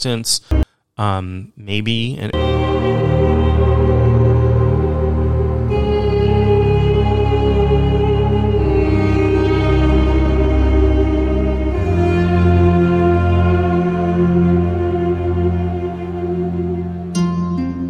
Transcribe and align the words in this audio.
assistance, 0.00 0.40
um, 0.96 1.52
maybe 1.56 2.16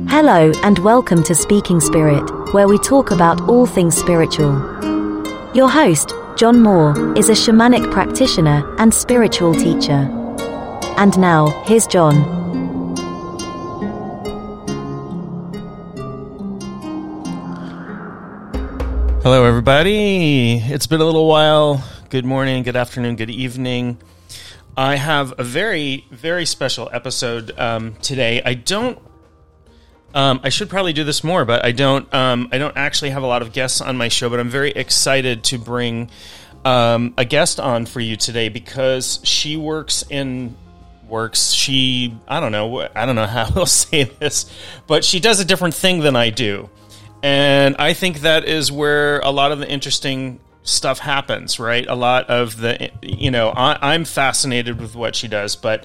Hello, 0.09 0.53
and 0.63 0.79
welcome 0.81 1.23
to 1.25 1.35
Speaking 1.35 1.81
Spirit, 1.81 2.29
where 2.53 2.69
we 2.69 2.79
talk 2.79 3.11
about 3.11 3.41
all 3.49 3.67
things 3.67 3.97
spiritual. 3.97 4.53
Your 5.55 5.69
host, 5.69 6.13
John 6.37 6.61
Moore, 6.61 7.17
is 7.17 7.29
a 7.29 7.33
shamanic 7.33 7.91
practitioner 7.91 8.77
and 8.79 8.93
spiritual 8.93 9.55
teacher. 9.55 10.20
And 11.01 11.19
now, 11.19 11.47
here's 11.65 11.87
John. 11.87 12.13
Hello, 19.23 19.45
everybody. 19.45 20.59
It's 20.59 20.87
been 20.87 21.01
a 21.01 21.05
little 21.07 21.27
while. 21.27 21.83
Good 22.11 22.27
morning, 22.27 22.65
good 22.65 22.77
afternoon, 22.77 23.17
good 23.17 23.31
evening. 23.31 23.97
I 24.77 24.97
have 24.97 25.33
a 25.39 25.43
very, 25.43 26.05
very 26.11 26.45
special 26.45 26.91
episode 26.93 27.59
um, 27.59 27.95
today. 28.03 28.43
I 28.45 28.53
don't. 28.53 28.99
Um, 30.13 30.41
I 30.43 30.51
should 30.51 30.69
probably 30.69 30.93
do 30.93 31.05
this 31.05 31.25
more, 31.25 31.47
but 31.47 31.65
I 31.65 31.73
don't. 31.73 32.13
Um, 32.13 32.51
I 32.53 32.59
don't 32.59 32.77
actually 32.77 33.13
have 33.13 33.23
a 33.23 33.27
lot 33.27 33.41
of 33.41 33.55
guests 33.55 33.81
on 33.81 33.97
my 33.97 34.09
show, 34.09 34.29
but 34.29 34.39
I'm 34.39 34.51
very 34.51 34.73
excited 34.73 35.45
to 35.45 35.57
bring 35.59 36.11
um, 36.67 37.15
a 37.17 37.25
guest 37.25 37.59
on 37.59 37.87
for 37.87 38.01
you 38.01 38.17
today 38.17 38.51
because 38.51 39.21
she 39.25 39.57
works 39.57 40.05
in 40.11 40.57
works. 41.11 41.51
She 41.51 42.17
I 42.29 42.41
don't 42.41 42.53
know. 42.53 42.89
I 42.95 43.07
don't 43.07 43.17
know 43.17 43.27
how 43.27 43.49
I'll 43.57 43.67
say 43.67 44.05
this, 44.05 44.51
but 44.87 45.05
she 45.05 45.21
does 45.21 45.41
a 45.41 45.45
different 45.45 45.75
thing 45.75 46.01
than 46.01 46.17
I 46.17 46.31
do. 46.31 46.71
And 47.23 47.77
I 47.79 47.93
think 47.93 48.21
that 48.21 48.45
is 48.45 48.73
where 48.73 49.21
a 49.21 49.31
lot 49.31 49.53
of 49.53 49.59
the 49.59 49.69
interesting 49.69 50.41
stuff 50.63 50.99
happens, 50.99 51.59
right? 51.59 51.87
A 51.87 51.95
lot 51.95 52.31
of 52.31 52.57
the, 52.57 52.91
you 53.03 53.31
know, 53.31 53.49
I, 53.51 53.95
am 53.95 54.05
fascinated 54.05 54.81
with 54.81 54.95
what 54.95 55.15
she 55.15 55.29
does, 55.29 55.57
but 55.57 55.85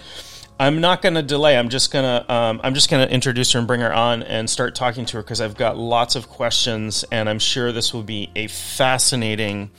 I'm 0.59 0.80
not 0.80 1.02
going 1.02 1.16
to 1.16 1.22
delay. 1.22 1.58
I'm 1.58 1.70
just 1.70 1.92
going 1.92 2.03
to, 2.03 2.34
um, 2.34 2.62
I'm 2.64 2.73
just 2.73 2.90
going 2.90 3.06
to 3.06 3.14
introduce 3.14 3.52
her 3.52 3.59
and 3.59 3.68
bring 3.68 3.81
her 3.81 3.94
on 3.94 4.23
and 4.23 4.50
start 4.50 4.76
talking 4.76 5.06
to 5.08 5.18
her 5.18 5.23
because 5.23 5.42
I've 5.42 5.56
got 5.56 5.78
lots 5.78 6.16
of 6.16 6.30
questions, 6.30 7.03
and 7.12 7.28
I'm 7.28 7.40
sure 7.40 7.72
this 7.72 7.94
will 7.94 8.03
be 8.03 8.31
a 8.36 8.48
fascinating 8.48 9.72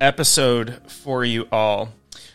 episode 0.00 0.80
for 0.88 1.24
you 1.24 1.46
all. 1.52 1.90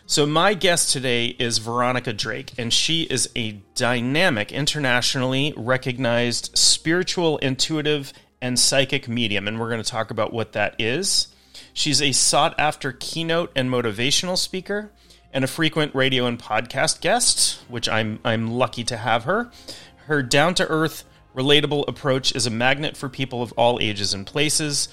So, 0.08 0.24
my 0.24 0.54
guest 0.54 0.92
today 0.92 1.26
is 1.26 1.58
Veronica 1.58 2.12
Drake, 2.12 2.52
and 2.56 2.72
she 2.72 3.02
is 3.02 3.28
a 3.34 3.60
dynamic, 3.74 4.52
internationally 4.52 5.52
recognized 5.56 6.56
spiritual, 6.56 7.38
intuitive, 7.38 8.12
and 8.40 8.56
psychic 8.56 9.08
medium, 9.08 9.48
and 9.48 9.58
we're 9.58 9.68
going 9.68 9.82
to 9.82 9.90
talk 9.90 10.12
about 10.12 10.32
what 10.32 10.52
that 10.52 10.76
is. 10.80 11.26
She's 11.72 12.00
a 12.00 12.12
sought 12.12 12.54
after 12.56 12.92
keynote 12.92 13.50
and 13.56 13.68
motivational 13.68 14.38
speaker 14.38 14.92
and 15.32 15.42
a 15.42 15.48
frequent 15.48 15.92
radio 15.92 16.26
and 16.26 16.38
podcast 16.38 17.00
guest, 17.00 17.58
which 17.66 17.88
I'm 17.88 18.20
I'm 18.24 18.52
lucky 18.52 18.84
to 18.84 18.96
have 18.96 19.24
her. 19.24 19.50
Her 20.06 20.22
down 20.22 20.54
to 20.54 20.68
earth, 20.68 21.02
relatable 21.34 21.88
approach 21.88 22.32
is 22.32 22.46
a 22.46 22.50
magnet 22.50 22.96
for 22.96 23.08
people 23.08 23.42
of 23.42 23.50
all 23.54 23.80
ages 23.80 24.14
and 24.14 24.24
places. 24.24 24.88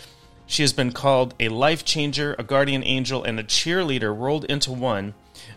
She 0.46 0.62
has 0.64 0.74
been 0.74 0.92
called 0.92 1.34
a 1.40 1.50
life 1.50 1.86
changer, 1.86 2.36
a 2.38 2.44
guardian 2.44 2.84
angel, 2.84 3.24
and 3.24 3.40
a 3.40 3.44
cheerleader 3.44 4.18
rolled 4.18 4.46
into 4.46 4.72
one. 4.72 5.14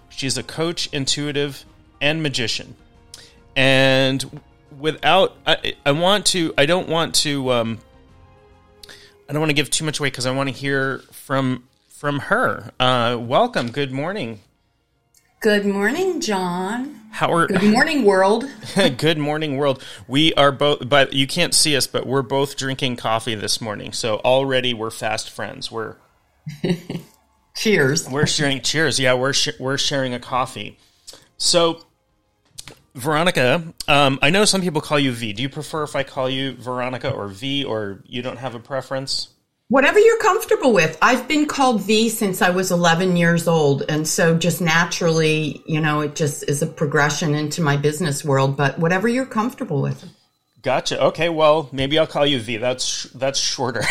She's 0.09 0.39
a 0.39 0.43
coach, 0.43 0.88
intuitive, 0.93 1.65
and 2.00 2.22
magician. 2.22 2.77
And 3.55 4.41
without 4.78 5.37
I, 5.47 5.75
I 5.84 5.93
want 5.93 6.27
to 6.27 6.53
I 6.56 6.66
don't 6.66 6.88
want 6.88 7.15
to 7.16 7.53
um, 7.53 7.78
I 9.28 9.33
don't 9.33 9.41
want 9.41 9.50
to 9.50 9.55
give 9.55 9.71
too 9.71 9.84
much 9.84 9.99
away 9.99 10.09
because 10.09 10.27
I 10.27 10.31
want 10.31 10.49
to 10.49 10.55
hear 10.55 10.99
from 11.12 11.65
from 11.88 12.21
her. 12.21 12.72
Uh, 12.78 13.16
welcome. 13.21 13.71
Good 13.71 13.93
morning. 13.93 14.41
Good 15.41 15.67
morning, 15.67 16.21
John. 16.21 17.01
How 17.11 17.33
are 17.33 17.47
Good 17.47 17.63
morning, 17.63 18.05
world. 18.05 18.45
Good 18.97 19.19
morning, 19.19 19.57
world. 19.57 19.83
We 20.09 20.33
are 20.35 20.51
both, 20.51 20.89
but 20.89 21.13
you 21.13 21.27
can't 21.27 21.55
see 21.55 21.77
us, 21.77 21.87
but 21.87 22.07
we're 22.07 22.23
both 22.23 22.57
drinking 22.57 22.97
coffee 22.97 23.35
this 23.35 23.61
morning. 23.61 23.93
So 23.93 24.17
already 24.17 24.75
we're 24.75 24.91
fast 24.91 25.31
friends. 25.31 25.71
We're 25.71 25.97
cheers. 27.55 28.09
We're 28.09 28.27
sharing 28.27 28.61
cheers. 28.63 28.99
Yeah, 28.99 29.15
we're 29.15 29.33
sh- 29.35 29.59
we're 29.61 29.79
sharing 29.79 30.15
a 30.15 30.21
coffee. 30.21 30.79
So 31.37 31.85
Veronica, 32.95 33.75
um, 33.89 34.19
I 34.23 34.31
know 34.31 34.47
some 34.47 34.63
people 34.63 34.81
call 34.81 34.99
you 34.99 35.13
V. 35.13 35.35
Do 35.35 35.43
you 35.43 35.51
prefer 35.51 35.83
if 35.83 35.95
I 35.95 36.03
call 36.03 36.31
you 36.31 36.53
Veronica 36.53 37.11
or 37.11 37.29
V, 37.29 37.65
or 37.65 38.03
you 38.07 38.23
don't 38.23 38.39
have 38.39 38.55
a 38.55 38.61
preference? 38.61 39.29
Whatever 39.69 39.99
you're 39.99 40.19
comfortable 40.19 40.72
with. 40.72 40.97
I've 41.03 41.27
been 41.27 41.47
called 41.47 41.82
V 41.82 42.09
since 42.09 42.41
I 42.41 42.50
was 42.50 42.71
11 42.71 43.16
years 43.16 43.49
old. 43.49 43.82
And 43.88 44.06
so 44.06 44.37
just 44.37 44.60
naturally, 44.60 45.62
you 45.66 45.81
know, 45.81 46.03
it 46.03 46.15
just 46.15 46.49
is 46.49 46.62
a 46.62 46.66
progression 46.66 47.34
into 47.34 47.62
my 47.62 47.76
business 47.76 48.25
world, 48.25 48.56
but 48.56 48.78
whatever 48.78 49.09
you're 49.09 49.26
comfortable 49.26 49.82
with. 49.82 50.09
Gotcha. 50.62 51.00
Okay, 51.00 51.28
well, 51.28 51.69
maybe 51.72 51.99
I'll 51.99 52.06
call 52.06 52.26
you 52.26 52.41
V. 52.41 52.56
That's 52.56 53.05
that's 53.15 53.38
shorter. 53.38 53.82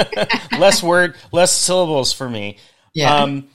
less 0.58 0.82
word, 0.82 1.16
less 1.32 1.52
syllables 1.52 2.12
for 2.12 2.28
me. 2.28 2.56
Yeah. 2.94 3.14
Um, 3.14 3.48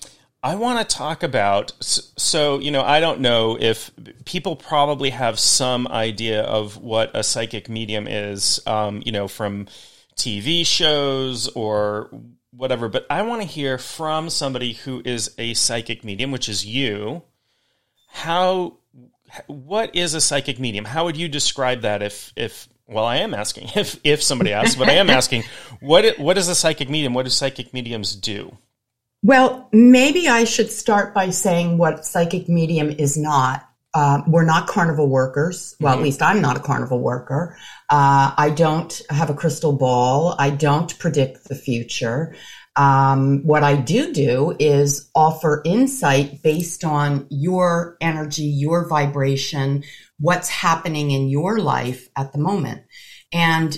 I 0.44 0.56
want 0.56 0.88
to 0.88 0.96
talk 0.96 1.24
about 1.24 1.72
so 1.80 2.60
you 2.60 2.70
know 2.70 2.84
I 2.84 3.00
don't 3.00 3.22
know 3.22 3.58
if 3.60 3.92
people 4.26 4.56
probably 4.56 5.10
have 5.12 5.40
some 5.40 5.88
idea 5.88 6.44
of 6.44 6.78
what 6.78 7.12
a 7.16 7.24
psychic 7.24 7.70
medium 7.70 8.08
is 8.08 8.60
um, 8.68 9.02
you 9.06 9.14
know 9.14 9.28
from 9.30 9.68
TV 10.16 10.66
shows 10.66 11.48
or 11.50 12.10
whatever 12.52 12.90
but 12.90 13.06
I 13.10 13.22
want 13.24 13.42
to 13.42 13.48
hear 13.48 13.78
from 13.78 14.30
somebody 14.30 14.74
who 14.74 15.02
is 15.06 15.34
a 15.38 15.54
psychic 15.54 16.04
medium 16.04 16.32
which 16.32 16.48
is 16.50 16.66
you 16.66 17.24
how 18.08 18.78
what 19.48 19.96
is 19.96 20.14
a 20.14 20.22
psychic 20.22 20.60
medium 20.60 20.86
how 20.86 21.06
would 21.06 21.18
you 21.18 21.28
describe 21.28 21.82
that 21.82 22.02
if 22.04 22.32
if 22.36 22.68
well 22.88 23.06
I 23.06 23.18
am 23.18 23.34
asking 23.34 23.70
if 23.76 24.00
if 24.04 24.22
somebody 24.22 24.54
asks 24.54 24.76
but 24.76 24.90
I 24.90 24.94
am 24.94 25.10
asking 25.10 25.44
what 25.80 26.20
what 26.20 26.38
is 26.38 26.48
a 26.48 26.56
psychic 26.56 26.90
medium 26.90 27.14
what 27.14 27.24
do 27.24 27.30
psychic 27.30 27.74
mediums 27.74 28.16
do 28.16 28.58
well, 29.24 29.70
maybe 29.72 30.28
I 30.28 30.44
should 30.44 30.70
start 30.70 31.14
by 31.14 31.30
saying 31.30 31.78
what 31.78 32.06
psychic 32.06 32.50
medium 32.50 32.90
is 32.90 33.18
not. 33.18 33.68
Uh, 33.94 34.22
we're 34.28 34.44
not 34.44 34.68
carnival 34.68 35.08
workers. 35.08 35.76
Well, 35.80 35.94
mm-hmm. 35.94 36.02
at 36.02 36.04
least 36.04 36.22
I'm 36.22 36.42
not 36.42 36.58
a 36.58 36.60
carnival 36.60 37.00
worker. 37.00 37.58
Uh, 37.94 38.34
I 38.36 38.50
don't 38.50 39.04
have 39.12 39.30
a 39.30 39.36
crystal 39.36 39.72
ball. 39.72 40.36
I 40.40 40.50
don't 40.50 40.98
predict 40.98 41.48
the 41.48 41.54
future. 41.54 42.36
Um, 42.76 43.46
what 43.46 43.64
I 43.64 43.76
do 43.76 44.12
do 44.12 44.56
is 44.58 45.12
offer 45.14 45.62
insight 45.64 46.42
based 46.42 46.84
on 46.84 47.28
your 47.30 47.96
energy, 48.02 48.46
your 48.46 48.90
vibration, 48.90 49.84
what's 50.20 50.50
happening 50.50 51.12
in 51.12 51.30
your 51.30 51.60
life 51.60 52.10
at 52.16 52.34
the 52.34 52.40
moment. 52.40 52.82
And 53.32 53.78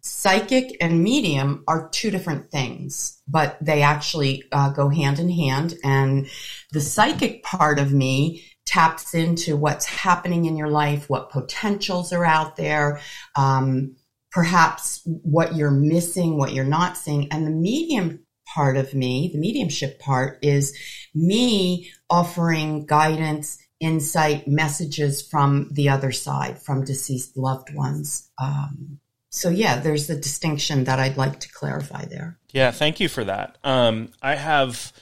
psychic 0.00 0.76
and 0.80 1.02
medium 1.02 1.64
are 1.66 1.88
two 1.90 2.10
different 2.10 2.50
things, 2.50 3.20
but 3.26 3.58
they 3.60 3.82
actually 3.82 4.44
uh, 4.52 4.70
go 4.70 4.88
hand 4.88 5.18
in 5.18 5.28
hand. 5.28 5.74
And 5.82 6.28
the 6.72 6.80
psychic 6.80 7.42
part 7.42 7.78
of 7.78 7.92
me 7.92 8.44
taps 8.66 9.14
into 9.14 9.56
what's 9.56 9.84
happening 9.84 10.44
in 10.46 10.56
your 10.56 10.68
life, 10.68 11.10
what 11.10 11.30
potentials 11.30 12.12
are 12.12 12.24
out 12.24 12.56
there, 12.56 13.00
um, 13.36 13.96
perhaps 14.30 15.02
what 15.04 15.54
you're 15.54 15.70
missing, 15.70 16.38
what 16.38 16.52
you're 16.52 16.64
not 16.64 16.96
seeing. 16.96 17.30
And 17.30 17.46
the 17.46 17.50
medium 17.50 18.20
part 18.46 18.76
of 18.76 18.94
me, 18.94 19.30
the 19.32 19.38
mediumship 19.38 19.98
part, 20.00 20.38
is 20.42 20.76
me 21.14 21.90
offering 22.08 22.86
guidance 22.86 23.58
insight 23.80 24.46
messages 24.48 25.26
from 25.26 25.68
the 25.72 25.88
other 25.88 26.12
side, 26.12 26.62
from 26.62 26.84
deceased 26.84 27.36
loved 27.36 27.74
ones. 27.74 28.30
Um, 28.40 28.98
so 29.34 29.48
yeah, 29.48 29.80
there's 29.80 30.06
the 30.06 30.14
distinction 30.14 30.84
that 30.84 31.00
I'd 31.00 31.16
like 31.16 31.40
to 31.40 31.52
clarify 31.52 32.04
there. 32.04 32.38
Yeah, 32.52 32.70
thank 32.70 33.00
you 33.00 33.08
for 33.08 33.24
that. 33.24 33.58
Um, 33.64 34.10
I 34.22 34.36
have 34.36 34.92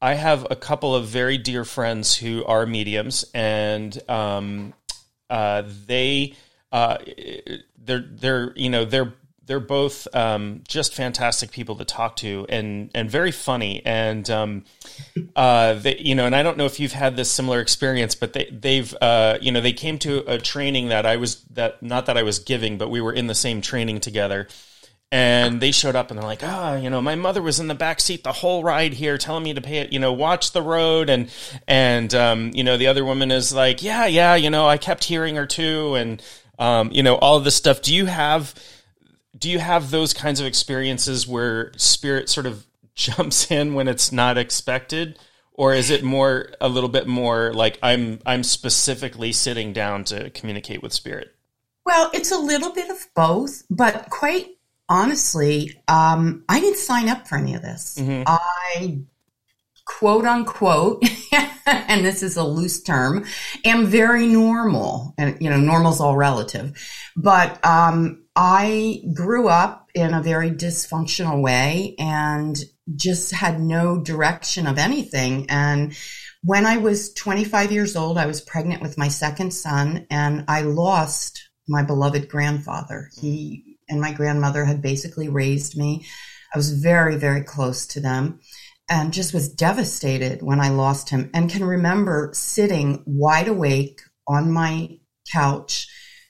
I 0.00 0.14
have 0.14 0.46
a 0.50 0.56
couple 0.56 0.94
of 0.94 1.08
very 1.08 1.36
dear 1.36 1.62
friends 1.62 2.16
who 2.16 2.42
are 2.46 2.64
mediums, 2.64 3.26
and 3.34 3.96
um, 4.08 4.72
uh, 5.28 5.64
they 5.86 6.36
uh, 6.72 6.96
they're 7.76 8.00
they're 8.00 8.54
you 8.56 8.70
know 8.70 8.86
they're 8.86 9.12
they're 9.46 9.60
both 9.60 10.08
um, 10.14 10.62
just 10.68 10.94
fantastic 10.94 11.52
people 11.52 11.76
to 11.76 11.84
talk 11.84 12.16
to 12.16 12.46
and 12.48 12.90
and 12.94 13.10
very 13.10 13.30
funny. 13.30 13.80
And 13.84 14.28
um, 14.28 14.64
uh, 15.36 15.74
they, 15.74 15.98
you 15.98 16.14
know 16.14 16.26
and 16.26 16.34
I 16.34 16.42
don't 16.42 16.58
know 16.58 16.66
if 16.66 16.80
you've 16.80 16.92
had 16.92 17.16
this 17.16 17.30
similar 17.30 17.60
experience 17.60 18.14
but 18.14 18.32
they 18.32 18.48
they've 18.50 18.94
uh, 19.00 19.38
you 19.40 19.52
know 19.52 19.60
they 19.60 19.72
came 19.72 19.98
to 20.00 20.18
a 20.30 20.38
training 20.38 20.88
that 20.88 21.06
I 21.06 21.16
was 21.16 21.42
that 21.52 21.82
not 21.82 22.06
that 22.06 22.18
I 22.18 22.22
was 22.22 22.40
giving 22.40 22.76
but 22.76 22.90
we 22.90 23.00
were 23.00 23.12
in 23.12 23.26
the 23.26 23.34
same 23.34 23.60
training 23.60 24.00
together. 24.00 24.48
And 25.12 25.60
they 25.60 25.70
showed 25.70 25.94
up 25.94 26.10
and 26.10 26.18
they're 26.18 26.26
like, 26.26 26.42
ah, 26.42 26.72
oh, 26.72 26.76
you 26.76 26.90
know, 26.90 27.00
my 27.00 27.14
mother 27.14 27.40
was 27.40 27.60
in 27.60 27.68
the 27.68 27.76
back 27.76 28.00
seat 28.00 28.24
the 28.24 28.32
whole 28.32 28.64
ride 28.64 28.92
here, 28.92 29.16
telling 29.16 29.44
me 29.44 29.54
to 29.54 29.60
pay 29.60 29.78
it, 29.78 29.92
you 29.92 30.00
know, 30.00 30.12
watch 30.12 30.50
the 30.50 30.60
road, 30.60 31.08
and 31.08 31.30
and 31.68 32.12
um, 32.12 32.50
you 32.54 32.64
know, 32.64 32.76
the 32.76 32.88
other 32.88 33.04
woman 33.04 33.30
is 33.30 33.54
like, 33.54 33.84
yeah, 33.84 34.06
yeah, 34.06 34.34
you 34.34 34.50
know, 34.50 34.66
I 34.66 34.78
kept 34.78 35.04
hearing 35.04 35.36
her 35.36 35.46
too, 35.46 35.94
and 35.94 36.20
um, 36.58 36.90
you 36.90 37.04
know, 37.04 37.14
all 37.14 37.36
of 37.36 37.44
this 37.44 37.54
stuff. 37.54 37.82
Do 37.82 37.94
you 37.94 38.06
have 38.06 38.52
do 39.36 39.50
you 39.50 39.58
have 39.58 39.90
those 39.90 40.12
kinds 40.12 40.40
of 40.40 40.46
experiences 40.46 41.26
where 41.26 41.72
spirit 41.76 42.28
sort 42.28 42.46
of 42.46 42.66
jumps 42.94 43.50
in 43.50 43.74
when 43.74 43.88
it's 43.88 44.12
not 44.12 44.38
expected? 44.38 45.18
Or 45.52 45.72
is 45.72 45.90
it 45.90 46.04
more 46.04 46.50
a 46.60 46.68
little 46.68 46.90
bit 46.90 47.06
more 47.06 47.52
like 47.54 47.78
I'm 47.82 48.20
I'm 48.26 48.42
specifically 48.42 49.32
sitting 49.32 49.72
down 49.72 50.04
to 50.04 50.28
communicate 50.30 50.82
with 50.82 50.92
spirit? 50.92 51.34
Well, 51.86 52.10
it's 52.12 52.30
a 52.30 52.38
little 52.38 52.72
bit 52.72 52.90
of 52.90 52.98
both, 53.14 53.62
but 53.70 54.10
quite 54.10 54.48
honestly, 54.88 55.80
um, 55.88 56.44
I 56.48 56.60
didn't 56.60 56.78
sign 56.78 57.08
up 57.08 57.26
for 57.26 57.38
any 57.38 57.54
of 57.54 57.62
this. 57.62 57.96
Mm-hmm. 57.98 58.24
I 58.26 58.98
quote 59.86 60.26
unquote, 60.26 61.02
and 61.66 62.04
this 62.04 62.22
is 62.22 62.36
a 62.36 62.44
loose 62.44 62.82
term, 62.82 63.24
am 63.64 63.86
very 63.86 64.26
normal. 64.26 65.14
And, 65.16 65.38
you 65.40 65.48
know, 65.48 65.56
normal's 65.56 66.00
all 66.00 66.16
relative. 66.16 66.76
But 67.16 67.64
um, 67.64 68.24
I 68.34 69.02
grew 69.14 69.48
up 69.48 69.88
in 69.94 70.12
a 70.12 70.22
very 70.22 70.50
dysfunctional 70.50 71.40
way 71.40 71.94
and 71.98 72.58
just 72.94 73.32
had 73.32 73.60
no 73.60 73.98
direction 73.98 74.66
of 74.66 74.78
anything. 74.78 75.46
And 75.48 75.96
when 76.42 76.66
I 76.66 76.76
was 76.76 77.12
25 77.14 77.72
years 77.72 77.96
old, 77.96 78.18
I 78.18 78.26
was 78.26 78.40
pregnant 78.40 78.82
with 78.82 78.98
my 78.98 79.08
second 79.08 79.52
son 79.52 80.06
and 80.10 80.44
I 80.48 80.62
lost 80.62 81.48
my 81.66 81.82
beloved 81.82 82.28
grandfather. 82.28 83.08
He 83.18 83.78
and 83.88 84.00
my 84.00 84.12
grandmother 84.12 84.64
had 84.64 84.82
basically 84.82 85.28
raised 85.28 85.76
me. 85.76 86.06
I 86.54 86.58
was 86.58 86.72
very, 86.72 87.16
very 87.16 87.42
close 87.42 87.86
to 87.88 88.00
them 88.00 88.40
and 88.88 89.12
just 89.12 89.34
was 89.34 89.48
devastated 89.48 90.42
when 90.42 90.60
I 90.60 90.68
lost 90.68 91.10
him 91.10 91.30
and 91.34 91.50
can 91.50 91.64
remember 91.64 92.30
sitting 92.34 93.02
wide 93.06 93.48
awake 93.48 94.00
on 94.28 94.52
my 94.52 94.98
couch, 95.32 95.88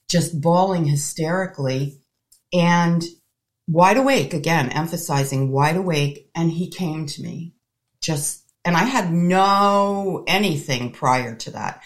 just 0.08 0.40
bawling 0.40 0.86
hysterically 0.86 2.00
and 2.52 3.04
wide 3.68 3.96
awake 3.96 4.32
again, 4.32 4.70
emphasizing 4.70 5.50
wide 5.50 5.76
awake. 5.76 6.30
And 6.34 6.50
he 6.50 6.70
came 6.70 7.06
to 7.06 7.22
me 7.22 7.54
just, 8.00 8.42
and 8.64 8.76
I 8.76 8.84
had 8.84 9.12
no 9.12 10.24
anything 10.26 10.92
prior 10.92 11.36
to 11.36 11.50
that. 11.52 11.82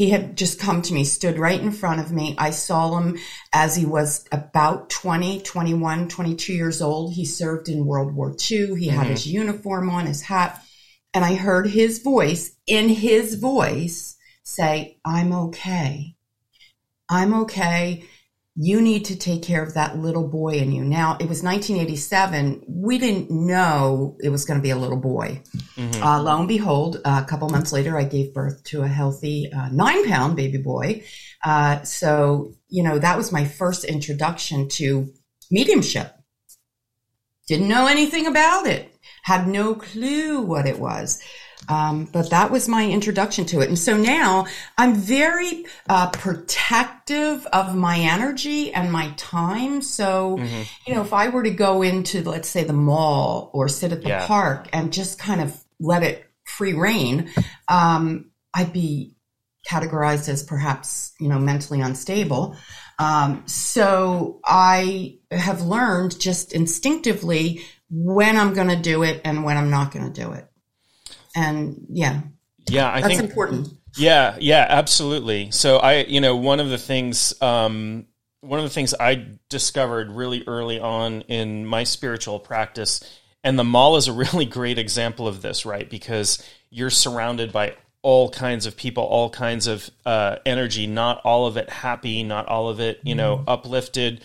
He 0.00 0.08
had 0.08 0.34
just 0.34 0.58
come 0.58 0.80
to 0.80 0.94
me, 0.94 1.04
stood 1.04 1.38
right 1.38 1.60
in 1.60 1.72
front 1.72 2.00
of 2.00 2.10
me. 2.10 2.34
I 2.38 2.52
saw 2.52 2.96
him 2.96 3.18
as 3.52 3.76
he 3.76 3.84
was 3.84 4.24
about 4.32 4.88
20, 4.88 5.42
21, 5.42 6.08
22 6.08 6.54
years 6.54 6.80
old. 6.80 7.12
He 7.12 7.26
served 7.26 7.68
in 7.68 7.84
World 7.84 8.14
War 8.14 8.30
II. 8.30 8.36
He 8.76 8.88
mm-hmm. 8.88 8.96
had 8.96 9.08
his 9.08 9.26
uniform 9.26 9.90
on, 9.90 10.06
his 10.06 10.22
hat. 10.22 10.64
And 11.12 11.22
I 11.22 11.34
heard 11.34 11.66
his 11.66 11.98
voice 11.98 12.56
in 12.66 12.88
his 12.88 13.34
voice 13.34 14.16
say, 14.42 14.96
I'm 15.04 15.34
okay. 15.34 16.14
I'm 17.10 17.34
okay 17.42 18.08
you 18.62 18.82
need 18.82 19.06
to 19.06 19.16
take 19.16 19.42
care 19.42 19.62
of 19.62 19.72
that 19.72 19.96
little 19.96 20.28
boy 20.28 20.50
in 20.50 20.70
you. 20.70 20.84
Now, 20.84 21.12
it 21.18 21.30
was 21.30 21.42
1987. 21.42 22.62
We 22.68 22.98
didn't 22.98 23.30
know 23.30 24.18
it 24.20 24.28
was 24.28 24.44
going 24.44 24.60
to 24.60 24.62
be 24.62 24.68
a 24.68 24.76
little 24.76 24.98
boy. 24.98 25.40
Mm-hmm. 25.76 26.02
Uh, 26.02 26.20
lo 26.20 26.38
and 26.40 26.46
behold, 26.46 27.00
a 27.06 27.24
couple 27.24 27.48
months 27.48 27.72
later, 27.72 27.96
I 27.96 28.04
gave 28.04 28.34
birth 28.34 28.62
to 28.64 28.82
a 28.82 28.86
healthy 28.86 29.50
uh, 29.50 29.70
nine 29.70 30.06
pound 30.06 30.36
baby 30.36 30.58
boy. 30.58 31.02
Uh, 31.42 31.80
so, 31.84 32.52
you 32.68 32.82
know, 32.82 32.98
that 32.98 33.16
was 33.16 33.32
my 33.32 33.46
first 33.46 33.84
introduction 33.84 34.68
to 34.68 35.10
mediumship. 35.50 36.14
Didn't 37.48 37.68
know 37.68 37.86
anything 37.86 38.26
about 38.26 38.66
it, 38.66 38.94
had 39.22 39.48
no 39.48 39.74
clue 39.74 40.42
what 40.42 40.66
it 40.66 40.78
was. 40.78 41.18
Um, 41.68 42.06
but 42.06 42.30
that 42.30 42.50
was 42.50 42.68
my 42.68 42.88
introduction 42.88 43.44
to 43.46 43.60
it. 43.60 43.68
And 43.68 43.78
so 43.78 43.96
now 43.96 44.46
I'm 44.76 44.94
very 44.94 45.66
uh, 45.88 46.10
protective 46.10 47.46
of 47.46 47.76
my 47.76 47.98
energy 47.98 48.72
and 48.72 48.90
my 48.90 49.12
time. 49.16 49.82
So, 49.82 50.38
mm-hmm. 50.38 50.62
you 50.86 50.94
know, 50.94 51.02
if 51.02 51.12
I 51.12 51.28
were 51.28 51.42
to 51.42 51.50
go 51.50 51.82
into, 51.82 52.22
let's 52.22 52.48
say, 52.48 52.64
the 52.64 52.72
mall 52.72 53.50
or 53.52 53.68
sit 53.68 53.92
at 53.92 54.02
the 54.02 54.08
yeah. 54.08 54.26
park 54.26 54.68
and 54.72 54.92
just 54.92 55.18
kind 55.18 55.40
of 55.40 55.56
let 55.78 56.02
it 56.02 56.26
free 56.44 56.72
reign, 56.72 57.30
um, 57.68 58.30
I'd 58.52 58.72
be 58.72 59.14
categorized 59.68 60.28
as 60.28 60.42
perhaps, 60.42 61.12
you 61.20 61.28
know, 61.28 61.38
mentally 61.38 61.80
unstable. 61.80 62.56
Um, 62.98 63.44
so 63.46 64.40
I 64.44 65.18
have 65.30 65.62
learned 65.62 66.18
just 66.18 66.52
instinctively 66.52 67.62
when 67.90 68.36
I'm 68.36 68.54
going 68.54 68.68
to 68.68 68.76
do 68.76 69.02
it 69.02 69.20
and 69.24 69.44
when 69.44 69.56
I'm 69.56 69.70
not 69.70 69.92
going 69.92 70.10
to 70.10 70.20
do 70.20 70.32
it 70.32 70.49
and 71.34 71.86
yeah, 71.88 72.20
yeah, 72.68 72.90
I 72.90 73.00
that's 73.00 73.16
think 73.16 73.28
important. 73.28 73.68
Yeah, 73.96 74.36
yeah, 74.40 74.66
absolutely. 74.68 75.50
So 75.50 75.78
I, 75.78 76.04
you 76.04 76.20
know, 76.20 76.36
one 76.36 76.60
of 76.60 76.70
the 76.70 76.78
things, 76.78 77.34
um, 77.42 78.06
one 78.40 78.58
of 78.60 78.64
the 78.64 78.70
things 78.70 78.94
I 78.98 79.26
discovered 79.48 80.12
really 80.12 80.44
early 80.46 80.78
on 80.80 81.22
in 81.22 81.66
my 81.66 81.84
spiritual 81.84 82.38
practice, 82.38 83.00
and 83.42 83.58
the 83.58 83.64
mall 83.64 83.96
is 83.96 84.08
a 84.08 84.12
really 84.12 84.46
great 84.46 84.78
example 84.78 85.26
of 85.26 85.42
this, 85.42 85.66
right? 85.66 85.88
Because 85.88 86.44
you're 86.70 86.90
surrounded 86.90 87.52
by 87.52 87.74
all 88.02 88.30
kinds 88.30 88.64
of 88.66 88.76
people, 88.76 89.04
all 89.04 89.28
kinds 89.28 89.66
of 89.66 89.90
uh, 90.06 90.36
energy, 90.46 90.86
not 90.86 91.20
all 91.24 91.46
of 91.46 91.56
it 91.56 91.68
happy, 91.68 92.22
not 92.22 92.46
all 92.46 92.68
of 92.68 92.80
it, 92.80 93.00
you 93.02 93.14
know, 93.14 93.38
mm-hmm. 93.38 93.48
uplifted. 93.48 94.22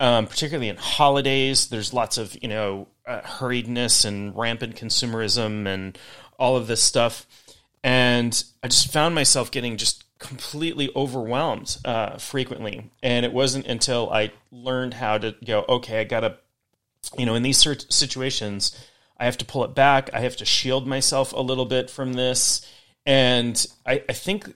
Um, 0.00 0.26
particularly 0.26 0.68
in 0.68 0.76
holidays, 0.76 1.68
there's 1.68 1.92
lots 1.92 2.18
of 2.18 2.36
you 2.42 2.48
know 2.48 2.88
uh, 3.06 3.20
hurriedness 3.20 4.04
and 4.04 4.36
rampant 4.36 4.74
consumerism 4.74 5.66
and 5.66 5.96
all 6.42 6.56
of 6.56 6.66
this 6.66 6.82
stuff. 6.82 7.24
And 7.84 8.42
I 8.64 8.68
just 8.68 8.92
found 8.92 9.14
myself 9.14 9.52
getting 9.52 9.76
just 9.76 10.02
completely 10.18 10.90
overwhelmed 10.96 11.76
uh, 11.84 12.18
frequently. 12.18 12.90
And 13.00 13.24
it 13.24 13.32
wasn't 13.32 13.66
until 13.66 14.10
I 14.10 14.32
learned 14.50 14.94
how 14.94 15.18
to 15.18 15.36
go, 15.44 15.64
okay, 15.68 16.00
I 16.00 16.04
got 16.04 16.20
to, 16.20 16.36
you 17.16 17.26
know, 17.26 17.36
in 17.36 17.44
these 17.44 17.64
situations, 17.90 18.76
I 19.18 19.24
have 19.26 19.38
to 19.38 19.44
pull 19.44 19.62
it 19.62 19.76
back. 19.76 20.10
I 20.12 20.18
have 20.20 20.36
to 20.38 20.44
shield 20.44 20.84
myself 20.84 21.32
a 21.32 21.40
little 21.40 21.64
bit 21.64 21.90
from 21.90 22.14
this. 22.14 22.68
And 23.06 23.64
I, 23.86 24.02
I 24.08 24.12
think 24.12 24.52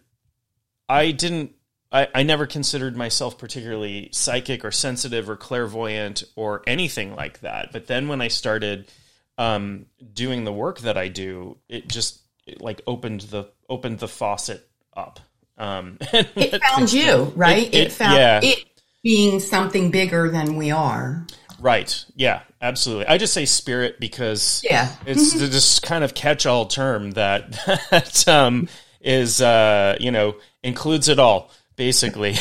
I 0.89 1.13
didn't, 1.13 1.53
I, 1.93 2.09
I 2.13 2.25
never 2.25 2.47
considered 2.47 2.97
myself 2.97 3.39
particularly 3.39 4.09
psychic 4.13 4.65
or 4.65 4.73
sensitive 4.73 5.31
or 5.31 5.37
clairvoyant 5.37 6.25
or 6.35 6.65
anything 6.67 7.15
like 7.15 7.43
that. 7.43 7.71
But 7.71 7.87
then 7.87 8.09
when 8.09 8.21
I 8.21 8.27
started, 8.27 8.91
um, 9.39 9.87
doing 10.13 10.45
the 10.45 10.53
work 10.53 10.81
that 10.81 10.97
I 10.97 11.09
do, 11.09 11.59
it 11.69 11.89
just 11.89 12.21
it 12.47 12.61
like 12.61 12.83
opened 12.87 13.23
the 13.23 13.51
opened 13.69 13.99
the 13.99 14.09
faucet 14.09 14.69
up. 14.97 15.21
Um, 15.59 15.99
it 16.01 16.63
found 16.63 16.93
you, 16.93 17.33
right? 17.37 17.67
It, 17.69 17.75
it, 17.75 17.87
it 17.87 17.93
found 17.93 18.17
yeah. 18.17 18.41
it 18.43 18.65
being 19.03 19.41
something 19.41 19.91
bigger 19.91 20.31
than 20.31 20.57
we 20.57 20.71
are. 20.71 21.27
Right. 21.59 22.05
Yeah. 22.15 22.43
Absolutely. 22.61 23.07
I 23.07 23.19
just 23.19 23.35
say 23.35 23.45
spirit 23.45 24.01
because 24.01 24.63
yeah, 24.65 24.91
it's 25.05 25.35
this 25.35 25.79
kind 25.79 26.03
of 26.03 26.15
catch-all 26.15 26.67
term 26.67 27.13
that 27.13 27.53
that 27.91 28.27
um, 28.27 28.69
is 29.01 29.43
uh, 29.43 29.97
you 30.01 30.11
know 30.11 30.37
includes 30.63 31.09
it 31.09 31.19
all 31.19 31.51
basically. 31.77 32.35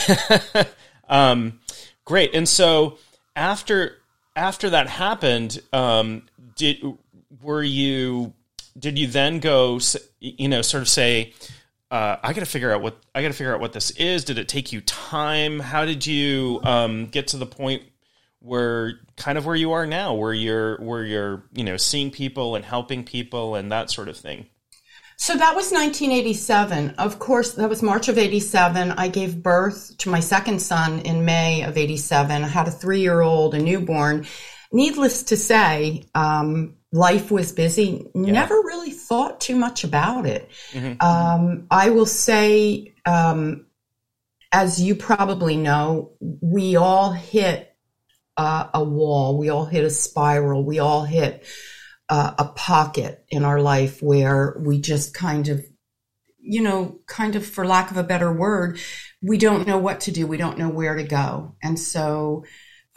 um, 1.09 1.59
great. 2.05 2.33
And 2.33 2.47
so 2.47 2.97
after 3.35 3.97
after 4.37 4.69
that 4.69 4.87
happened, 4.87 5.61
um, 5.73 6.23
did 6.55 6.81
were 7.41 7.63
you 7.63 8.33
did 8.77 8.97
you 8.97 9.07
then 9.07 9.39
go 9.39 9.79
you 10.19 10.47
know 10.47 10.61
sort 10.61 10.81
of 10.81 10.89
say 10.89 11.33
uh, 11.91 12.17
I 12.23 12.33
got 12.33 12.39
to 12.39 12.45
figure 12.45 12.73
out 12.73 12.81
what 12.81 12.97
I 13.13 13.21
got 13.21 13.27
to 13.27 13.33
figure 13.33 13.53
out 13.53 13.61
what 13.61 13.73
this 13.73 13.91
is. 13.91 14.25
Did 14.25 14.37
it 14.37 14.47
take 14.47 14.73
you 14.73 14.81
time? 14.81 15.59
How 15.59 15.85
did 15.85 16.05
you 16.05 16.59
um, 16.63 17.05
get 17.05 17.27
to 17.27 17.37
the 17.37 17.45
point 17.45 17.83
where 18.39 18.99
kind 19.17 19.37
of 19.37 19.45
where 19.45 19.55
you 19.55 19.71
are 19.71 19.85
now, 19.85 20.13
where 20.13 20.33
you're 20.33 20.77
where 20.77 21.03
you're 21.03 21.43
you 21.53 21.63
know 21.63 21.77
seeing 21.77 22.11
people 22.11 22.55
and 22.55 22.65
helping 22.65 23.03
people 23.03 23.55
and 23.55 23.71
that 23.71 23.91
sort 23.91 24.09
of 24.09 24.17
thing? 24.17 24.47
So 25.17 25.33
that 25.37 25.55
was 25.55 25.71
1987. 25.71 26.95
Of 26.97 27.19
course, 27.19 27.53
that 27.53 27.69
was 27.69 27.81
March 27.81 28.09
of 28.09 28.17
87. 28.17 28.91
I 28.91 29.07
gave 29.07 29.41
birth 29.41 29.97
to 29.99 30.09
my 30.09 30.19
second 30.19 30.61
son 30.61 30.99
in 30.99 31.23
May 31.23 31.63
of 31.63 31.77
87. 31.77 32.43
I 32.43 32.47
had 32.47 32.67
a 32.67 32.71
three 32.71 32.99
year 32.99 33.21
old, 33.21 33.53
a 33.53 33.59
newborn, 33.59 34.25
needless 34.75 35.23
to 35.23 35.37
say, 35.37 36.03
um, 36.13 36.75
life 36.91 37.31
was 37.31 37.53
busy. 37.53 38.05
Yeah. 38.13 38.31
Never 38.31 38.55
really 38.55 38.91
thought 38.91 39.39
too 39.39 39.55
much 39.55 39.83
about 39.83 40.25
it. 40.25 40.51
Mm-hmm. 40.71 41.01
Um, 41.01 41.67
I 41.71 41.89
will 41.89 42.05
say, 42.05 42.93
um, 43.05 43.65
as 44.51 44.81
you 44.81 44.95
probably 44.95 45.55
know, 45.55 46.11
we 46.19 46.75
all 46.75 47.11
hit 47.11 47.73
uh, 48.37 48.67
a 48.73 48.83
wall. 48.83 49.37
We 49.37 49.49
all 49.49 49.65
hit 49.65 49.85
a 49.85 49.89
spiral. 49.89 50.63
We 50.63 50.79
all 50.79 51.03
hit 51.03 51.45
uh, 52.09 52.33
a 52.37 52.45
pocket 52.45 53.25
in 53.29 53.43
our 53.45 53.61
life 53.61 54.01
where 54.01 54.57
we 54.59 54.79
just 54.79 55.13
kind 55.13 55.47
of 55.47 55.65
you 56.47 56.61
know, 56.61 56.99
kind 57.07 57.35
of 57.35 57.43
for 57.43 57.65
lack 57.65 57.89
of 57.89 57.97
a 57.97 58.03
better 58.03 58.31
word, 58.31 58.79
we 59.19 59.35
don't 59.35 59.65
know 59.65 59.79
what 59.79 60.01
to 60.01 60.11
do. 60.11 60.27
We 60.27 60.37
don't 60.37 60.59
know 60.59 60.69
where 60.69 60.93
to 60.93 61.03
go. 61.03 61.55
And 61.63 61.79
so 61.79 62.45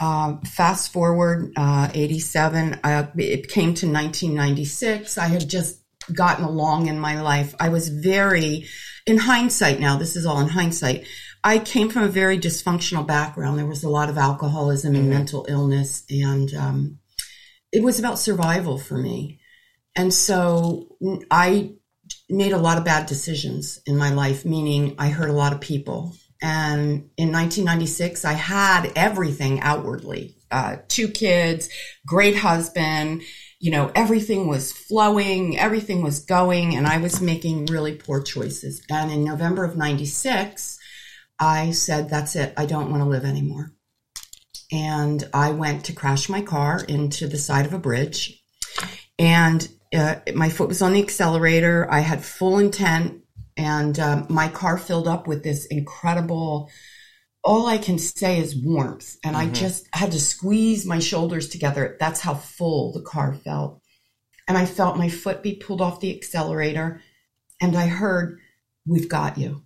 uh, 0.00 0.37
fast 0.45 0.93
forward, 0.93 1.52
uh, 1.57 1.90
87, 1.93 2.81
uh, 2.85 3.11
it 3.17 3.49
came 3.49 3.75
to 3.75 3.87
1996. 3.87 5.19
I 5.19 5.26
had 5.26 5.49
just 5.49 5.81
gotten 6.12 6.45
along 6.45 6.87
in 6.87 6.99
my 6.99 7.21
life. 7.21 7.55
I 7.59 7.69
was 7.69 7.88
very, 7.88 8.67
in 9.07 9.19
hindsight 9.19 9.81
now, 9.81 9.97
this 9.97 10.17
is 10.17 10.25
all 10.25 10.40
in 10.40 10.49
hindsight. 10.49 11.07
I 11.43 11.59
came 11.59 11.88
from 11.88 12.05
a 12.05 12.09
very 12.09 12.38
dysfunctional 12.38 13.07
background. 13.07 13.59
There 13.59 13.67
was 13.67 13.85
a 13.85 13.88
lot 13.88 14.09
of 14.09 14.19
alcoholism 14.19 14.95
and 14.95 15.09
mental 15.09 15.47
illness, 15.49 16.05
and 16.11 16.52
um, 16.55 16.99
it 17.73 17.83
was 17.83 17.99
about 17.99 18.19
survival 18.19 18.78
for 18.78 18.99
me. 18.99 19.40
And 19.95 20.12
so 20.12 20.97
I 21.31 21.73
made 22.28 22.52
a 22.52 22.59
lot 22.59 22.78
of 22.78 22.85
bad 22.85 23.07
decisions 23.07 23.81
in 23.87 23.97
my 23.97 24.11
life, 24.11 24.45
meaning 24.45 24.95
I 24.99 25.09
hurt 25.09 25.31
a 25.31 25.35
lot 25.35 25.52
of 25.52 25.61
people. 25.61 26.14
And 26.40 27.11
in 27.16 27.33
1996, 27.33 28.25
I 28.25 28.33
had 28.33 28.92
everything 28.95 29.61
outwardly 29.61 30.38
uh, 30.50 30.76
two 30.88 31.09
kids, 31.09 31.68
great 32.07 32.37
husband, 32.37 33.23
you 33.61 33.71
know, 33.71 33.90
everything 33.95 34.47
was 34.47 34.73
flowing, 34.73 35.59
everything 35.59 36.02
was 36.02 36.21
going, 36.21 36.76
and 36.76 36.87
I 36.87 36.99
was 36.99 37.21
making 37.21 37.66
really 37.66 37.95
poor 37.95 38.23
choices. 38.23 38.83
And 38.88 39.11
in 39.11 39.25
November 39.25 39.64
of 39.64 39.76
96, 39.76 40.78
I 41.40 41.73
said, 41.73 42.09
That's 42.09 42.37
it, 42.37 42.54
I 42.57 42.66
don't 42.66 42.90
want 42.90 43.02
to 43.02 43.09
live 43.09 43.25
anymore. 43.25 43.73
And 44.71 45.28
I 45.33 45.50
went 45.50 45.87
to 45.87 45.92
crash 45.92 46.28
my 46.28 46.42
car 46.42 46.85
into 46.87 47.26
the 47.26 47.38
side 47.38 47.66
of 47.66 47.73
a 47.73 47.78
bridge. 47.78 48.40
And 49.18 49.66
uh, 49.97 50.16
my 50.35 50.50
foot 50.50 50.68
was 50.68 50.83
on 50.83 50.92
the 50.92 51.02
accelerator. 51.02 51.90
I 51.90 52.00
had 52.00 52.23
full 52.23 52.59
intent, 52.59 53.23
and 53.59 53.99
um, 53.99 54.27
my 54.31 54.49
car 54.49 54.79
filled 54.79 55.09
up 55.09 55.27
with 55.27 55.43
this 55.43 55.67
incredible. 55.67 56.71
All 57.43 57.67
I 57.67 57.79
can 57.79 57.99
say 57.99 58.38
is 58.38 58.57
warmth, 58.57 59.17
and 59.25 59.37
mm-hmm. 59.37 59.50
I 59.50 59.53
just 59.53 59.87
had 59.93 60.12
to 60.12 60.21
squeeze 60.21 60.87
my 60.87 61.00
shoulders 61.00 61.49
together. 61.49 61.97
That's 62.00 62.21
how 62.21 62.35
full 62.35 62.93
the 62.93 63.03
car 63.03 63.35
felt, 63.35 63.83
and 64.47 64.57
I 64.57 64.65
felt 64.65 64.97
my 64.97 65.09
foot 65.09 65.43
be 65.43 65.57
pulled 65.57 65.81
off 65.81 66.00
the 66.00 66.15
accelerator, 66.15 67.03
and 67.61 67.77
I 67.77 67.88
heard, 67.88 68.38
"We've 68.87 69.09
got 69.09 69.37
you. 69.37 69.65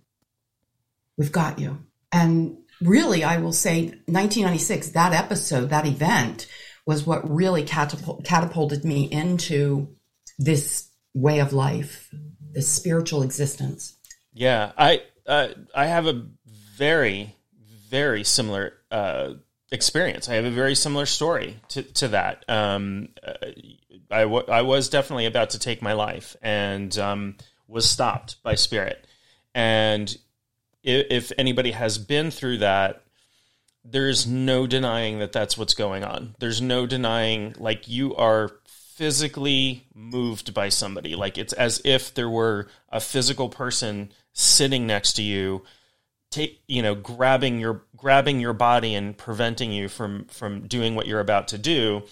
We've 1.17 1.31
got 1.31 1.59
you." 1.59 1.85
And 2.11 2.57
really, 2.81 3.23
I 3.23 3.37
will 3.37 3.53
say, 3.53 3.85
1996. 4.07 4.89
That 4.89 5.13
episode, 5.13 5.69
that 5.69 5.85
event, 5.85 6.47
was 6.85 7.05
what 7.05 7.29
really 7.29 7.63
catapult, 7.63 8.25
catapulted 8.25 8.83
me 8.83 9.09
into 9.11 9.95
this 10.37 10.89
way 11.13 11.39
of 11.39 11.53
life, 11.53 12.09
this 12.53 12.69
spiritual 12.69 13.23
existence. 13.23 13.97
Yeah, 14.33 14.71
I 14.77 15.01
uh, 15.27 15.49
I 15.75 15.87
have 15.87 16.05
a 16.07 16.25
very 16.77 17.35
very 17.89 18.23
similar 18.23 18.73
uh, 18.91 19.33
experience. 19.71 20.29
I 20.29 20.35
have 20.35 20.45
a 20.45 20.51
very 20.51 20.75
similar 20.75 21.05
story 21.05 21.59
to 21.69 21.83
to 21.83 22.07
that. 22.09 22.45
Um, 22.47 23.09
uh, 23.25 23.33
I, 24.11 24.21
w- 24.21 24.45
I 24.47 24.61
was 24.61 24.89
definitely 24.89 25.25
about 25.25 25.51
to 25.51 25.59
take 25.59 25.81
my 25.81 25.93
life 25.93 26.35
and 26.41 26.95
um, 26.99 27.35
was 27.67 27.89
stopped 27.89 28.41
by 28.43 28.55
spirit. 28.55 29.07
And 29.55 30.15
if, 30.83 31.07
if 31.09 31.31
anybody 31.37 31.71
has 31.71 31.97
been 31.97 32.29
through 32.29 32.59
that, 32.59 33.03
there's 33.83 34.25
no 34.25 34.65
denying 34.67 35.19
that 35.19 35.31
that's 35.31 35.57
what's 35.57 35.73
going 35.73 36.03
on. 36.03 36.35
There's 36.39 36.61
no 36.61 36.85
denying 36.85 37.55
like 37.57 37.87
you 37.87 38.15
are 38.15 38.51
physically 38.95 39.85
moved 39.95 40.53
by 40.53 40.69
somebody. 40.69 41.15
Like 41.15 41.37
it's 41.37 41.53
as 41.53 41.81
if 41.83 42.13
there 42.13 42.29
were 42.29 42.67
a 42.89 42.99
physical 42.99 43.49
person 43.49 44.11
sitting 44.33 44.85
next 44.85 45.13
to 45.13 45.23
you, 45.23 45.63
take 46.29 46.61
you 46.67 46.81
know, 46.81 46.95
grabbing 46.95 47.59
your 47.59 47.81
grabbing 47.97 48.39
your 48.39 48.53
body 48.53 48.93
and 48.93 49.17
preventing 49.17 49.71
you 49.71 49.89
from 49.89 50.25
from 50.25 50.67
doing 50.67 50.95
what 50.95 51.07
you're 51.07 51.19
about 51.19 51.49
to 51.49 51.57
do. 51.57 52.03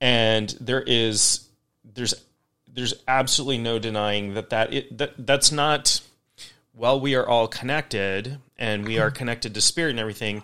And 0.00 0.48
there 0.60 0.82
is 0.82 1.48
there's 1.94 2.14
there's 2.72 2.94
absolutely 3.06 3.58
no 3.58 3.78
denying 3.78 4.34
that 4.34 4.50
that 4.50 4.72
it, 4.72 4.98
that 4.98 5.14
that's 5.18 5.52
not 5.52 6.00
while 6.72 6.98
we 6.98 7.14
are 7.14 7.26
all 7.26 7.46
connected 7.46 8.38
and 8.58 8.86
we 8.86 8.98
are 8.98 9.10
connected 9.10 9.54
to 9.54 9.60
spirit 9.60 9.90
and 9.90 10.00
everything 10.00 10.42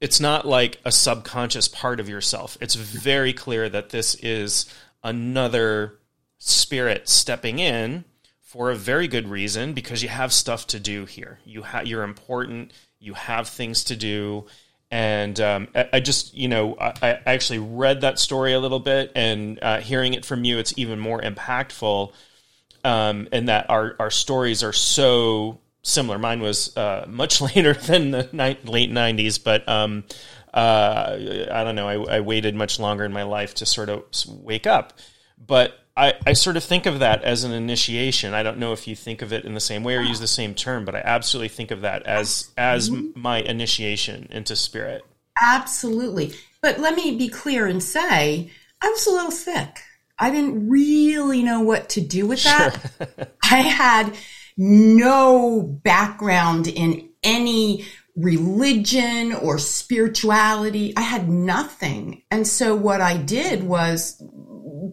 it's 0.00 0.20
not 0.20 0.46
like 0.46 0.78
a 0.84 0.92
subconscious 0.92 1.68
part 1.68 1.98
of 1.98 2.08
yourself 2.10 2.58
it's 2.60 2.74
very 2.74 3.32
clear 3.32 3.68
that 3.70 3.88
this 3.88 4.14
is 4.16 4.66
another 5.02 5.98
spirit 6.38 7.08
stepping 7.08 7.58
in 7.58 8.04
for 8.40 8.70
a 8.70 8.76
very 8.76 9.08
good 9.08 9.28
reason 9.28 9.72
because 9.72 10.02
you 10.02 10.08
have 10.08 10.32
stuff 10.32 10.66
to 10.66 10.78
do 10.78 11.06
here. 11.06 11.38
You 11.44 11.62
ha- 11.62 11.82
you're 11.84 12.02
important. 12.02 12.72
You 12.98 13.14
have 13.14 13.48
things 13.48 13.84
to 13.84 13.96
do. 13.96 14.46
And 14.90 15.40
um, 15.40 15.68
I, 15.74 15.88
I, 15.94 16.00
just, 16.00 16.34
you 16.34 16.48
know, 16.48 16.76
I, 16.78 16.92
I, 17.00 17.18
actually 17.24 17.60
read 17.60 18.02
that 18.02 18.18
story 18.18 18.52
a 18.52 18.60
little 18.60 18.78
bit, 18.78 19.10
and 19.14 19.58
uh, 19.62 19.80
hearing 19.80 20.12
it 20.12 20.26
from 20.26 20.44
you, 20.44 20.58
it's 20.58 20.74
even 20.76 20.98
more 20.98 21.18
impactful. 21.18 22.12
Um, 22.84 23.28
and 23.32 23.48
that 23.48 23.70
our 23.70 23.96
our 23.98 24.10
stories 24.10 24.62
are 24.62 24.72
so 24.72 25.60
similar. 25.82 26.18
Mine 26.18 26.40
was 26.40 26.76
uh, 26.76 27.06
much 27.08 27.40
later 27.54 27.72
than 27.72 28.10
the 28.10 28.28
ni- 28.32 28.70
late 28.70 28.90
'90s, 28.90 29.42
but 29.42 29.66
um, 29.66 30.04
uh, 30.52 31.16
I 31.50 31.64
don't 31.64 31.74
know. 31.74 31.88
I, 31.88 32.16
I, 32.16 32.20
waited 32.20 32.54
much 32.54 32.78
longer 32.78 33.04
in 33.04 33.12
my 33.12 33.22
life 33.22 33.54
to 33.54 33.66
sort 33.66 33.88
of 33.88 34.04
wake 34.28 34.66
up, 34.66 34.98
but 35.38 35.72
I, 35.96 36.14
I 36.26 36.32
sort 36.34 36.56
of 36.56 36.64
think 36.64 36.86
of 36.86 36.98
that 36.98 37.24
as 37.24 37.44
an 37.44 37.52
initiation. 37.52 38.34
I 38.34 38.42
don't 38.42 38.58
know 38.58 38.72
if 38.72 38.86
you 38.86 38.94
think 38.94 39.22
of 39.22 39.32
it 39.32 39.44
in 39.44 39.54
the 39.54 39.60
same 39.60 39.82
way 39.82 39.96
or 39.96 40.02
use 40.02 40.20
the 40.20 40.26
same 40.26 40.54
term, 40.54 40.84
but 40.84 40.94
I 40.94 41.00
absolutely 41.04 41.48
think 41.48 41.70
of 41.70 41.82
that 41.82 42.06
as 42.06 42.50
as 42.56 42.90
mm-hmm. 42.90 43.20
my 43.20 43.38
initiation 43.38 44.28
into 44.30 44.56
spirit. 44.56 45.02
Absolutely. 45.40 46.34
But 46.60 46.78
let 46.78 46.96
me 46.96 47.16
be 47.16 47.28
clear 47.28 47.66
and 47.66 47.82
say 47.82 48.50
I 48.82 48.88
was 48.88 49.06
a 49.06 49.10
little 49.10 49.30
sick. 49.30 49.80
I 50.18 50.30
didn't 50.30 50.68
really 50.68 51.42
know 51.42 51.60
what 51.60 51.90
to 51.90 52.00
do 52.00 52.26
with 52.26 52.42
that. 52.44 52.80
Sure. 52.98 53.26
I 53.42 53.56
had 53.56 54.14
no 54.56 55.62
background 55.62 56.68
in 56.68 57.08
any 57.22 57.84
religion 58.16 59.32
or 59.32 59.58
spirituality. 59.58 60.92
I 60.96 61.00
had 61.00 61.28
nothing. 61.28 62.22
And 62.30 62.46
so 62.46 62.74
what 62.74 63.00
I 63.00 63.16
did 63.16 63.62
was 63.62 64.22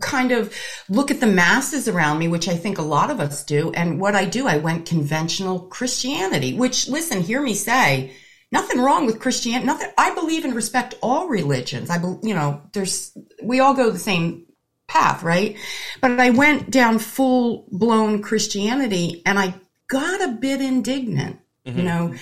kind 0.02 0.32
of 0.32 0.56
look 0.88 1.12
at 1.12 1.20
the 1.20 1.28
masses 1.28 1.88
around 1.88 2.20
me, 2.20 2.28
which 2.28 2.48
I 2.48 2.56
think 2.56 2.78
a 2.78 2.84
lot 2.84 3.10
of 3.10 3.20
us 3.20 3.44
do. 3.44 3.72
And 3.72 4.00
what 4.00 4.16
I 4.16 4.26
do, 4.26 4.48
I 4.48 4.58
went 4.58 4.86
conventional 4.86 5.60
Christianity, 5.60 6.54
which 6.54 6.88
listen, 6.88 7.22
hear 7.22 7.42
me 7.42 7.54
say, 7.54 8.14
nothing 8.52 8.80
wrong 8.80 9.06
with 9.06 9.20
Christianity. 9.20 9.66
Nothing. 9.66 9.92
I 9.98 10.14
believe 10.16 10.46
and 10.46 10.56
respect 10.56 10.96
all 11.02 11.28
religions. 11.28 11.90
I, 11.90 11.98
you 12.24 12.34
know, 12.34 12.62
there's, 12.74 13.16
we 13.44 13.60
all 13.60 13.74
go 13.74 13.90
the 13.90 14.00
same 14.00 14.46
path, 14.88 15.24
right? 15.24 15.58
But 16.02 16.20
I 16.20 16.30
went 16.32 16.72
down 16.72 17.00
full 17.00 17.68
blown 17.72 18.22
Christianity 18.22 19.22
and 19.26 19.38
I 19.38 19.56
got 19.88 20.22
a 20.22 20.34
bit 20.34 20.62
indignant. 20.62 21.40
Mm-hmm. 21.66 21.78
You 21.78 21.84
know, 21.84 22.16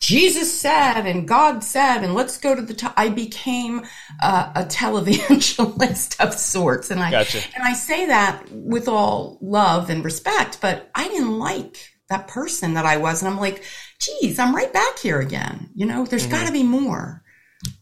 Jesus 0.00 0.58
said 0.58 1.02
and 1.02 1.28
God 1.28 1.62
said, 1.62 2.02
and 2.02 2.14
let's 2.14 2.38
go 2.38 2.54
to 2.54 2.62
the 2.62 2.74
top. 2.74 2.94
I 2.96 3.08
became 3.08 3.82
uh, 4.22 4.52
a 4.54 4.64
televangelist 4.64 6.20
of 6.20 6.34
sorts. 6.34 6.90
And 6.90 7.00
I, 7.00 7.10
gotcha. 7.10 7.40
and 7.54 7.62
I 7.62 7.74
say 7.74 8.06
that 8.06 8.44
with 8.50 8.88
all 8.88 9.38
love 9.40 9.90
and 9.90 10.04
respect, 10.04 10.60
but 10.60 10.90
I 10.94 11.08
didn't 11.08 11.38
like 11.38 11.92
that 12.08 12.28
person 12.28 12.74
that 12.74 12.86
I 12.86 12.96
was. 12.96 13.22
And 13.22 13.30
I'm 13.30 13.38
like, 13.38 13.64
geez, 13.98 14.38
I'm 14.38 14.54
right 14.54 14.72
back 14.72 14.98
here 14.98 15.20
again. 15.20 15.70
You 15.74 15.86
know, 15.86 16.06
there's 16.06 16.22
mm-hmm. 16.22 16.32
got 16.32 16.46
to 16.46 16.52
be 16.52 16.62
more. 16.62 17.22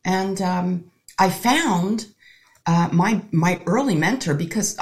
And 0.05 0.41
um, 0.41 0.91
I 1.19 1.31
found 1.31 2.07
uh, 2.67 2.89
my 2.93 3.23
my 3.31 3.61
early 3.67 3.95
mentor 3.95 4.35
because 4.35 4.79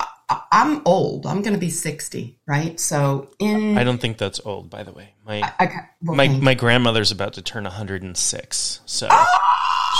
I'm 0.50 0.82
old. 0.84 1.26
I'm 1.26 1.42
going 1.42 1.54
to 1.54 1.60
be 1.60 1.70
60, 1.70 2.38
right? 2.46 2.78
So 2.78 3.30
in 3.38 3.76
I 3.76 3.84
don't 3.84 4.00
think 4.00 4.18
that's 4.18 4.40
old, 4.44 4.70
by 4.70 4.82
the 4.82 4.92
way. 4.92 5.11
My 5.24 5.40
I, 5.42 5.52
I, 5.58 5.88
well, 6.02 6.16
my 6.16 6.28
my 6.28 6.54
grandmother's 6.54 7.12
about 7.12 7.34
to 7.34 7.42
turn 7.42 7.64
106. 7.64 8.80
So 8.84 9.08
oh, 9.10 9.38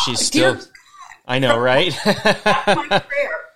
she's 0.04 0.20
still 0.20 0.58
I 1.26 1.38
know, 1.38 1.58
right? 1.58 1.94
okay. 2.06 3.02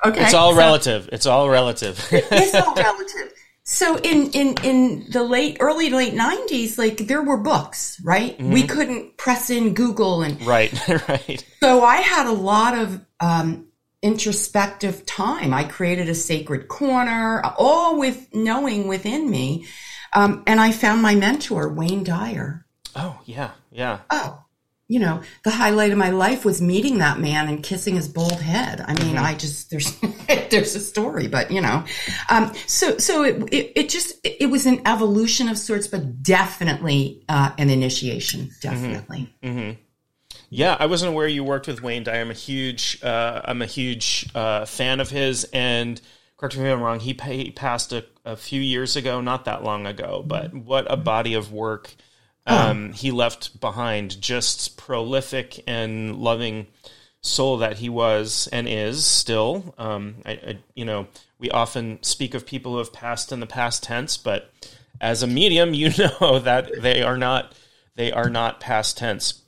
It's 0.04 0.34
all 0.34 0.52
so, 0.52 0.58
relative. 0.58 1.08
It's 1.12 1.26
all 1.26 1.48
relative. 1.50 2.06
it's 2.10 2.54
all 2.54 2.74
relative. 2.76 3.32
So 3.64 3.96
in, 3.96 4.30
in, 4.30 4.54
in 4.62 5.06
the 5.10 5.24
late, 5.24 5.56
early 5.58 5.90
late 5.90 6.14
nineties, 6.14 6.78
like 6.78 6.98
there 6.98 7.22
were 7.22 7.36
books, 7.36 8.00
right? 8.04 8.38
Mm-hmm. 8.38 8.52
We 8.52 8.62
couldn't 8.62 9.16
press 9.16 9.50
in 9.50 9.74
Google 9.74 10.22
and. 10.22 10.40
Right, 10.46 10.72
right. 11.08 11.44
So 11.60 11.82
I 11.82 11.96
had 11.96 12.26
a 12.26 12.32
lot 12.32 12.78
of, 12.78 13.04
um, 13.18 13.66
introspective 14.02 15.04
time. 15.04 15.52
I 15.52 15.64
created 15.64 16.08
a 16.08 16.14
sacred 16.14 16.68
corner, 16.68 17.42
all 17.58 17.98
with 17.98 18.32
knowing 18.32 18.86
within 18.86 19.28
me. 19.28 19.66
Um, 20.16 20.42
and 20.46 20.58
I 20.58 20.72
found 20.72 21.02
my 21.02 21.14
mentor, 21.14 21.68
Wayne 21.68 22.02
Dyer. 22.02 22.64
Oh, 22.96 23.20
yeah, 23.26 23.50
yeah. 23.70 24.00
Oh, 24.08 24.42
you 24.88 24.98
know, 24.98 25.20
the 25.44 25.50
highlight 25.50 25.92
of 25.92 25.98
my 25.98 26.08
life 26.08 26.42
was 26.42 26.62
meeting 26.62 26.98
that 26.98 27.18
man 27.20 27.48
and 27.48 27.62
kissing 27.62 27.96
his 27.96 28.08
bald 28.08 28.40
head. 28.40 28.80
I 28.80 28.94
mean, 28.94 29.14
mm-hmm. 29.16 29.24
I 29.24 29.34
just, 29.34 29.70
there's, 29.70 29.94
there's 30.50 30.74
a 30.74 30.80
story, 30.80 31.28
but 31.28 31.50
you 31.50 31.60
know, 31.60 31.84
um, 32.30 32.50
so, 32.66 32.96
so 32.96 33.24
it, 33.24 33.42
it, 33.52 33.72
it, 33.76 33.88
just, 33.90 34.14
it 34.24 34.48
was 34.48 34.64
an 34.64 34.80
evolution 34.86 35.50
of 35.50 35.58
sorts, 35.58 35.86
but 35.86 36.22
definitely, 36.22 37.22
uh, 37.28 37.50
an 37.58 37.68
initiation, 37.68 38.50
definitely. 38.62 39.34
Mm-hmm. 39.42 39.58
Mm-hmm. 39.58 39.80
Yeah, 40.48 40.78
I 40.80 40.86
wasn't 40.86 41.12
aware 41.12 41.26
you 41.26 41.44
worked 41.44 41.66
with 41.66 41.82
Wayne 41.82 42.04
Dyer. 42.04 42.22
I'm 42.22 42.30
a 42.30 42.34
huge, 42.34 43.00
uh, 43.02 43.42
I'm 43.44 43.60
a 43.60 43.66
huge 43.66 44.30
uh, 44.34 44.64
fan 44.64 45.00
of 45.00 45.10
his, 45.10 45.44
and 45.52 46.00
correct 46.36 46.56
me 46.56 46.68
if 46.68 46.76
I'm 46.76 46.82
wrong. 46.82 47.00
He, 47.00 47.14
pa- 47.14 47.26
he 47.26 47.50
passed 47.50 47.92
a, 47.92 48.04
a, 48.24 48.36
few 48.36 48.60
years 48.60 48.96
ago, 48.96 49.20
not 49.20 49.44
that 49.46 49.62
long 49.62 49.86
ago, 49.86 50.24
but 50.26 50.54
what 50.54 50.90
a 50.90 50.96
body 50.96 51.34
of 51.34 51.52
work 51.52 51.94
um, 52.46 52.92
he 52.92 53.10
left 53.10 53.60
behind. 53.60 54.20
Just 54.20 54.76
prolific 54.76 55.62
and 55.66 56.16
loving 56.16 56.66
soul 57.20 57.58
that 57.58 57.78
he 57.78 57.88
was 57.88 58.48
and 58.52 58.68
is 58.68 59.04
still. 59.04 59.74
Um, 59.78 60.16
I, 60.24 60.32
I, 60.32 60.58
you 60.74 60.84
know, 60.84 61.08
we 61.38 61.50
often 61.50 62.02
speak 62.02 62.34
of 62.34 62.46
people 62.46 62.72
who 62.72 62.78
have 62.78 62.92
passed 62.92 63.32
in 63.32 63.40
the 63.40 63.46
past 63.46 63.82
tense, 63.82 64.16
but 64.16 64.52
as 65.00 65.22
a 65.22 65.26
medium, 65.26 65.74
you 65.74 65.90
know 66.20 66.38
that 66.38 66.80
they 66.80 67.02
are 67.02 67.18
not 67.18 67.54
they 67.94 68.12
are 68.12 68.30
not 68.30 68.60
past 68.60 68.98
tense. 68.98 69.42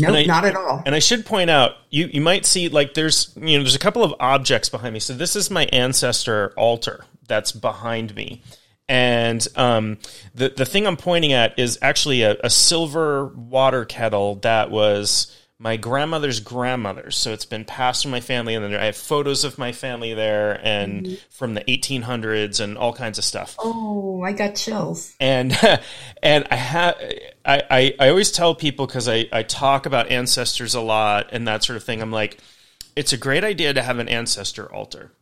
No, 0.00 0.12
nope, 0.12 0.26
not 0.26 0.44
at 0.44 0.56
all. 0.56 0.82
And 0.86 0.94
I 0.94 1.00
should 1.00 1.26
point 1.26 1.50
out, 1.50 1.72
you 1.90 2.08
you 2.12 2.20
might 2.20 2.46
see 2.46 2.68
like 2.68 2.94
there's 2.94 3.32
you 3.36 3.58
know 3.58 3.64
there's 3.64 3.74
a 3.74 3.80
couple 3.80 4.02
of 4.02 4.14
objects 4.20 4.68
behind 4.68 4.94
me. 4.94 5.00
So 5.00 5.12
this 5.12 5.36
is 5.36 5.50
my 5.50 5.66
ancestor 5.66 6.52
altar 6.56 7.04
that's 7.28 7.52
behind 7.52 8.14
me. 8.14 8.42
And 8.88 9.46
um, 9.56 9.98
the 10.34 10.48
the 10.48 10.64
thing 10.64 10.86
I'm 10.86 10.96
pointing 10.96 11.32
at 11.32 11.58
is 11.58 11.78
actually 11.82 12.22
a, 12.22 12.36
a 12.42 12.50
silver 12.50 13.26
water 13.26 13.84
kettle 13.84 14.36
that 14.36 14.70
was 14.70 15.36
my 15.62 15.76
grandmother's 15.76 16.40
grandmother. 16.40 17.12
So 17.12 17.32
it's 17.32 17.44
been 17.44 17.64
passed 17.64 18.02
from 18.02 18.10
my 18.10 18.18
family, 18.18 18.56
and 18.56 18.64
then 18.64 18.74
I 18.74 18.86
have 18.86 18.96
photos 18.96 19.44
of 19.44 19.58
my 19.58 19.70
family 19.70 20.12
there, 20.12 20.60
and 20.60 21.06
mm-hmm. 21.06 21.14
from 21.30 21.54
the 21.54 21.60
1800s, 21.60 22.58
and 22.58 22.76
all 22.76 22.92
kinds 22.92 23.16
of 23.16 23.24
stuff. 23.24 23.54
Oh, 23.60 24.22
I 24.22 24.32
got 24.32 24.56
chills. 24.56 25.14
And 25.20 25.56
and 26.22 26.48
I 26.50 26.56
have 26.56 26.96
I, 27.44 27.62
I, 27.70 27.94
I 28.00 28.08
always 28.08 28.32
tell 28.32 28.56
people 28.56 28.88
because 28.88 29.08
I 29.08 29.28
I 29.32 29.44
talk 29.44 29.86
about 29.86 30.10
ancestors 30.10 30.74
a 30.74 30.80
lot 30.80 31.28
and 31.30 31.46
that 31.46 31.62
sort 31.62 31.76
of 31.76 31.84
thing. 31.84 32.02
I'm 32.02 32.10
like, 32.10 32.38
it's 32.96 33.12
a 33.12 33.16
great 33.16 33.44
idea 33.44 33.72
to 33.72 33.82
have 33.82 34.00
an 34.00 34.08
ancestor 34.08 34.70
altar. 34.74 35.12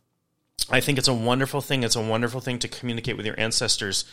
I 0.71 0.79
think 0.79 0.97
it's 0.97 1.07
a 1.07 1.13
wonderful 1.13 1.61
thing. 1.61 1.83
It's 1.83 1.95
a 1.95 2.01
wonderful 2.01 2.41
thing 2.41 2.57
to 2.59 2.67
communicate 2.67 3.15
with 3.15 3.27
your 3.27 3.39
ancestors. 3.39 4.05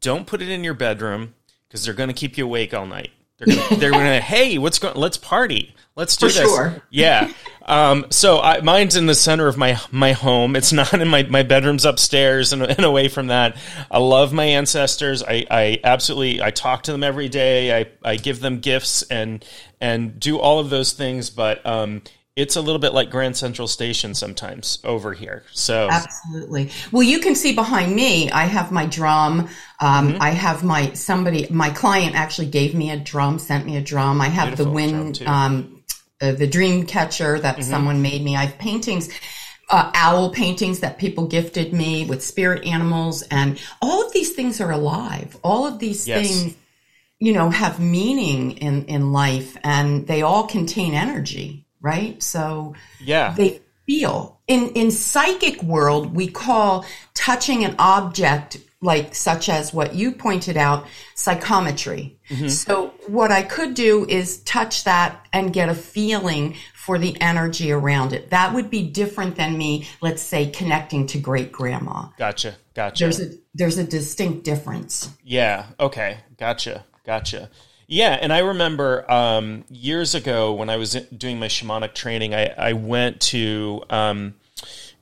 Don't 0.00 0.26
put 0.26 0.42
it 0.42 0.48
in 0.48 0.64
your 0.64 0.74
bedroom 0.74 1.34
because 1.68 1.84
they're 1.84 1.94
going 1.94 2.08
to 2.08 2.14
keep 2.14 2.36
you 2.36 2.44
awake 2.44 2.74
all 2.74 2.86
night. 2.86 3.12
They're 3.40 3.56
gonna, 3.56 3.76
they're 3.76 3.90
gonna, 3.90 4.20
hey, 4.20 4.58
what's 4.58 4.78
going? 4.78 4.96
Let's 4.96 5.16
party. 5.16 5.74
Let's 5.96 6.16
do 6.16 6.28
For 6.28 6.34
this. 6.34 6.48
Sure. 6.48 6.82
Yeah. 6.90 7.32
Um, 7.62 8.06
so 8.10 8.40
I, 8.40 8.62
mine's 8.62 8.96
in 8.96 9.06
the 9.06 9.14
center 9.14 9.46
of 9.46 9.56
my 9.56 9.80
my 9.92 10.10
home. 10.10 10.56
It's 10.56 10.72
not 10.72 10.92
in 10.92 11.06
my 11.06 11.22
my 11.24 11.44
bedroom's 11.44 11.84
upstairs 11.84 12.52
and, 12.52 12.64
and 12.64 12.84
away 12.84 13.06
from 13.06 13.28
that. 13.28 13.56
I 13.88 13.98
love 13.98 14.32
my 14.32 14.44
ancestors. 14.44 15.22
I, 15.22 15.46
I 15.48 15.80
absolutely 15.84 16.42
I 16.42 16.50
talk 16.50 16.82
to 16.84 16.92
them 16.92 17.04
every 17.04 17.28
day. 17.28 17.78
I, 17.78 17.86
I 18.02 18.16
give 18.16 18.40
them 18.40 18.58
gifts 18.58 19.02
and 19.02 19.44
and 19.80 20.18
do 20.18 20.40
all 20.40 20.58
of 20.58 20.68
those 20.68 20.94
things. 20.94 21.30
But 21.30 21.64
um, 21.64 22.02
it's 22.40 22.56
a 22.56 22.60
little 22.62 22.78
bit 22.78 22.94
like 22.94 23.10
Grand 23.10 23.36
Central 23.36 23.68
Station 23.68 24.14
sometimes 24.14 24.78
over 24.82 25.12
here. 25.12 25.44
So 25.52 25.88
absolutely. 25.90 26.70
Well, 26.90 27.02
you 27.02 27.18
can 27.18 27.34
see 27.34 27.54
behind 27.54 27.94
me, 27.94 28.30
I 28.30 28.44
have 28.44 28.72
my 28.72 28.86
drum. 28.86 29.40
Um, 29.78 30.12
mm-hmm. 30.12 30.22
I 30.22 30.30
have 30.30 30.64
my 30.64 30.94
somebody, 30.94 31.46
my 31.50 31.68
client 31.68 32.14
actually 32.14 32.48
gave 32.48 32.74
me 32.74 32.90
a 32.90 32.96
drum, 32.96 33.38
sent 33.38 33.66
me 33.66 33.76
a 33.76 33.82
drum. 33.82 34.22
I 34.22 34.28
have 34.28 34.48
Beautiful 34.48 34.64
the 34.66 34.70
wind, 34.72 35.22
um, 35.26 35.82
uh, 36.22 36.32
the 36.32 36.46
dream 36.46 36.86
catcher 36.86 37.38
that 37.38 37.56
mm-hmm. 37.56 37.70
someone 37.70 38.00
made 38.00 38.24
me. 38.24 38.36
I 38.36 38.46
have 38.46 38.58
paintings. 38.58 39.10
Uh, 39.68 39.88
owl 39.94 40.30
paintings 40.30 40.80
that 40.80 40.98
people 40.98 41.28
gifted 41.28 41.72
me 41.72 42.04
with 42.04 42.24
spirit 42.24 42.66
animals 42.66 43.22
and 43.30 43.56
all 43.80 44.04
of 44.04 44.12
these 44.12 44.32
things 44.32 44.60
are 44.60 44.72
alive 44.72 45.36
all 45.44 45.64
of 45.64 45.78
these 45.78 46.08
yes. 46.08 46.26
things 46.26 46.56
you 47.20 47.32
know 47.32 47.50
have 47.50 47.78
meaning 47.78 48.50
in 48.58 48.84
in 48.86 49.12
life 49.12 49.56
and 49.62 50.08
they 50.08 50.22
all 50.22 50.44
contain 50.44 50.92
energy 50.92 51.64
right? 51.80 52.22
So 52.22 52.74
yeah, 53.00 53.34
they 53.36 53.60
feel 53.86 54.40
in 54.46 54.68
in 54.70 54.90
psychic 54.90 55.62
world 55.62 56.14
we 56.14 56.28
call 56.28 56.84
touching 57.14 57.64
an 57.64 57.74
object 57.78 58.58
like 58.82 59.14
such 59.14 59.48
as 59.48 59.74
what 59.74 59.94
you 59.94 60.12
pointed 60.12 60.56
out 60.56 60.86
psychometry. 61.14 62.16
Mm-hmm. 62.30 62.48
so 62.48 62.94
what 63.08 63.32
i 63.32 63.42
could 63.42 63.74
do 63.74 64.06
is 64.08 64.38
touch 64.44 64.84
that 64.84 65.26
and 65.32 65.52
get 65.52 65.68
a 65.68 65.74
feeling 65.74 66.54
for 66.74 66.96
the 66.98 67.20
energy 67.20 67.70
around 67.72 68.12
it. 68.12 68.30
That 68.30 68.54
would 68.54 68.70
be 68.70 68.82
different 68.88 69.36
than 69.36 69.58
me 69.58 69.86
let's 70.00 70.22
say 70.22 70.50
connecting 70.50 71.06
to 71.08 71.18
great 71.18 71.52
grandma. 71.52 72.08
Gotcha 72.16 72.56
gotcha. 72.74 73.04
There's 73.04 73.20
a 73.20 73.30
there's 73.54 73.78
a 73.78 73.84
distinct 73.84 74.44
difference. 74.44 75.10
Yeah 75.22 75.66
okay. 75.78 76.18
Gotcha 76.36 76.84
gotcha 77.04 77.50
yeah, 77.90 78.16
and 78.20 78.32
I 78.32 78.38
remember 78.38 79.10
um, 79.10 79.64
years 79.68 80.14
ago 80.14 80.52
when 80.52 80.70
I 80.70 80.76
was 80.76 80.92
doing 80.92 81.40
my 81.40 81.48
shamanic 81.48 81.92
training, 81.92 82.36
I, 82.36 82.46
I 82.46 82.72
went 82.74 83.20
to 83.22 83.82
um, 83.90 84.34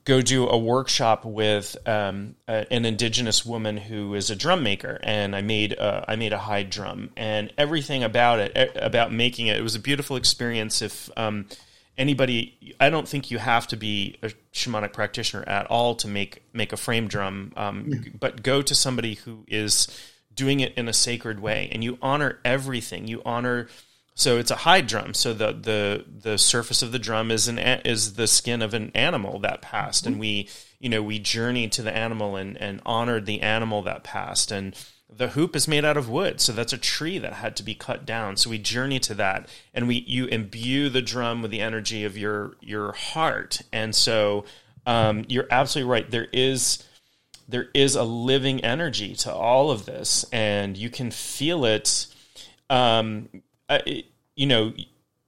go 0.05 0.22
do 0.22 0.48
a 0.48 0.57
workshop 0.57 1.27
with 1.27 1.77
um, 1.87 2.35
a, 2.48 2.66
an 2.72 2.87
indigenous 2.87 3.44
woman 3.44 3.77
who 3.77 4.14
is 4.14 4.31
a 4.31 4.37
drum 4.37 4.62
maker, 4.62 4.98
and 5.03 5.37
I 5.37 5.42
made 5.42 5.74
a, 5.74 6.07
I 6.09 6.16
made 6.16 6.33
a 6.33 6.38
hide 6.38 6.70
drum, 6.70 7.11
and 7.14 7.53
everything 7.59 8.05
about 8.05 8.38
it, 8.38 8.79
about 8.81 9.12
making 9.12 9.48
it, 9.48 9.59
it 9.59 9.62
was 9.62 9.74
a 9.74 9.81
beautiful 9.81 10.16
experience. 10.16 10.81
If 10.81 11.11
um, 11.14 11.44
anybody, 11.98 12.74
I 12.81 12.88
don't 12.88 13.07
think 13.07 13.31
you 13.31 13.37
have 13.37 13.66
to 13.66 13.77
be 13.77 14.16
a 14.22 14.31
shamanic 14.55 14.94
practitioner 14.94 15.46
at 15.46 15.66
all 15.66 15.94
to 15.96 16.09
make 16.09 16.42
make 16.55 16.72
a 16.72 16.79
frame 16.79 17.07
drum, 17.07 17.53
um, 17.55 17.85
yeah. 17.87 17.98
but 18.18 18.42
go 18.42 18.62
to 18.62 18.74
somebody 18.74 19.16
who 19.16 19.44
is 19.46 19.88
doing 20.38 20.61
it 20.61 20.72
in 20.74 20.88
a 20.88 20.92
sacred 20.92 21.40
way 21.40 21.68
and 21.72 21.83
you 21.83 21.98
honor 22.01 22.38
everything. 22.44 23.09
You 23.09 23.20
honor 23.24 23.68
so 24.14 24.38
it's 24.38 24.51
a 24.51 24.57
hide 24.57 24.87
drum. 24.87 25.14
So 25.14 25.35
the 25.35 25.53
the 25.53 26.05
the 26.09 26.38
surface 26.38 26.81
of 26.83 26.92
the 26.92 26.98
drum 26.98 27.31
is 27.31 27.48
an 27.48 27.59
is 27.59 28.14
the 28.14 28.27
skin 28.27 28.62
of 28.62 28.72
an 28.72 28.92
animal 28.94 29.40
that 29.40 29.62
passed 29.62 30.07
and 30.07 30.18
we 30.18 30.48
you 30.79 30.88
know 30.88 31.03
we 31.03 31.18
journeyed 31.18 31.72
to 31.72 31.83
the 31.83 31.94
animal 31.94 32.37
and 32.37 32.57
and 32.57 32.81
honored 32.87 33.27
the 33.27 33.42
animal 33.42 33.83
that 33.83 34.05
passed. 34.05 34.53
And 34.53 34.74
the 35.11 35.29
hoop 35.29 35.57
is 35.57 35.66
made 35.66 35.85
out 35.85 35.96
of 35.96 36.09
wood 36.09 36.40
so 36.40 36.53
that's 36.53 36.72
a 36.72 36.79
tree 36.79 37.18
that 37.18 37.33
had 37.33 37.57
to 37.57 37.62
be 37.64 37.74
cut 37.74 38.07
down. 38.07 38.37
So 38.37 38.51
we 38.51 38.59
journey 38.59 39.01
to 39.01 39.14
that 39.14 39.48
and 39.74 39.88
we 39.88 40.05
you 40.07 40.27
imbue 40.27 40.88
the 40.88 41.03
drum 41.03 41.42
with 41.42 41.51
the 41.51 41.61
energy 41.61 42.05
of 42.05 42.16
your 42.16 42.57
your 42.61 42.92
heart. 42.92 43.62
And 43.72 43.94
so 43.94 44.44
um, 44.87 45.24
you're 45.29 45.48
absolutely 45.51 45.90
right. 45.90 46.11
There 46.11 46.29
is 46.33 46.83
there 47.48 47.68
is 47.74 47.96
a 47.96 48.04
living 48.04 48.62
energy 48.64 49.14
to 49.16 49.32
all 49.32 49.70
of 49.70 49.87
this, 49.87 50.24
and 50.32 50.76
you 50.76 50.90
can 50.90 51.11
feel 51.11 51.64
it. 51.64 52.06
Um, 52.68 53.28
you 54.37 54.46
know, 54.46 54.74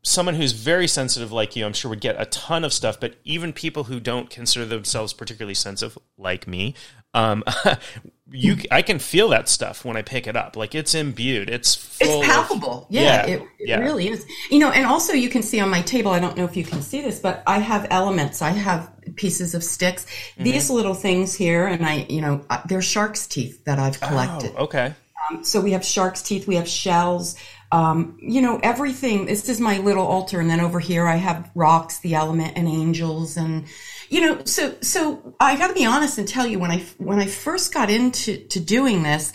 someone 0.02 0.34
who's 0.34 0.52
very 0.52 0.88
sensitive 0.88 1.30
like 1.30 1.56
you, 1.56 1.66
I'm 1.66 1.72
sure 1.72 1.90
would 1.90 2.00
get 2.00 2.20
a 2.20 2.26
ton 2.26 2.64
of 2.64 2.72
stuff. 2.72 2.98
But 2.98 3.16
even 3.24 3.52
people 3.52 3.84
who 3.84 4.00
don't 4.00 4.30
consider 4.30 4.64
themselves 4.64 5.12
particularly 5.12 5.54
sensitive, 5.54 5.98
like 6.16 6.46
me, 6.46 6.74
um, 7.12 7.44
you 8.30 8.58
I 8.70 8.82
can 8.82 8.98
feel 8.98 9.28
that 9.30 9.48
stuff 9.48 9.84
when 9.84 9.96
I 9.96 10.02
pick 10.02 10.26
it 10.26 10.36
up. 10.36 10.56
Like 10.56 10.74
it's 10.74 10.94
imbued. 10.94 11.50
It's 11.50 11.98
it's 12.00 12.26
palpable. 12.26 12.84
Of, 12.84 12.86
yeah, 12.90 13.02
yeah, 13.02 13.26
it, 13.26 13.42
it 13.58 13.68
yeah. 13.68 13.78
really 13.80 14.08
is. 14.08 14.24
You 14.50 14.60
know, 14.60 14.70
and 14.70 14.86
also 14.86 15.12
you 15.12 15.28
can 15.28 15.42
see 15.42 15.60
on 15.60 15.68
my 15.68 15.82
table. 15.82 16.12
I 16.12 16.20
don't 16.20 16.36
know 16.36 16.44
if 16.44 16.56
you 16.56 16.64
can 16.64 16.82
see 16.82 17.00
this, 17.00 17.20
but 17.20 17.42
I 17.46 17.58
have 17.58 17.86
elements. 17.90 18.42
I 18.42 18.50
have 18.50 18.90
pieces 19.16 19.54
of 19.54 19.64
sticks. 19.64 20.04
Mm-hmm. 20.04 20.44
These 20.44 20.70
little 20.70 20.94
things 20.94 21.34
here, 21.34 21.66
and 21.66 21.84
I, 21.84 22.06
you 22.08 22.20
know, 22.20 22.44
uh, 22.48 22.62
they're 22.66 22.82
shark's 22.82 23.26
teeth 23.26 23.64
that 23.64 23.78
I've 23.78 24.00
collected. 24.00 24.52
Oh, 24.56 24.64
okay. 24.64 24.94
Um, 25.30 25.44
so 25.44 25.60
we 25.60 25.72
have 25.72 25.84
shark's 25.84 26.22
teeth. 26.22 26.46
We 26.46 26.56
have 26.56 26.68
shells. 26.68 27.36
Um, 27.72 28.18
you 28.20 28.42
know, 28.42 28.58
everything. 28.62 29.26
This 29.26 29.48
is 29.48 29.60
my 29.60 29.78
little 29.78 30.06
altar, 30.06 30.40
and 30.40 30.50
then 30.50 30.60
over 30.60 30.80
here 30.80 31.06
I 31.06 31.16
have 31.16 31.50
rocks, 31.54 32.00
the 32.00 32.14
element, 32.14 32.54
and 32.56 32.66
angels, 32.66 33.36
and 33.36 33.66
you 34.08 34.20
know, 34.20 34.44
so 34.44 34.74
so 34.80 35.34
I 35.38 35.56
got 35.56 35.68
to 35.68 35.74
be 35.74 35.86
honest 35.86 36.18
and 36.18 36.26
tell 36.26 36.46
you 36.46 36.58
when 36.58 36.72
I 36.72 36.78
when 36.98 37.20
I 37.20 37.26
first 37.26 37.72
got 37.72 37.90
into 37.90 38.38
to 38.48 38.60
doing 38.60 39.04
this, 39.04 39.32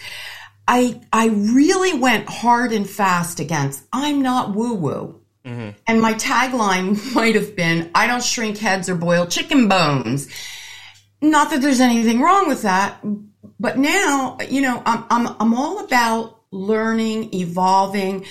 I 0.68 1.02
I 1.14 1.28
really 1.28 1.94
went 1.94 2.28
hard 2.28 2.74
and 2.74 2.90
fast 2.90 3.40
against 3.40 3.84
I'm 3.94 4.22
not 4.22 4.54
woo 4.54 4.74
woo. 4.74 5.22
Mm-hmm. 5.46 5.78
And 5.88 6.02
my 6.02 6.14
tagline 6.16 7.16
might 7.16 7.36
have 7.36 7.56
been 7.56 7.92
I 7.96 8.08
don't 8.08 8.24
shrink 8.24 8.58
heads 8.58 8.90
or 8.90 8.96
boil 8.96 9.28
chicken 9.28 9.70
bones. 9.70 10.28
Not 11.22 11.52
that 11.52 11.62
there's 11.62 11.80
anything 11.80 12.20
wrong 12.20 12.50
with 12.50 12.64
that, 12.64 13.00
but 13.60 13.78
now, 13.78 14.38
you 14.50 14.62
know, 14.62 14.82
I'm 14.86 15.06
I'm 15.10 15.36
I'm 15.40 15.54
all 15.54 15.84
about 15.84 16.35
learning, 16.56 17.34
evolving, 17.34 18.26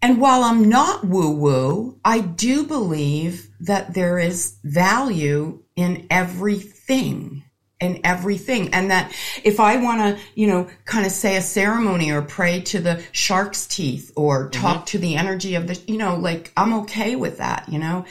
and 0.00 0.20
while 0.20 0.44
I'm 0.44 0.68
not 0.68 1.04
woo 1.04 1.30
woo, 1.32 1.98
I 2.04 2.20
do 2.20 2.64
believe 2.64 3.48
that 3.60 3.94
there 3.94 4.18
is 4.18 4.58
value 4.62 5.62
in 5.74 6.06
everything 6.10 7.44
in 7.80 8.00
everything. 8.04 8.74
And 8.74 8.90
that 8.90 9.12
if 9.44 9.60
I 9.60 9.76
want 9.76 10.00
to, 10.00 10.22
you 10.34 10.48
know, 10.48 10.68
kind 10.84 11.06
of 11.06 11.12
say 11.12 11.36
a 11.36 11.40
ceremony 11.40 12.10
or 12.10 12.22
pray 12.22 12.60
to 12.62 12.80
the 12.80 13.02
shark's 13.12 13.66
teeth 13.66 14.12
or 14.16 14.48
talk 14.50 14.78
mm-hmm. 14.78 14.84
to 14.86 14.98
the 14.98 15.16
energy 15.16 15.54
of 15.54 15.68
the, 15.68 15.80
you 15.86 15.96
know, 15.98 16.16
like 16.16 16.52
I'm 16.56 16.72
okay 16.80 17.14
with 17.16 17.38
that, 17.38 17.68
you 17.68 17.78
know? 17.78 18.04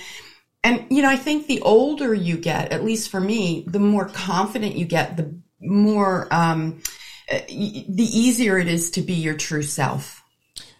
And, 0.64 0.86
you 0.90 1.02
know, 1.02 1.10
I 1.10 1.18
think 1.18 1.48
the 1.48 1.62
older 1.62 2.14
you 2.14 2.38
get, 2.38 2.72
at 2.72 2.84
least 2.84 3.10
for 3.10 3.20
me, 3.20 3.66
the 3.68 3.80
more 3.80 4.08
confident 4.08 4.76
you 4.76 4.86
get, 4.86 5.18
the 5.18 5.36
more, 5.60 6.28
um, 6.32 6.82
uh, 7.30 7.40
the 7.48 8.10
easier 8.12 8.58
it 8.58 8.68
is 8.68 8.92
to 8.92 9.02
be 9.02 9.14
your 9.14 9.36
true 9.36 9.64
self 9.64 10.24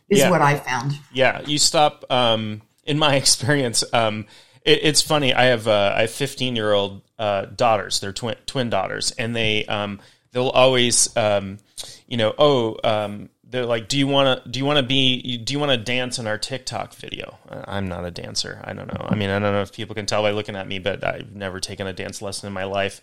is 0.10 0.20
yeah. 0.20 0.30
what 0.30 0.42
I 0.42 0.58
found. 0.58 0.94
Yeah. 1.12 1.42
You 1.46 1.58
stop, 1.58 2.06
um, 2.10 2.62
in 2.86 2.98
my 2.98 3.16
experience, 3.24 3.84
um, 3.94 4.26
it, 4.64 4.80
it's 4.84 5.02
funny. 5.02 5.34
I 5.34 5.46
have 5.46 5.68
uh, 5.68 5.94
I 5.96 6.02
have 6.02 6.12
fifteen 6.12 6.56
year 6.56 6.72
old 6.72 7.02
uh, 7.20 7.46
daughters. 7.46 8.00
They're 8.00 8.14
twin 8.14 8.36
twin 8.46 8.70
daughters, 8.70 9.12
and 9.12 9.36
they 9.36 9.66
um, 9.66 10.00
they'll 10.32 10.50
always 10.50 11.16
um, 11.18 11.60
you 12.08 12.18
know 12.18 12.34
oh 12.38 12.78
um, 12.84 13.30
they're 13.44 13.66
like 13.66 13.88
do 13.88 13.98
you 13.98 14.08
want 14.08 14.44
to 14.44 14.50
do 14.50 14.60
you 14.60 14.66
want 14.66 14.78
to 14.78 14.84
be 14.84 15.38
do 15.38 15.54
you 15.54 15.60
want 15.60 15.72
to 15.72 15.78
dance 15.78 16.20
in 16.20 16.28
our 16.28 16.38
TikTok 16.38 16.94
video? 16.96 17.38
I'm 17.50 17.88
not 17.88 18.06
a 18.06 18.12
dancer. 18.12 18.62
I 18.64 18.74
don't 18.74 18.92
know. 18.94 19.06
I 19.08 19.16
mean 19.16 19.30
I 19.30 19.40
don't 19.40 19.54
know 19.54 19.62
if 19.62 19.74
people 19.74 19.96
can 19.96 20.06
tell 20.06 20.22
by 20.22 20.32
looking 20.32 20.56
at 20.56 20.68
me, 20.68 20.80
but 20.80 21.04
I've 21.04 21.34
never 21.34 21.60
taken 21.60 21.88
a 21.88 21.94
dance 21.94 22.22
lesson 22.22 22.48
in 22.48 22.54
my 22.54 22.66
life, 22.66 23.02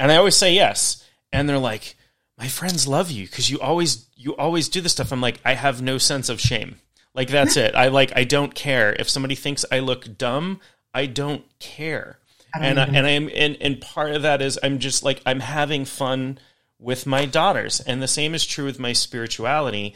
and 0.00 0.10
I 0.10 0.16
always 0.16 0.36
say 0.36 0.54
yes, 0.54 1.04
and 1.32 1.48
they're 1.48 1.58
like 1.58 1.96
my 2.38 2.48
friends 2.48 2.86
love 2.86 3.10
you 3.10 3.26
because 3.26 3.50
you 3.50 3.60
always 3.60 4.06
you 4.16 4.34
always 4.36 4.68
do 4.68 4.80
this 4.80 4.92
stuff. 4.92 5.12
I'm 5.12 5.20
like 5.20 5.40
I 5.44 5.54
have 5.54 5.82
no 5.82 5.98
sense 5.98 6.28
of 6.28 6.40
shame. 6.40 6.76
Like 7.14 7.28
that's 7.28 7.56
it. 7.56 7.74
I 7.74 7.88
like 7.88 8.12
I 8.16 8.24
don't 8.24 8.54
care 8.54 8.92
if 8.92 9.08
somebody 9.08 9.34
thinks 9.34 9.64
I 9.70 9.78
look 9.78 10.18
dumb. 10.18 10.60
I 10.92 11.06
don't 11.06 11.44
care. 11.58 12.18
I 12.54 12.58
don't 12.58 12.78
and 12.78 12.80
I, 12.80 12.84
and 12.84 13.06
I'm 13.06 13.30
and 13.34 13.56
and 13.60 13.80
part 13.80 14.12
of 14.12 14.22
that 14.22 14.42
is 14.42 14.58
I'm 14.62 14.78
just 14.78 15.02
like 15.02 15.22
I'm 15.24 15.40
having 15.40 15.84
fun 15.84 16.38
with 16.78 17.06
my 17.06 17.24
daughters, 17.24 17.80
and 17.80 18.02
the 18.02 18.08
same 18.08 18.34
is 18.34 18.44
true 18.44 18.64
with 18.64 18.78
my 18.78 18.92
spirituality. 18.92 19.94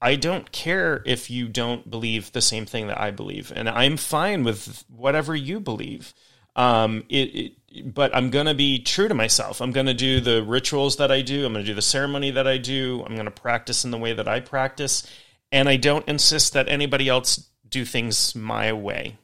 I 0.00 0.16
don't 0.16 0.50
care 0.52 1.02
if 1.06 1.30
you 1.30 1.48
don't 1.48 1.88
believe 1.88 2.32
the 2.32 2.42
same 2.42 2.66
thing 2.66 2.88
that 2.88 3.00
I 3.00 3.10
believe, 3.10 3.52
and 3.54 3.68
I'm 3.68 3.96
fine 3.96 4.42
with 4.42 4.84
whatever 4.88 5.34
you 5.34 5.60
believe. 5.60 6.12
Um, 6.56 7.04
it, 7.08 7.34
it, 7.34 7.52
but 7.84 8.14
I'm 8.14 8.30
going 8.30 8.46
to 8.46 8.54
be 8.54 8.78
true 8.78 9.08
to 9.08 9.14
myself. 9.14 9.60
I'm 9.60 9.72
going 9.72 9.86
to 9.86 9.94
do 9.94 10.20
the 10.20 10.42
rituals 10.42 10.96
that 10.96 11.10
I 11.10 11.22
do. 11.22 11.46
I'm 11.46 11.52
going 11.52 11.64
to 11.64 11.70
do 11.70 11.74
the 11.74 11.82
ceremony 11.82 12.30
that 12.32 12.46
I 12.46 12.58
do. 12.58 13.02
I'm 13.06 13.14
going 13.14 13.24
to 13.26 13.30
practice 13.30 13.84
in 13.84 13.90
the 13.90 13.98
way 13.98 14.12
that 14.12 14.28
I 14.28 14.40
practice 14.40 15.06
and 15.54 15.68
I 15.68 15.76
don't 15.76 16.06
insist 16.08 16.54
that 16.54 16.68
anybody 16.68 17.08
else 17.08 17.48
do 17.68 17.84
things 17.84 18.34
my 18.34 18.72
way. 18.72 19.16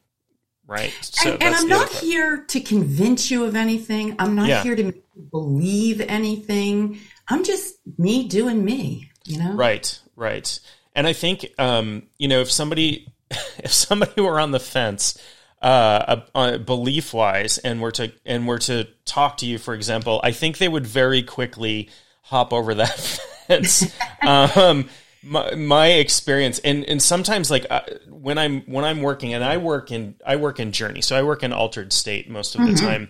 Right. 0.65 0.93
So 1.03 1.33
and, 1.33 1.43
and 1.43 1.55
I'm 1.57 1.67
not 1.67 1.91
here 1.91 2.45
to 2.45 2.61
convince 2.61 3.33
you 3.33 3.45
of 3.45 3.57
anything. 3.57 4.15
I'm 4.21 4.37
not 4.37 4.49
yeah. 4.49 4.63
here 4.63 4.77
to 4.77 4.93
believe 5.33 6.01
anything. 6.01 7.01
I'm 7.27 7.43
just 7.43 7.75
me 7.99 8.29
doing 8.29 8.65
me, 8.65 9.11
you 9.25 9.41
know? 9.41 9.55
Right. 9.55 9.99
Right. 10.15 10.61
And 10.95 11.09
I 11.09 11.13
think, 11.13 11.47
um, 11.59 12.05
you 12.19 12.29
know, 12.29 12.41
if 12.41 12.53
somebody, 12.53 13.13
if 13.59 13.73
somebody 13.73 14.21
were 14.21 14.39
on 14.39 14.53
the 14.53 14.61
fence, 14.61 15.21
uh, 15.61 16.23
uh, 16.35 16.59
belief 16.59 17.13
wise, 17.13 17.59
and 17.59 17.81
were 17.81 17.93
to 17.93 18.13
and 18.25 18.47
were 18.47 18.59
to 18.61 18.85
talk 19.05 19.39
to 19.39 19.47
you, 19.47 19.59
for 19.59 19.75
example, 19.75 20.21
I 20.25 20.33
think 20.33 20.59
they 20.59 20.69
would 20.69 20.87
very 20.87 21.23
quickly 21.23 21.91
hop 22.23 22.53
over 22.53 22.75
that 22.75 22.99
fence. 23.47 23.93
um, 24.23 24.89
my, 25.23 25.55
my 25.55 25.89
experience 25.89 26.59
and 26.61 26.85
and 26.85 27.03
sometimes 27.03 27.51
like 27.51 27.67
uh, 27.69 27.81
when 28.09 28.39
i'm 28.39 28.63
when 28.63 28.85
i'm 28.85 29.03
working 29.03 29.35
and 29.35 29.45
i 29.45 29.57
work 29.59 29.91
in 29.91 30.15
i 30.27 30.37
work 30.37 30.59
in 30.59 30.73
journey 30.73 31.03
so 31.03 31.15
i 31.15 31.23
work 31.23 31.43
in 31.43 31.53
altered 31.53 31.93
state 31.93 32.31
most 32.31 32.55
of 32.55 32.63
the 32.63 32.73
mm-hmm. 32.73 32.87
time 32.87 33.09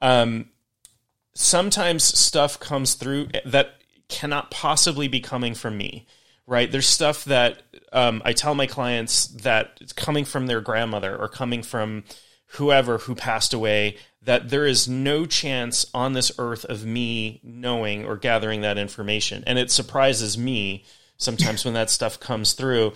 um 0.00 0.48
sometimes 1.34 2.02
stuff 2.04 2.58
comes 2.58 2.94
through 2.94 3.28
that 3.44 3.74
cannot 4.08 4.50
possibly 4.50 5.08
be 5.08 5.20
coming 5.20 5.54
from 5.54 5.76
me 5.76 6.06
right 6.46 6.72
there's 6.72 6.88
stuff 6.88 7.24
that 7.24 7.62
um, 7.92 8.22
i 8.24 8.32
tell 8.32 8.54
my 8.54 8.66
clients 8.66 9.26
that 9.28 9.78
it's 9.80 9.92
coming 9.92 10.24
from 10.24 10.46
their 10.46 10.60
grandmother 10.60 11.16
or 11.16 11.28
coming 11.28 11.62
from 11.62 12.04
whoever 12.56 12.98
who 12.98 13.14
passed 13.14 13.54
away 13.54 13.96
that 14.20 14.50
there 14.50 14.66
is 14.66 14.88
no 14.88 15.26
chance 15.26 15.86
on 15.94 16.12
this 16.12 16.30
earth 16.38 16.64
of 16.66 16.84
me 16.84 17.40
knowing 17.42 18.04
or 18.04 18.16
gathering 18.16 18.60
that 18.60 18.78
information 18.78 19.42
and 19.46 19.58
it 19.58 19.70
surprises 19.70 20.36
me 20.36 20.84
sometimes 21.22 21.64
when 21.64 21.74
that 21.74 21.90
stuff 21.90 22.20
comes 22.20 22.52
through. 22.52 22.92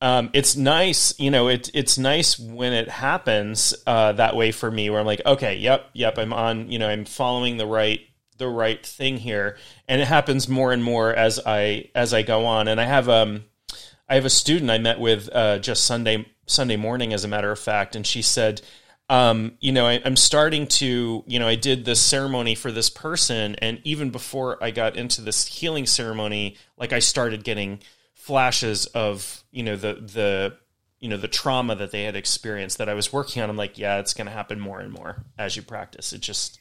Um, 0.00 0.30
it's 0.32 0.56
nice, 0.56 1.18
you 1.18 1.30
know, 1.30 1.48
it, 1.48 1.70
it's 1.72 1.98
nice 1.98 2.38
when 2.38 2.72
it 2.72 2.88
happens 2.88 3.74
uh, 3.86 4.12
that 4.12 4.36
way 4.36 4.52
for 4.52 4.70
me, 4.70 4.90
where 4.90 5.00
I'm 5.00 5.06
like, 5.06 5.22
okay, 5.24 5.56
yep, 5.56 5.88
yep, 5.92 6.18
I'm 6.18 6.32
on, 6.32 6.70
you 6.70 6.78
know, 6.78 6.88
I'm 6.88 7.04
following 7.04 7.56
the 7.56 7.66
right 7.66 8.00
the 8.36 8.48
right 8.48 8.84
thing 8.84 9.16
here, 9.16 9.56
and 9.86 10.00
it 10.00 10.08
happens 10.08 10.48
more 10.48 10.72
and 10.72 10.82
more 10.82 11.14
as 11.14 11.38
I 11.46 11.90
as 11.94 12.12
I 12.12 12.22
go 12.22 12.46
on. 12.46 12.66
And 12.66 12.80
I 12.80 12.84
have 12.84 13.08
um, 13.08 13.44
I 14.08 14.14
have 14.16 14.24
a 14.24 14.30
student 14.30 14.70
I 14.70 14.78
met 14.78 15.00
with 15.00 15.28
uh, 15.32 15.58
just 15.58 15.84
Sunday 15.84 16.26
Sunday 16.46 16.76
morning, 16.76 17.12
as 17.12 17.24
a 17.24 17.28
matter 17.28 17.50
of 17.50 17.58
fact, 17.58 17.96
and 17.96 18.06
she 18.06 18.20
said, 18.20 18.60
um, 19.08 19.56
you 19.60 19.72
know, 19.72 19.86
I, 19.86 19.94
am 19.94 20.16
starting 20.16 20.66
to, 20.66 21.24
you 21.26 21.38
know, 21.38 21.48
I 21.48 21.54
did 21.54 21.84
this 21.84 22.00
ceremony 22.00 22.54
for 22.54 22.70
this 22.70 22.90
person, 22.90 23.54
and 23.56 23.80
even 23.84 24.10
before 24.10 24.62
I 24.62 24.70
got 24.70 24.96
into 24.96 25.20
this 25.20 25.46
healing 25.46 25.86
ceremony, 25.86 26.56
like 26.76 26.92
I 26.92 26.98
started 26.98 27.44
getting 27.44 27.80
flashes 28.14 28.86
of, 28.86 29.44
you 29.50 29.62
know, 29.62 29.76
the 29.76 29.94
the 29.94 30.56
you 31.00 31.08
know 31.10 31.18
the 31.18 31.28
trauma 31.28 31.74
that 31.76 31.90
they 31.90 32.04
had 32.04 32.16
experienced 32.16 32.78
that 32.78 32.88
I 32.88 32.94
was 32.94 33.12
working 33.12 33.42
on. 33.42 33.50
I'm 33.50 33.56
like, 33.56 33.76
yeah, 33.76 33.98
it's 33.98 34.14
going 34.14 34.26
to 34.26 34.32
happen 34.32 34.58
more 34.58 34.80
and 34.80 34.90
more 34.90 35.22
as 35.38 35.54
you 35.54 35.62
practice. 35.62 36.14
It 36.14 36.22
just 36.22 36.58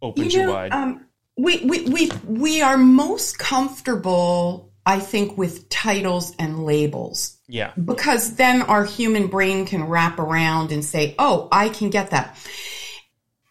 opens 0.00 0.32
you, 0.32 0.42
know, 0.42 0.46
you 0.46 0.54
wide. 0.54 0.72
Um, 0.72 1.06
we 1.36 1.64
we 1.64 1.84
we 1.86 2.10
we 2.24 2.62
are 2.62 2.76
most 2.76 3.38
comfortable 3.38 4.69
I 4.86 4.98
think, 4.98 5.36
with 5.36 5.68
titles 5.68 6.34
and 6.38 6.64
labels. 6.64 7.38
Yeah. 7.48 7.72
Because 7.82 8.36
then 8.36 8.62
our 8.62 8.84
human 8.84 9.26
brain 9.26 9.66
can 9.66 9.84
wrap 9.84 10.18
around 10.18 10.72
and 10.72 10.84
say, 10.84 11.14
oh, 11.18 11.48
I 11.52 11.68
can 11.68 11.90
get 11.90 12.10
that. 12.10 12.36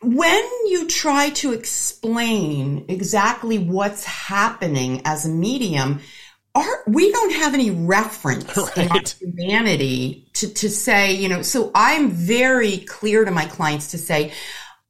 When 0.02 0.44
you 0.68 0.88
try 0.88 1.30
to 1.32 1.52
explain 1.52 2.86
exactly 2.88 3.58
what's 3.58 4.06
happening 4.06 5.02
as 5.04 5.26
a 5.26 5.30
medium, 5.30 6.00
our, 6.56 6.84
we 6.88 7.12
don't 7.12 7.34
have 7.34 7.54
any 7.54 7.72
reference 7.72 8.58
right. 8.58 8.78
in 8.78 8.92
our 8.92 9.02
humanity 9.20 10.30
to, 10.36 10.54
to 10.54 10.70
say, 10.70 11.13
you 11.13 11.30
know, 11.30 11.42
so 11.42 11.72
I'm 11.76 12.12
very 12.12 12.80
clear 12.80 13.26
to 13.26 13.32
my 13.32 13.46
clients 13.46 13.92
to 13.92 13.98
say, 13.98 14.32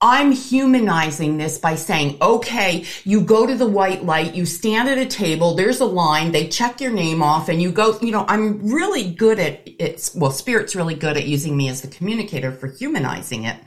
I'm 0.02 0.32
humanizing 0.32 1.38
this 1.38 1.58
by 1.58 1.76
saying, 1.76 2.20
okay, 2.22 2.86
you 3.04 3.20
go 3.20 3.46
to 3.46 3.54
the 3.54 3.68
white 3.68 4.06
light, 4.06 4.34
you 4.34 4.46
stand 4.46 4.88
at 4.88 4.98
a 4.98 5.06
table, 5.06 5.56
there's 5.56 5.82
a 5.82 5.86
line, 5.86 6.32
they 6.32 6.48
check 6.48 6.80
your 6.80 6.92
name 6.92 7.22
off 7.22 7.50
and 7.50 7.62
you 7.62 7.70
go, 7.70 8.00
you 8.00 8.14
know, 8.14 8.24
I'm 8.26 8.72
really 8.72 9.12
good 9.12 9.40
at 9.40 9.62
it's, 9.66 10.16
well, 10.16 10.32
spirit's 10.32 10.74
really 10.74 10.96
good 10.96 11.18
at 11.18 11.28
using 11.28 11.58
me 11.58 11.68
as 11.68 11.82
the 11.82 11.90
communicator 11.90 12.54
for 12.54 12.68
humanizing 12.68 13.44
it. 13.44 13.58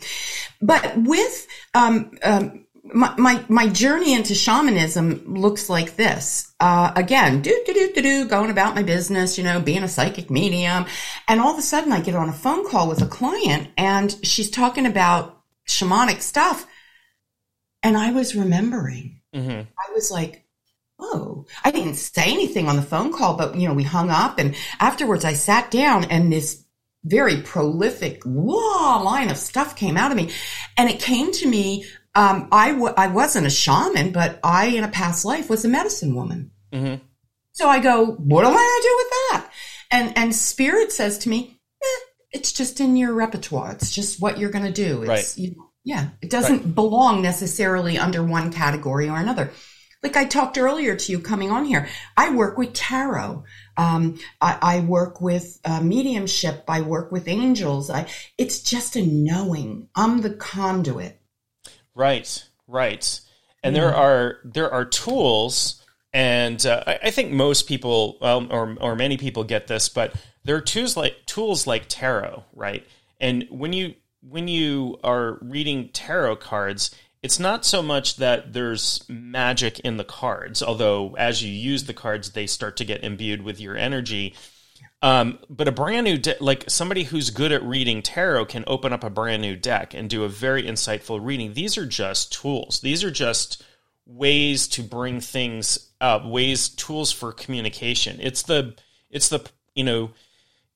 But 0.63 0.97
with, 0.97 1.47
um, 1.75 2.13
um, 2.23 2.65
my, 2.83 3.15
my, 3.19 3.45
my 3.49 3.69
journey 3.69 4.15
into 4.15 4.35
shamanism 4.35 5.35
looks 5.35 5.69
like 5.69 5.97
this. 5.97 6.51
Uh, 6.59 6.93
again, 6.97 7.43
do, 7.43 7.63
do, 7.67 7.75
do, 7.75 7.93
do, 7.93 8.03
do, 8.03 8.29
going 8.29 8.51
about 8.51 8.75
my 8.75 8.83
business, 8.83 9.37
you 9.37 9.45
know, 9.45 9.61
being 9.61 9.83
a 9.83 9.89
psychic 9.89 10.31
medium. 10.31 10.87
And 11.29 11.43
all 11.43 11.53
of 11.53 11.59
a 11.59 11.63
sudden 11.63 11.93
I 11.93 12.01
get 12.01 12.15
on 12.15 12.31
a 12.31 12.33
phone 12.33 12.67
call 12.67 12.89
with 12.89 13.03
a 13.03 13.07
client 13.07 13.69
and 13.77 14.17
she's 14.25 14.51
talking 14.51 14.87
about 14.87 15.42
shamanic 15.69 16.21
stuff. 16.21 16.67
And 17.83 17.97
I 17.97 18.13
was 18.13 18.37
remembering. 18.37 19.21
Mm-hmm. 19.35 19.61
I 19.61 19.93
was 19.95 20.11
like, 20.11 20.45
oh, 20.99 21.47
I 21.65 21.71
didn't 21.71 21.95
say 21.95 22.25
anything 22.33 22.69
on 22.69 22.77
the 22.77 22.83
phone 22.83 23.13
call, 23.13 23.37
but 23.37 23.57
you 23.57 23.67
know, 23.67 23.75
we 23.75 23.83
hung 23.83 24.11
up 24.11 24.39
and 24.39 24.55
afterwards 24.79 25.25
I 25.25 25.33
sat 25.33 25.71
down 25.71 26.05
and 26.05 26.33
this 26.33 26.65
very 27.05 27.43
prolific 27.43 28.23
whoa, 28.25 29.03
line 29.03 29.31
of 29.31 29.37
stuff 29.37 29.75
came 29.77 29.97
out 29.97 30.11
of 30.11 30.17
me. 30.17 30.31
And 30.77 30.89
it 30.89 31.01
came 31.01 31.33
to 31.33 31.49
me. 31.49 31.85
Um, 32.15 32.49
I 32.53 32.73
w- 32.73 32.95
I 32.97 33.09
wasn't 33.09 33.47
a 33.47 33.51
shaman, 33.51 34.13
but 34.13 34.39
I, 34.45 34.67
in 34.67 34.85
a 34.85 34.89
past 34.89 35.25
life, 35.25 35.49
was 35.49 35.65
a 35.65 35.69
medicine 35.69 36.15
woman. 36.15 36.51
Mm-hmm. 36.73 37.03
So 37.53 37.69
I 37.69 37.81
go, 37.81 38.07
what 38.07 38.45
am 38.45 38.53
I 38.53 38.57
going 38.57 38.83
to 38.83 38.89
do 38.89 38.97
with 38.97 39.11
that? 39.11 39.51
And, 39.91 40.19
and 40.19 40.35
spirit 40.35 40.93
says 40.93 41.19
to 41.19 41.29
me, 41.29 41.59
eh, 41.83 42.05
it's 42.33 42.53
just 42.53 42.81
in 42.81 42.97
your 42.97 43.13
repertoire. 43.13 43.73
It's 43.73 43.91
just 43.91 44.21
what 44.21 44.39
you're 44.39 44.51
going 44.51 44.65
to 44.65 44.73
do. 44.73 45.03
It's, 45.03 45.09
right. 45.09 45.39
You, 45.39 45.69
yeah. 45.85 46.09
It 46.21 46.31
doesn't 46.31 46.65
right. 46.65 46.75
belong 46.75 47.23
necessarily 47.23 47.99
under 47.99 48.23
one 48.23 48.53
category 48.53 49.09
or 49.09 49.19
another. 49.19 49.51
Like 50.03 50.17
I 50.17 50.25
talked 50.25 50.59
earlier 50.59 50.97
to 50.97 51.13
you 51.13 51.21
coming 51.21 51.51
on 51.51 51.65
here, 51.65 51.89
I 52.17 52.35
work 52.35 52.59
with 52.59 52.73
tarot. 52.73 53.45
Um, 53.77 54.19
I, 54.41 54.59
I, 54.61 54.81
work 54.81 55.21
with 55.21 55.61
uh, 55.65 55.81
mediumship. 55.81 56.65
I 56.67 56.81
work 56.81 57.13
with 57.13 57.29
angels. 57.29 57.89
I, 57.89 58.09
it's 58.37 58.61
just 58.61 58.97
a 58.97 59.07
knowing. 59.07 59.89
I'm 59.95 60.21
the 60.21 60.31
conduit. 60.31 61.21
Right, 61.95 62.45
right. 62.67 63.21
And 63.63 63.77
there 63.77 63.95
are 63.95 64.39
there 64.45 64.71
are 64.73 64.85
tools, 64.85 65.85
and 66.13 66.65
uh, 66.67 66.83
I, 66.85 66.99
I 67.05 67.11
think 67.13 67.31
most 67.31 67.69
people, 67.69 68.19
well, 68.21 68.47
or 68.51 68.77
or 68.81 68.97
many 68.97 69.17
people 69.17 69.45
get 69.45 69.69
this, 69.69 69.89
but 69.89 70.15
there 70.45 70.57
are 70.57 70.61
tools 70.61 70.97
like 70.97 71.25
tools 71.27 71.67
like 71.67 71.85
tarot, 71.89 72.45
right? 72.55 72.87
And 73.21 73.47
when 73.51 73.73
you 73.73 73.95
when 74.29 74.49
you 74.49 74.99
are 75.03 75.39
reading 75.41 75.91
tarot 75.93 76.37
cards, 76.37 76.95
it's 77.23 77.39
not 77.39 77.65
so 77.65 77.83
much 77.83 78.17
that 78.17 78.53
there's 78.53 79.05
magic 79.09 79.81
in 79.81 79.97
the 79.97 80.05
cards, 80.05 80.63
although 80.63 81.15
as 81.17 81.43
you 81.43 81.51
use 81.51 81.85
the 81.85 81.95
cards, 81.95 82.31
they 82.31 82.47
start 82.47 82.77
to 82.79 82.85
get 82.85 83.05
imbued 83.05 83.43
with 83.43 83.61
your 83.61 83.77
energy. 83.77 84.35
Um, 85.03 85.41
but 85.51 85.67
a 85.67 85.73
brand 85.73 86.05
new 86.05 86.17
de- 86.19 86.37
like 86.41 86.65
somebody 86.69 87.03
who's 87.03 87.31
good 87.31 87.51
at 87.51 87.63
reading 87.65 88.03
tarot 88.03 88.47
can 88.47 88.65
open 88.69 88.93
up 88.93 89.03
a 89.03 89.11
brand 89.11 89.43
new 89.43 89.57
deck 89.57 89.95
and 89.95 90.09
do 90.09 90.23
a 90.23 90.29
very 90.29 90.63
insightful 90.63 91.25
reading. 91.25 91.55
These 91.55 91.77
are 91.77 91.87
just 91.87 92.33
tools. 92.33 92.81
These 92.81 93.03
are 93.03 93.11
just 93.11 93.65
ways 94.07 94.69
to 94.69 94.83
bring 94.83 95.21
things 95.21 95.91
up, 96.01 96.25
ways 96.25 96.69
tools 96.69 97.11
for 97.11 97.33
communication. 97.33 98.19
It's 98.21 98.43
the 98.43 98.75
it's 99.11 99.29
the 99.29 99.49
you 99.75 99.85
know 99.85 100.11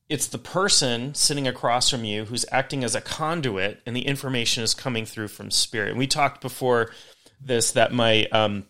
it's 0.08 0.28
the 0.28 0.38
person 0.38 1.14
sitting 1.14 1.48
across 1.48 1.90
from 1.90 2.04
you 2.04 2.24
who's 2.24 2.44
acting 2.52 2.84
as 2.84 2.94
a 2.94 3.00
conduit, 3.00 3.80
and 3.86 3.96
the 3.96 4.06
information 4.06 4.62
is 4.62 4.74
coming 4.74 5.04
through 5.04 5.28
from 5.28 5.50
spirit. 5.50 5.90
And 5.90 5.98
we 5.98 6.06
talked 6.06 6.40
before 6.40 6.92
this 7.40 7.72
that 7.72 7.92
my 7.92 8.24
um, 8.26 8.66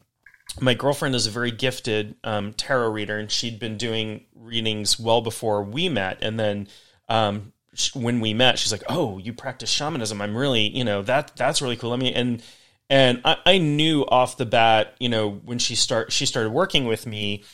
my 0.61 0.75
girlfriend 0.75 1.15
is 1.15 1.27
a 1.27 1.31
very 1.31 1.51
gifted 1.51 2.17
um, 2.25 2.53
tarot 2.55 2.91
reader, 2.91 3.19
and 3.19 3.31
she'd 3.31 3.59
been 3.59 3.77
doing 3.77 4.25
readings 4.35 4.99
well 4.99 5.21
before 5.21 5.63
we 5.63 5.89
met. 5.89 6.19
And 6.23 6.41
then 6.41 6.69
um, 7.09 7.53
when 7.95 8.21
we 8.21 8.33
met, 8.33 8.59
she's 8.59 8.73
like, 8.73 8.85
"Oh, 8.89 9.19
you 9.19 9.33
practice 9.33 9.71
shamanism? 9.71 10.23
I'm 10.23 10.37
really, 10.37 10.69
you 10.69 10.85
know, 10.85 11.03
that 11.03 11.33
that's 11.37 11.61
really 11.61 11.77
cool." 11.77 11.91
Let 11.91 11.99
me 11.99 12.15
and 12.15 12.43
and 12.89 13.21
I, 13.25 13.37
I 13.45 13.59
knew 13.59 14.05
off 14.07 14.37
the 14.37 14.47
bat, 14.47 14.95
you 15.01 15.09
know, 15.09 15.31
when 15.31 15.59
she 15.59 15.75
start 15.75 16.13
she 16.13 16.25
started 16.25 16.51
working 16.51 16.87
with 16.87 17.07
me, 17.07 17.45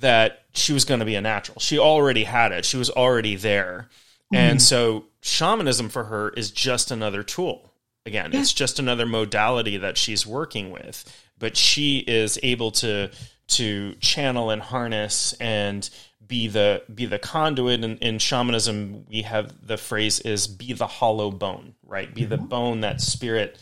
that 0.00 0.44
she 0.52 0.72
was 0.72 0.84
going 0.84 1.00
to 1.00 1.06
be 1.06 1.14
a 1.14 1.20
natural. 1.20 1.60
She 1.60 1.78
already 1.78 2.24
had 2.24 2.52
it. 2.52 2.64
She 2.64 2.76
was 2.76 2.90
already 2.90 3.36
there, 3.36 3.88
mm-hmm. 4.32 4.36
and 4.36 4.62
so 4.62 5.04
shamanism 5.22 5.88
for 5.88 6.04
her 6.04 6.30
is 6.30 6.50
just 6.50 6.90
another 6.90 7.22
tool. 7.22 7.70
Again, 8.06 8.32
yeah. 8.32 8.40
it's 8.40 8.52
just 8.52 8.78
another 8.78 9.06
modality 9.06 9.78
that 9.78 9.96
she's 9.96 10.26
working 10.26 10.70
with 10.70 11.10
but 11.38 11.56
she 11.56 11.98
is 11.98 12.38
able 12.42 12.70
to 12.70 13.10
to 13.46 13.94
channel 13.96 14.50
and 14.50 14.62
harness 14.62 15.34
and 15.34 15.88
be 16.26 16.48
the 16.48 16.82
be 16.92 17.06
the 17.06 17.18
conduit 17.18 17.84
in, 17.84 17.98
in 17.98 18.18
shamanism 18.18 19.04
we 19.08 19.22
have 19.22 19.66
the 19.66 19.76
phrase 19.76 20.20
is 20.20 20.46
be 20.46 20.72
the 20.72 20.86
hollow 20.86 21.30
bone 21.30 21.74
right 21.86 22.14
be 22.14 22.22
mm-hmm. 22.22 22.30
the 22.30 22.38
bone 22.38 22.80
that 22.80 23.00
spirit 23.00 23.58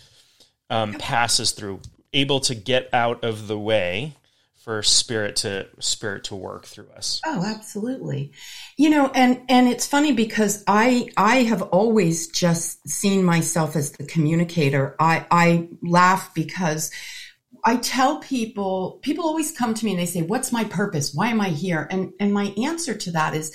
um, 0.71 0.95
passes 0.95 1.53
through 1.53 1.81
able 2.13 2.41
to 2.41 2.55
get 2.55 2.89
out 2.93 3.25
of 3.25 3.49
the 3.49 3.59
way 3.59 4.15
for 4.63 4.83
spirit 4.83 5.37
to 5.37 5.67
spirit 5.81 6.25
to 6.25 6.37
work 6.37 6.67
through 6.67 6.89
us 6.91 7.21
oh 7.27 7.43
absolutely 7.45 8.33
you 8.77 8.89
know 8.89 9.11
and 9.15 9.41
and 9.49 9.69
it's 9.69 9.87
funny 9.87 10.13
because 10.13 10.63
i 10.67 11.09
i 11.17 11.37
have 11.37 11.63
always 11.63 12.29
just 12.29 12.89
seen 12.89 13.25
myself 13.25 13.75
as 13.75 13.93
the 13.93 14.07
communicator 14.07 14.95
i 15.01 15.27
i 15.31 15.69
laugh 15.83 16.33
because 16.35 16.91
I 17.65 17.77
tell 17.77 18.19
people, 18.19 18.99
people 19.03 19.25
always 19.25 19.57
come 19.57 19.75
to 19.75 19.85
me 19.85 19.93
and 19.93 20.01
they 20.01 20.07
say, 20.07 20.23
what's 20.23 20.51
my 20.51 20.65
purpose? 20.65 21.15
Why 21.15 21.29
am 21.29 21.41
I 21.41 21.51
here? 21.51 21.87
And, 21.91 22.13
and 22.19 22.33
my 22.33 22.53
answer 22.61 22.93
to 22.93 23.13
that 23.13 23.35
is 23.35 23.53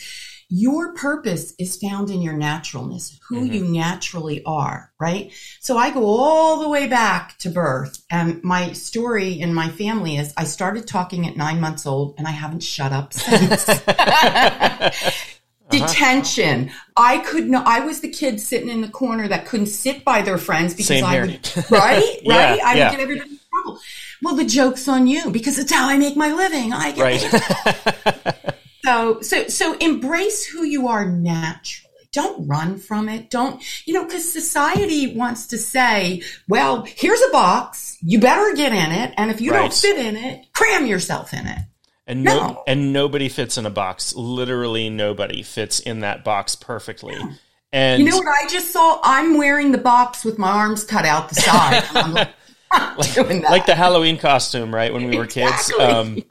your 0.49 0.93
purpose 0.93 1.53
is 1.60 1.77
found 1.77 2.10
in 2.10 2.21
your 2.21 2.33
naturalness, 2.33 3.19
who 3.27 3.41
mm-hmm. 3.41 3.53
you 3.53 3.65
naturally 3.65 4.43
are, 4.45 4.91
right? 4.99 5.31
So 5.60 5.77
I 5.77 5.91
go 5.91 6.05
all 6.05 6.62
the 6.62 6.69
way 6.69 6.88
back 6.88 7.38
to 7.39 7.49
birth. 7.49 8.03
And 8.10 8.43
my 8.43 8.71
story 8.71 9.39
in 9.39 9.53
my 9.53 9.69
family 9.69 10.17
is 10.17 10.33
I 10.38 10.45
started 10.45 10.88
talking 10.88 11.27
at 11.27 11.36
nine 11.36 11.60
months 11.60 11.86
old 11.86 12.15
and 12.17 12.27
I 12.27 12.31
haven't 12.31 12.63
shut 12.63 12.91
up 12.91 13.13
since. 13.13 13.69
Uh-huh. 15.69 15.86
detention. 15.86 16.71
I 16.95 17.17
could 17.17 17.49
not. 17.49 17.67
I 17.67 17.81
was 17.81 17.99
the 17.99 18.10
kid 18.10 18.39
sitting 18.39 18.69
in 18.69 18.79
the 18.79 18.88
corner 18.88 19.27
that 19.27 19.45
couldn't 19.45 19.67
sit 19.67 20.05
by 20.05 20.21
their 20.21 20.38
friends 20.38 20.73
because 20.73 20.88
Same 20.88 21.03
I 21.03 21.19
would. 21.19 21.69
Right, 21.69 22.19
yeah, 22.23 22.51
right. 22.51 22.63
I 22.63 22.75
yeah. 22.75 22.89
would 22.89 22.97
get 22.97 22.99
everybody 23.01 23.31
in 23.31 23.39
trouble. 23.51 23.79
Well, 24.21 24.36
the 24.36 24.45
joke's 24.45 24.88
on 24.88 25.07
you 25.07 25.29
because 25.29 25.60
it's 25.60 25.71
how 25.71 25.89
I 25.89 25.97
make 25.97 26.15
my 26.15 26.31
living. 26.31 26.71
I 26.71 26.91
get 26.93 27.03
right. 27.03 28.53
So, 28.88 29.21
so, 29.21 29.47
so 29.47 29.78
embrace 29.80 30.45
who 30.45 30.63
you 30.63 30.88
are 30.88 31.06
naturally. 31.06 31.84
Don't 32.13 32.47
run 32.47 32.78
from 32.78 33.10
it. 33.10 33.30
Don't, 33.30 33.62
you 33.86 33.93
know, 33.93 34.06
because 34.06 34.32
society 34.32 35.15
wants 35.15 35.47
to 35.47 35.58
say, 35.58 36.23
well, 36.47 36.84
here's 36.88 37.21
a 37.21 37.32
box. 37.32 37.97
You 38.02 38.19
better 38.19 38.56
get 38.56 38.71
in 38.71 38.91
it. 38.91 39.13
And 39.17 39.30
if 39.30 39.41
you 39.41 39.52
right. 39.52 39.60
don't 39.60 39.73
fit 39.73 40.00
in 40.00 40.15
it, 40.15 40.45
cram 40.54 40.86
yourself 40.86 41.34
in 41.34 41.45
it. 41.45 41.60
And 42.08 42.23
no, 42.23 42.38
no, 42.38 42.63
and 42.65 42.93
nobody 42.93 43.28
fits 43.28 43.58
in 43.58 43.65
a 43.65 43.69
box. 43.69 44.15
Literally 44.15 44.89
nobody 44.89 45.43
fits 45.43 45.82
in 45.82 46.00
that 46.00 46.23
box 46.23 46.56
perfectly. 46.56 47.15
Yeah. 47.15 47.32
And 47.73 48.02
you 48.02 48.10
know 48.10 48.17
what 48.17 48.28
I 48.28 48.47
just 48.47 48.71
saw? 48.71 49.02
I'm 49.04 49.38
wearing 49.38 49.73
the 49.73 49.78
box 49.78 50.23
with 50.23 50.39
my 50.39 50.50
arms 50.50 50.86
cut 50.86 51.04
out 51.04 51.28
the 51.28 51.36
side. 51.36 51.84
like, 52.13 53.17
like, 53.50 53.65
the 53.65 53.76
Halloween 53.76 54.17
costume, 54.17 54.73
right? 54.73 54.93
When 54.93 55.10
we 55.10 55.17
were 55.17 55.28
kids. 55.28 55.71
Um, 55.78 56.23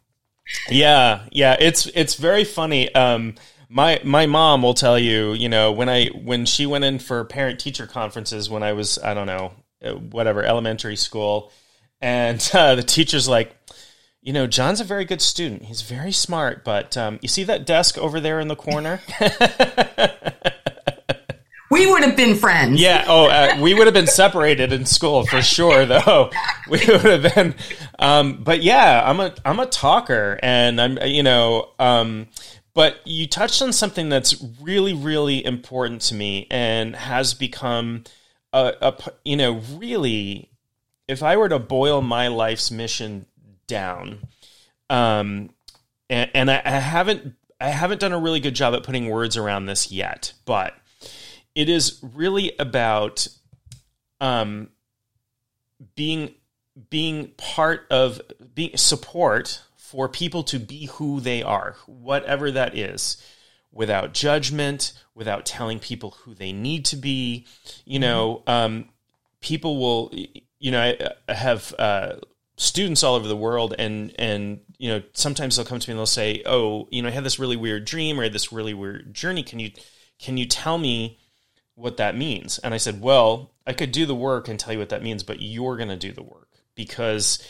yeah, 0.68 1.24
yeah. 1.30 1.56
It's 1.58 1.86
it's 1.86 2.14
very 2.14 2.44
funny. 2.44 2.94
Um, 2.94 3.34
my 3.68 4.00
my 4.04 4.26
mom 4.26 4.62
will 4.62 4.74
tell 4.74 4.98
you, 4.98 5.32
you 5.32 5.48
know, 5.48 5.72
when 5.72 5.88
I 5.88 6.06
when 6.06 6.46
she 6.46 6.66
went 6.66 6.84
in 6.84 6.98
for 6.98 7.24
parent 7.24 7.60
teacher 7.60 7.86
conferences 7.86 8.48
when 8.48 8.62
I 8.62 8.72
was 8.72 8.98
I 8.98 9.14
don't 9.14 9.26
know 9.26 9.52
uh, 9.84 9.92
whatever 9.92 10.42
elementary 10.42 10.96
school, 10.96 11.52
and 12.00 12.48
uh, 12.54 12.74
the 12.74 12.82
teacher's 12.82 13.28
like 13.28 13.56
you 14.26 14.32
know, 14.32 14.48
John's 14.48 14.80
a 14.80 14.84
very 14.84 15.04
good 15.04 15.22
student. 15.22 15.62
He's 15.66 15.82
very 15.82 16.10
smart, 16.10 16.64
but 16.64 16.96
um, 16.96 17.20
you 17.22 17.28
see 17.28 17.44
that 17.44 17.64
desk 17.64 17.96
over 17.96 18.18
there 18.18 18.40
in 18.40 18.48
the 18.48 18.56
corner? 18.56 19.00
we 21.76 21.86
would 21.86 22.02
have 22.02 22.16
been 22.16 22.36
friends. 22.36 22.80
Yeah. 22.80 23.04
Oh, 23.06 23.26
uh, 23.26 23.58
we 23.60 23.74
would 23.74 23.86
have 23.86 23.94
been 23.94 24.06
separated 24.06 24.72
in 24.72 24.86
school 24.86 25.26
for 25.26 25.42
sure, 25.42 25.84
though. 25.86 26.30
We 26.68 26.80
would 26.88 27.22
have 27.22 27.34
been. 27.34 27.54
Um, 28.00 28.42
but 28.42 28.60
yeah, 28.60 29.00
I'm 29.08 29.20
a 29.20 29.32
I'm 29.44 29.60
a 29.60 29.66
talker, 29.66 30.36
and 30.42 30.80
I'm 30.80 30.98
you 31.04 31.22
know. 31.22 31.68
Um, 31.78 32.26
but 32.74 32.96
you 33.04 33.28
touched 33.28 33.62
on 33.62 33.72
something 33.72 34.08
that's 34.08 34.42
really 34.60 34.92
really 34.92 35.44
important 35.44 36.00
to 36.02 36.16
me, 36.16 36.48
and 36.50 36.96
has 36.96 37.34
become 37.34 38.02
a, 38.52 38.72
a 38.82 38.94
you 39.24 39.36
know 39.36 39.60
really. 39.76 40.50
If 41.06 41.22
I 41.22 41.36
were 41.36 41.48
to 41.48 41.60
boil 41.60 42.02
my 42.02 42.26
life's 42.26 42.72
mission 42.72 43.26
down. 43.68 44.26
Um, 44.90 45.50
and, 46.10 46.30
and 46.34 46.50
I, 46.50 46.62
I 46.64 46.70
haven't 46.70 47.34
I 47.60 47.68
haven't 47.68 48.00
done 48.00 48.12
a 48.12 48.18
really 48.18 48.40
good 48.40 48.54
job 48.54 48.74
at 48.74 48.82
putting 48.82 49.08
words 49.08 49.36
around 49.36 49.66
this 49.66 49.90
yet, 49.90 50.32
but 50.44 50.74
it 51.56 51.70
is 51.70 51.98
really 52.02 52.52
about 52.58 53.26
um, 54.20 54.68
being 55.96 56.34
being 56.90 57.28
part 57.38 57.86
of 57.90 58.20
being 58.54 58.76
support 58.76 59.62
for 59.76 60.08
people 60.08 60.42
to 60.44 60.58
be 60.58 60.86
who 60.86 61.20
they 61.20 61.42
are, 61.42 61.76
whatever 61.86 62.50
that 62.50 62.76
is, 62.76 63.16
without 63.72 64.12
judgment, 64.12 64.92
without 65.14 65.46
telling 65.46 65.78
people 65.78 66.10
who 66.10 66.34
they 66.34 66.52
need 66.52 66.84
to 66.84 66.96
be. 66.96 67.46
You 67.86 67.98
know, 67.98 68.42
um, 68.46 68.90
people 69.40 69.78
will. 69.80 70.14
You 70.58 70.72
know, 70.72 70.94
I, 71.28 71.32
have 71.32 71.74
uh, 71.78 72.16
students 72.56 73.02
all 73.02 73.14
over 73.14 73.28
the 73.28 73.36
world 73.36 73.74
and 73.78 74.14
and 74.18 74.60
you 74.78 74.90
know 74.90 75.02
sometimes 75.14 75.56
they'll 75.56 75.64
come 75.64 75.78
to 75.78 75.88
me 75.88 75.92
and 75.92 75.98
they'll 75.98 76.06
say 76.06 76.42
oh 76.46 76.88
you 76.90 77.02
know 77.02 77.08
i 77.08 77.10
had 77.10 77.22
this 77.22 77.38
really 77.38 77.56
weird 77.56 77.84
dream 77.84 78.18
or 78.18 78.22
I 78.22 78.24
had 78.24 78.32
this 78.32 78.50
really 78.50 78.72
weird 78.72 79.12
journey 79.12 79.42
can 79.42 79.58
you 79.58 79.72
can 80.18 80.38
you 80.38 80.46
tell 80.46 80.78
me 80.78 81.18
what 81.76 81.98
that 81.98 82.16
means. 82.16 82.58
And 82.58 82.74
i 82.74 82.78
said 82.78 83.00
well 83.00 83.52
i 83.66 83.72
could 83.72 83.92
do 83.92 84.06
the 84.06 84.14
work 84.14 84.48
and 84.48 84.58
tell 84.58 84.72
you 84.72 84.78
what 84.80 84.88
that 84.88 85.02
means 85.02 85.22
but 85.22 85.40
you're 85.40 85.76
going 85.76 85.88
to 85.88 85.96
do 85.96 86.12
the 86.12 86.22
work 86.22 86.48
because 86.74 87.46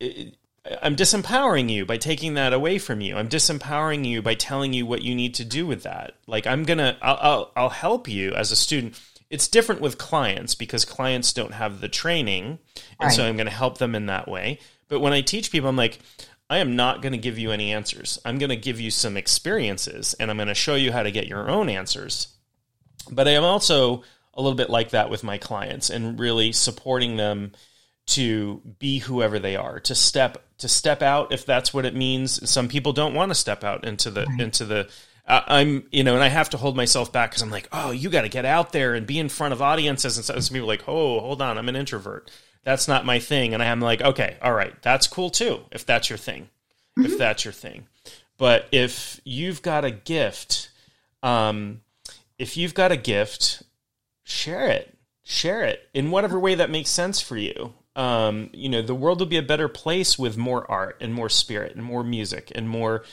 it, 0.00 0.36
i'm 0.82 0.96
disempowering 0.96 1.70
you 1.70 1.84
by 1.84 1.98
taking 1.98 2.34
that 2.34 2.52
away 2.52 2.78
from 2.78 3.00
you. 3.00 3.16
I'm 3.16 3.28
disempowering 3.28 4.06
you 4.06 4.22
by 4.22 4.34
telling 4.34 4.72
you 4.72 4.86
what 4.86 5.02
you 5.02 5.14
need 5.14 5.34
to 5.34 5.44
do 5.44 5.66
with 5.66 5.82
that. 5.82 6.14
Like 6.26 6.46
i'm 6.46 6.64
going 6.64 6.78
to 6.78 6.96
I'll, 7.02 7.52
I'll 7.56 7.68
help 7.68 8.08
you 8.08 8.32
as 8.32 8.50
a 8.52 8.56
student. 8.56 8.98
It's 9.28 9.48
different 9.48 9.82
with 9.82 9.98
clients 9.98 10.54
because 10.54 10.86
clients 10.86 11.34
don't 11.34 11.52
have 11.52 11.80
the 11.80 11.88
training. 11.88 12.58
And 13.00 13.08
right. 13.08 13.12
so 13.12 13.26
i'm 13.26 13.36
going 13.36 13.48
to 13.48 13.52
help 13.52 13.78
them 13.78 13.94
in 13.94 14.06
that 14.06 14.28
way. 14.28 14.60
But 14.88 15.00
when 15.00 15.12
i 15.12 15.20
teach 15.20 15.50
people 15.50 15.68
i'm 15.68 15.76
like 15.76 15.98
i 16.48 16.58
am 16.58 16.76
not 16.76 17.02
going 17.02 17.12
to 17.12 17.18
give 17.18 17.38
you 17.38 17.50
any 17.50 17.72
answers. 17.72 18.18
I'm 18.24 18.38
going 18.38 18.50
to 18.50 18.56
give 18.56 18.80
you 18.80 18.90
some 18.90 19.16
experiences 19.16 20.14
and 20.14 20.30
i'm 20.30 20.36
going 20.36 20.48
to 20.48 20.54
show 20.54 20.76
you 20.76 20.92
how 20.92 21.02
to 21.02 21.10
get 21.10 21.26
your 21.26 21.50
own 21.50 21.68
answers 21.68 22.28
but 23.10 23.28
i 23.28 23.32
am 23.32 23.44
also 23.44 24.02
a 24.34 24.42
little 24.42 24.56
bit 24.56 24.70
like 24.70 24.90
that 24.90 25.10
with 25.10 25.24
my 25.24 25.38
clients 25.38 25.90
and 25.90 26.18
really 26.18 26.52
supporting 26.52 27.16
them 27.16 27.52
to 28.06 28.62
be 28.78 28.98
whoever 28.98 29.38
they 29.38 29.56
are 29.56 29.80
to 29.80 29.94
step 29.94 30.42
to 30.58 30.68
step 30.68 31.02
out 31.02 31.32
if 31.32 31.44
that's 31.44 31.74
what 31.74 31.84
it 31.84 31.94
means 31.94 32.48
some 32.48 32.68
people 32.68 32.92
don't 32.92 33.14
want 33.14 33.30
to 33.30 33.34
step 33.34 33.64
out 33.64 33.84
into 33.84 34.10
the 34.10 34.24
right. 34.26 34.40
into 34.40 34.64
the 34.64 34.88
I'm, 35.28 35.86
you 35.92 36.04
know, 36.04 36.14
and 36.14 36.24
I 36.24 36.28
have 36.28 36.50
to 36.50 36.56
hold 36.56 36.74
myself 36.74 37.12
back 37.12 37.30
because 37.30 37.42
I'm 37.42 37.50
like, 37.50 37.68
oh, 37.70 37.90
you 37.90 38.08
got 38.08 38.22
to 38.22 38.30
get 38.30 38.46
out 38.46 38.72
there 38.72 38.94
and 38.94 39.06
be 39.06 39.18
in 39.18 39.28
front 39.28 39.52
of 39.52 39.60
audiences 39.60 40.16
and. 40.16 40.24
Some 40.42 40.54
people 40.54 40.66
are 40.66 40.72
like, 40.72 40.88
oh, 40.88 41.20
hold 41.20 41.42
on, 41.42 41.58
I'm 41.58 41.68
an 41.68 41.76
introvert. 41.76 42.30
That's 42.64 42.88
not 42.88 43.04
my 43.04 43.18
thing. 43.18 43.54
And 43.54 43.62
I'm 43.62 43.80
like, 43.80 44.00
okay, 44.00 44.36
all 44.40 44.52
right, 44.52 44.74
that's 44.82 45.06
cool 45.06 45.30
too, 45.30 45.60
if 45.70 45.84
that's 45.84 46.08
your 46.08 46.16
thing, 46.16 46.48
mm-hmm. 46.98 47.04
if 47.04 47.18
that's 47.18 47.44
your 47.44 47.52
thing. 47.52 47.86
But 48.38 48.68
if 48.72 49.20
you've 49.24 49.60
got 49.60 49.84
a 49.84 49.90
gift, 49.90 50.70
um, 51.22 51.82
if 52.38 52.56
you've 52.56 52.74
got 52.74 52.92
a 52.92 52.96
gift, 52.96 53.62
share 54.24 54.68
it, 54.68 54.96
share 55.24 55.64
it 55.64 55.88
in 55.92 56.10
whatever 56.10 56.38
way 56.38 56.54
that 56.54 56.70
makes 56.70 56.90
sense 56.90 57.20
for 57.20 57.36
you. 57.36 57.74
Um, 57.96 58.50
you 58.52 58.68
know, 58.68 58.82
the 58.82 58.94
world 58.94 59.18
will 59.18 59.26
be 59.26 59.38
a 59.38 59.42
better 59.42 59.68
place 59.68 60.18
with 60.18 60.36
more 60.36 60.68
art 60.70 60.96
and 61.00 61.12
more 61.12 61.28
spirit 61.28 61.74
and 61.74 61.84
more 61.84 62.04
music 62.04 62.52
and 62.54 62.68
more 62.68 63.04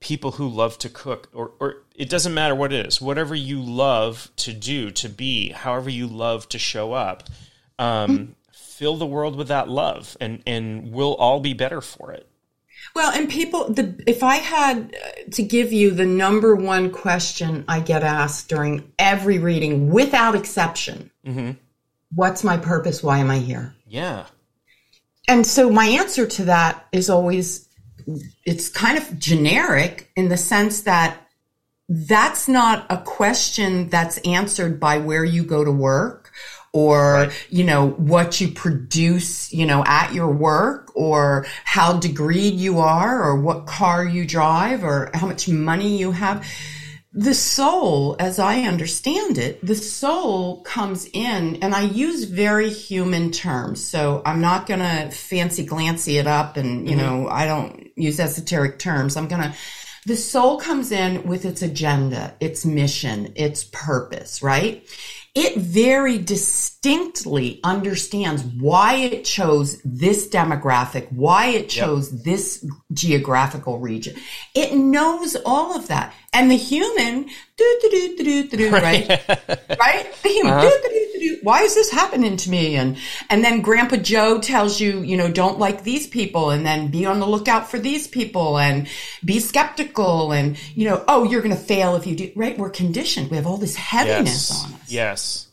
people 0.00 0.32
who 0.32 0.48
love 0.48 0.76
to 0.78 0.88
cook 0.88 1.28
or, 1.32 1.52
or 1.60 1.84
it 1.94 2.10
doesn't 2.10 2.34
matter 2.34 2.54
what 2.54 2.72
it 2.72 2.86
is. 2.86 3.00
Whatever 3.00 3.36
you 3.36 3.62
love 3.62 4.30
to 4.36 4.52
do 4.52 4.90
to 4.90 5.08
be 5.08 5.50
however 5.50 5.90
you 5.90 6.08
love 6.08 6.48
to 6.48 6.58
show 6.58 6.92
up 6.92 7.28
um, 7.78 8.34
fill 8.52 8.96
the 8.96 9.06
world 9.06 9.36
with 9.36 9.48
that 9.48 9.68
love 9.68 10.16
and 10.20 10.42
and 10.46 10.92
we'll 10.92 11.14
all 11.14 11.40
be 11.40 11.52
better 11.52 11.80
for 11.80 12.12
it 12.12 12.28
Well, 12.94 13.12
and 13.12 13.28
people, 13.28 13.72
the, 13.72 14.02
if 14.06 14.22
I 14.22 14.36
had 14.36 14.94
uh, 14.94 15.30
to 15.32 15.42
give 15.42 15.72
you 15.72 15.92
the 15.92 16.04
number 16.06 16.54
one 16.54 16.90
question 16.90 17.64
I 17.66 17.80
get 17.80 18.02
asked 18.02 18.48
during 18.48 18.92
every 18.98 19.38
reading 19.38 19.90
without 19.90 20.34
exception, 20.34 21.10
Mm-hmm. 21.26 21.52
what's 22.14 22.42
my 22.44 22.56
purpose? 22.56 23.02
Why 23.02 23.18
am 23.18 23.30
I 23.30 23.38
here? 23.38 23.74
Yeah. 23.86 24.26
And 25.28 25.46
so 25.46 25.70
my 25.70 25.86
answer 25.86 26.26
to 26.26 26.44
that 26.46 26.84
is 26.92 27.08
always, 27.08 27.68
it's 28.44 28.68
kind 28.68 28.98
of 28.98 29.18
generic 29.18 30.10
in 30.16 30.28
the 30.28 30.36
sense 30.36 30.82
that 30.82 31.16
that's 31.88 32.48
not 32.48 32.86
a 32.90 32.98
question 32.98 33.88
that's 33.88 34.18
answered 34.18 34.80
by 34.80 34.98
where 34.98 35.24
you 35.24 35.44
go 35.44 35.64
to 35.64 35.70
work 35.72 36.21
or, 36.72 37.12
Right. 37.12 37.46
you 37.50 37.64
know, 37.64 37.90
what 37.90 38.40
you 38.40 38.48
produce, 38.48 39.52
you 39.52 39.66
know, 39.66 39.84
at 39.86 40.14
your 40.14 40.30
work 40.30 40.90
or 40.94 41.46
how 41.64 41.98
degreed 41.98 42.56
you 42.56 42.78
are 42.78 43.22
or 43.22 43.40
what 43.40 43.66
car 43.66 44.04
you 44.04 44.26
drive 44.26 44.82
or 44.82 45.10
how 45.14 45.26
much 45.26 45.48
money 45.48 45.98
you 45.98 46.12
have. 46.12 46.46
The 47.14 47.34
soul, 47.34 48.16
as 48.18 48.38
I 48.38 48.62
understand 48.62 49.36
it, 49.36 49.64
the 49.64 49.74
soul 49.74 50.62
comes 50.62 51.06
in, 51.12 51.58
and 51.62 51.74
I 51.74 51.82
use 51.82 52.24
very 52.24 52.70
human 52.70 53.30
terms. 53.32 53.84
So 53.84 54.22
I'm 54.24 54.40
not 54.40 54.66
going 54.66 54.80
to 54.80 55.10
fancy 55.10 55.66
glancy 55.66 56.18
it 56.18 56.26
up 56.26 56.56
and, 56.56 56.88
you 56.88 56.96
mm-hmm. 56.96 57.04
know, 57.04 57.28
I 57.28 57.44
don't 57.44 57.90
use 57.96 58.18
esoteric 58.18 58.78
terms. 58.78 59.18
I'm 59.18 59.28
going 59.28 59.42
to, 59.42 59.54
the 60.06 60.16
soul 60.16 60.58
comes 60.58 60.90
in 60.90 61.24
with 61.24 61.44
its 61.44 61.60
agenda, 61.60 62.34
its 62.40 62.64
mission, 62.64 63.34
its 63.36 63.64
purpose, 63.64 64.42
right? 64.42 64.82
It 65.34 65.56
very 65.56 66.18
distinctly 66.18 67.58
understands 67.64 68.42
why 68.42 68.96
it 68.96 69.24
chose 69.24 69.80
this 69.82 70.28
demographic, 70.28 71.10
why 71.10 71.46
it 71.46 71.70
chose 71.70 72.22
this 72.22 72.66
geographical 72.92 73.78
region. 73.78 74.14
It 74.54 74.74
knows 74.74 75.34
all 75.46 75.74
of 75.74 75.88
that. 75.88 76.12
And 76.34 76.50
the 76.50 76.56
human, 76.56 77.30
do, 77.56 77.78
do, 77.82 77.90
do, 77.90 78.16
do, 78.16 78.48
do, 78.48 78.56
do, 78.56 78.70
right? 78.70 79.08
right? 79.08 80.06
The 80.22 80.28
human, 80.28 80.60
do, 80.60 80.68
do, 80.82 80.88
do, 80.88 81.08
do, 81.12 81.18
do. 81.18 81.38
why 81.42 81.62
is 81.62 81.74
this 81.74 81.90
happening 81.90 82.36
to 82.38 82.50
me? 82.50 82.76
And, 82.76 82.96
and 83.28 83.44
then 83.44 83.60
Grandpa 83.60 83.96
Joe 83.96 84.40
tells 84.40 84.80
you, 84.80 85.00
you 85.00 85.16
know, 85.16 85.30
don't 85.30 85.58
like 85.58 85.84
these 85.84 86.06
people 86.06 86.50
and 86.50 86.64
then 86.64 86.88
be 86.88 87.04
on 87.06 87.20
the 87.20 87.26
lookout 87.26 87.70
for 87.70 87.78
these 87.78 88.06
people 88.08 88.58
and 88.58 88.88
be 89.24 89.38
skeptical 89.38 90.32
and, 90.32 90.56
you 90.74 90.88
know, 90.88 91.04
oh, 91.08 91.24
you're 91.24 91.42
going 91.42 91.54
to 91.54 91.60
fail 91.62 91.94
if 91.96 92.06
you 92.06 92.16
do, 92.16 92.32
right? 92.34 92.56
We're 92.58 92.70
conditioned. 92.70 93.30
We 93.30 93.36
have 93.36 93.46
all 93.46 93.58
this 93.58 93.76
heaviness 93.76 94.50
Yes. 94.50 94.64
on 94.64 94.72
us. 94.72 94.90
Yes. 94.92 95.46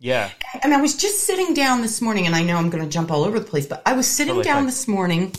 Yeah. 0.00 0.30
And 0.62 0.72
I 0.74 0.80
was 0.80 0.96
just 0.96 1.24
sitting 1.24 1.54
down 1.54 1.82
this 1.82 2.00
morning, 2.00 2.26
and 2.26 2.36
I 2.36 2.44
know 2.44 2.56
I'm 2.56 2.70
going 2.70 2.84
to 2.84 2.88
jump 2.90 3.10
all 3.10 3.24
over 3.24 3.40
the 3.40 3.44
place, 3.44 3.66
but 3.66 3.82
I 3.84 3.94
was 3.94 4.06
sitting 4.06 4.34
Totally 4.34 4.44
down 4.44 4.56
fine. 4.58 4.66
this 4.66 4.86
morning, 4.86 5.34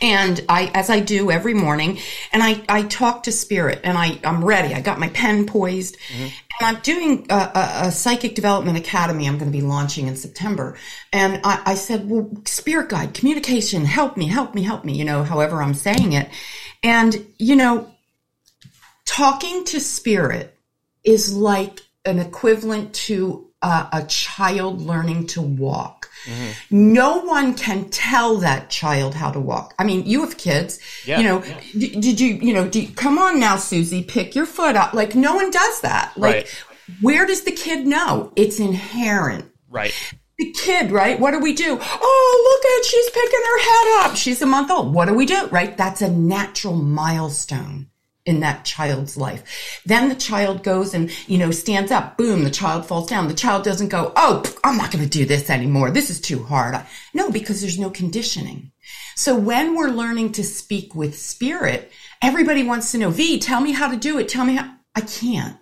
and 0.00 0.44
I, 0.48 0.70
as 0.74 0.90
I 0.90 1.00
do 1.00 1.30
every 1.30 1.54
morning, 1.54 1.98
and 2.32 2.42
I, 2.42 2.62
I 2.68 2.82
talk 2.82 3.24
to 3.24 3.32
spirit, 3.32 3.80
and 3.84 3.98
I, 3.98 4.18
I'm 4.24 4.44
ready. 4.44 4.74
I 4.74 4.80
got 4.80 4.98
my 4.98 5.08
pen 5.08 5.46
poised, 5.46 5.96
Mm-hmm. 6.08 6.22
and 6.22 6.76
I'm 6.76 6.82
doing 6.82 7.26
a, 7.30 7.34
a, 7.34 7.72
a 7.86 7.92
psychic 7.92 8.34
development 8.34 8.78
academy. 8.78 9.26
I'm 9.26 9.38
going 9.38 9.50
to 9.50 9.56
be 9.56 9.64
launching 9.64 10.06
in 10.06 10.16
September, 10.16 10.76
and 11.12 11.40
I, 11.44 11.62
I 11.66 11.74
said, 11.74 12.08
"Well, 12.08 12.30
spirit 12.44 12.88
guide, 12.88 13.14
communication, 13.14 13.84
help 13.84 14.16
me, 14.16 14.26
help 14.26 14.54
me, 14.54 14.62
help 14.62 14.84
me." 14.84 14.94
You 14.94 15.04
know, 15.04 15.22
however 15.24 15.62
I'm 15.62 15.74
saying 15.74 16.12
it, 16.12 16.28
and 16.82 17.26
you 17.38 17.56
know, 17.56 17.92
talking 19.04 19.64
to 19.66 19.80
spirit 19.80 20.56
is 21.04 21.34
like 21.34 21.80
an 22.04 22.18
equivalent 22.18 22.94
to 22.94 23.48
uh, 23.62 23.88
a 23.92 24.04
child 24.04 24.80
learning 24.80 25.26
to 25.28 25.42
walk. 25.42 26.07
Mm-hmm. 26.28 26.92
No 26.94 27.18
one 27.20 27.54
can 27.54 27.88
tell 27.90 28.36
that 28.38 28.68
child 28.70 29.14
how 29.14 29.30
to 29.30 29.40
walk. 29.40 29.74
I 29.78 29.84
mean, 29.84 30.04
you 30.06 30.20
have 30.20 30.36
kids. 30.36 30.78
Yeah, 31.06 31.18
you 31.18 31.24
know, 31.24 31.42
yeah. 31.44 31.60
d- 31.78 32.00
did 32.00 32.20
you, 32.20 32.34
you 32.34 32.52
know, 32.52 32.68
do 32.68 32.82
you- 32.82 32.88
come 32.94 33.18
on 33.18 33.40
now, 33.40 33.56
Susie, 33.56 34.02
pick 34.02 34.34
your 34.34 34.46
foot 34.46 34.76
up. 34.76 34.92
Like, 34.94 35.14
no 35.14 35.34
one 35.34 35.50
does 35.50 35.80
that. 35.80 36.12
Like, 36.16 36.34
Right. 36.34 36.64
where 37.00 37.26
does 37.26 37.42
the 37.42 37.52
kid 37.52 37.86
know? 37.86 38.32
It's 38.36 38.60
inherent 38.60 39.46
Right. 39.70 39.92
the 40.38 40.52
kid, 40.52 40.92
right? 40.92 41.18
What 41.18 41.32
do 41.32 41.40
we 41.40 41.52
do? 41.54 41.78
Oh, 41.80 42.60
look 42.62 42.72
at 42.78 42.84
she's 42.84 43.10
picking 43.10 43.44
her 43.44 43.58
head 43.58 44.06
up. 44.10 44.16
She's 44.16 44.40
a 44.42 44.46
month 44.46 44.70
old. 44.70 44.94
What 44.94 45.08
do 45.08 45.14
we 45.14 45.26
do? 45.26 45.46
Right? 45.48 45.76
That's 45.76 46.00
a 46.02 46.10
natural 46.10 46.74
milestone 46.74 47.87
in 48.28 48.40
that 48.40 48.62
child's 48.62 49.16
life. 49.16 49.80
Then 49.86 50.10
the 50.10 50.14
child 50.14 50.62
goes 50.62 50.92
and, 50.92 51.10
you 51.26 51.38
know, 51.38 51.50
stands 51.50 51.90
up. 51.90 52.18
Boom, 52.18 52.44
the 52.44 52.50
child 52.50 52.84
falls 52.84 53.08
down. 53.08 53.26
The 53.26 53.32
child 53.34 53.64
doesn't 53.64 53.88
go, 53.88 54.12
"Oh, 54.16 54.44
I'm 54.62 54.76
not 54.76 54.92
going 54.92 55.02
to 55.02 55.10
do 55.10 55.24
this 55.24 55.48
anymore. 55.48 55.90
This 55.90 56.10
is 56.10 56.20
too 56.20 56.44
hard." 56.44 56.78
No, 57.14 57.30
because 57.30 57.62
there's 57.62 57.78
no 57.78 57.88
conditioning. 57.88 58.70
So 59.16 59.34
when 59.34 59.74
we're 59.74 59.88
learning 59.88 60.32
to 60.32 60.44
speak 60.44 60.94
with 60.94 61.18
spirit, 61.18 61.90
everybody 62.20 62.64
wants 62.64 62.92
to 62.92 62.98
know, 62.98 63.08
"V, 63.08 63.40
tell 63.40 63.62
me 63.62 63.72
how 63.72 63.90
to 63.90 63.96
do 63.96 64.18
it. 64.18 64.28
Tell 64.28 64.44
me 64.44 64.56
how." 64.56 64.74
I 64.94 65.00
can't. 65.00 65.56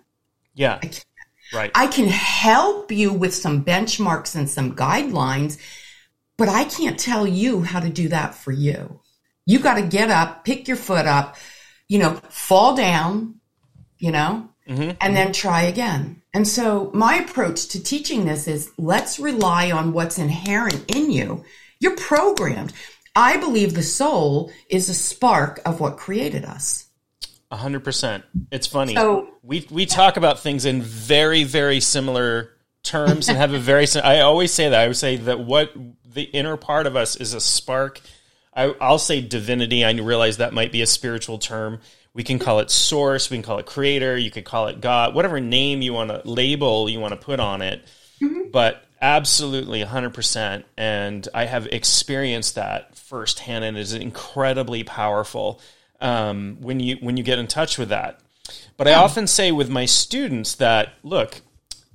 Yeah. 0.53 0.75
I 0.83 0.87
can't. 0.87 1.05
Right. 1.53 1.71
I 1.73 1.87
can 1.87 2.09
help 2.09 2.91
you 2.91 3.13
with 3.13 3.33
some 3.33 3.63
benchmarks 3.63 4.35
and 4.35 4.49
some 4.49 4.75
guidelines, 4.75 5.57
but 6.35 6.49
I 6.49 6.65
can't 6.65 6.99
tell 6.99 7.25
you 7.25 7.61
how 7.61 7.79
to 7.79 7.89
do 7.89 8.09
that 8.09 8.35
for 8.35 8.51
you. 8.51 8.99
You 9.45 9.59
got 9.59 9.75
to 9.75 9.83
get 9.83 10.09
up, 10.09 10.43
pick 10.43 10.67
your 10.67 10.75
foot 10.75 11.05
up, 11.05 11.37
you 11.87 11.99
know, 11.99 12.13
fall 12.29 12.75
down, 12.75 13.35
you 13.97 14.11
know, 14.11 14.49
mm-hmm. 14.67 14.91
and 15.01 15.15
then 15.15 15.31
try 15.31 15.63
again. 15.63 16.21
And 16.33 16.47
so 16.47 16.91
my 16.93 17.15
approach 17.15 17.67
to 17.69 17.83
teaching 17.83 18.25
this 18.25 18.47
is 18.47 18.71
let's 18.77 19.19
rely 19.19 19.71
on 19.71 19.93
what's 19.93 20.17
inherent 20.17 20.95
in 20.95 21.11
you. 21.11 21.43
You're 21.79 21.95
programmed. 21.95 22.73
I 23.15 23.37
believe 23.37 23.73
the 23.73 23.83
soul 23.83 24.51
is 24.69 24.89
a 24.89 24.93
spark 24.93 25.59
of 25.65 25.79
what 25.79 25.97
created 25.97 26.45
us. 26.45 26.87
A 27.49 27.55
hundred 27.55 27.83
percent. 27.83 28.25
It's 28.51 28.67
funny. 28.67 28.95
So- 28.95 29.29
we 29.41 29.65
we 29.71 29.85
talk 29.85 30.17
about 30.17 30.39
things 30.39 30.65
in 30.65 30.81
very 30.81 31.45
very 31.45 31.79
similar 31.79 32.51
terms 32.83 33.29
and 33.29 33.37
have 33.37 33.53
a 33.53 33.59
very. 33.59 33.87
I 34.03 34.19
always 34.19 34.53
say 34.53 34.69
that. 34.69 34.79
I 34.79 34.87
would 34.87 34.97
say 34.97 35.17
that 35.17 35.39
what 35.39 35.71
the 36.05 36.23
inner 36.23 36.57
part 36.57 36.87
of 36.87 36.95
us 36.95 37.15
is 37.15 37.33
a 37.33 37.39
spark. 37.39 38.01
I, 38.57 38.73
I'll 38.81 38.99
say 38.99 39.21
divinity. 39.21 39.85
I 39.85 39.91
realize 39.91 40.37
that 40.37 40.51
might 40.51 40.71
be 40.71 40.81
a 40.81 40.87
spiritual 40.87 41.37
term. 41.37 41.79
We 42.13 42.23
can 42.23 42.39
call 42.39 42.59
it 42.59 42.71
source. 42.71 43.29
We 43.29 43.37
can 43.37 43.43
call 43.43 43.59
it 43.59 43.67
creator. 43.67 44.17
You 44.17 44.31
could 44.31 44.45
call 44.45 44.67
it 44.67 44.81
God. 44.81 45.13
Whatever 45.13 45.39
name 45.39 45.83
you 45.83 45.93
want 45.93 46.09
to 46.09 46.21
label 46.25 46.89
you 46.89 46.99
want 46.99 47.13
to 47.13 47.23
put 47.23 47.39
on 47.39 47.61
it. 47.61 47.87
But 48.51 48.83
absolutely 48.99 49.83
100%. 49.83 50.63
And 50.75 51.27
I 51.33 51.45
have 51.45 51.67
experienced 51.67 52.55
that 52.55 52.97
firsthand 52.97 53.63
and 53.63 53.77
it 53.77 53.81
is 53.81 53.93
incredibly 53.93 54.83
powerful 54.83 55.61
um, 56.01 56.57
when 56.59 56.79
you 56.79 56.97
when 57.01 57.17
you 57.17 57.23
get 57.23 57.39
in 57.39 57.47
touch 57.47 57.77
with 57.77 57.89
that. 57.89 58.19
But 58.75 58.87
I 58.87 58.93
often 58.93 59.27
say 59.27 59.51
with 59.51 59.69
my 59.69 59.85
students 59.85 60.55
that 60.55 60.93
look, 61.03 61.41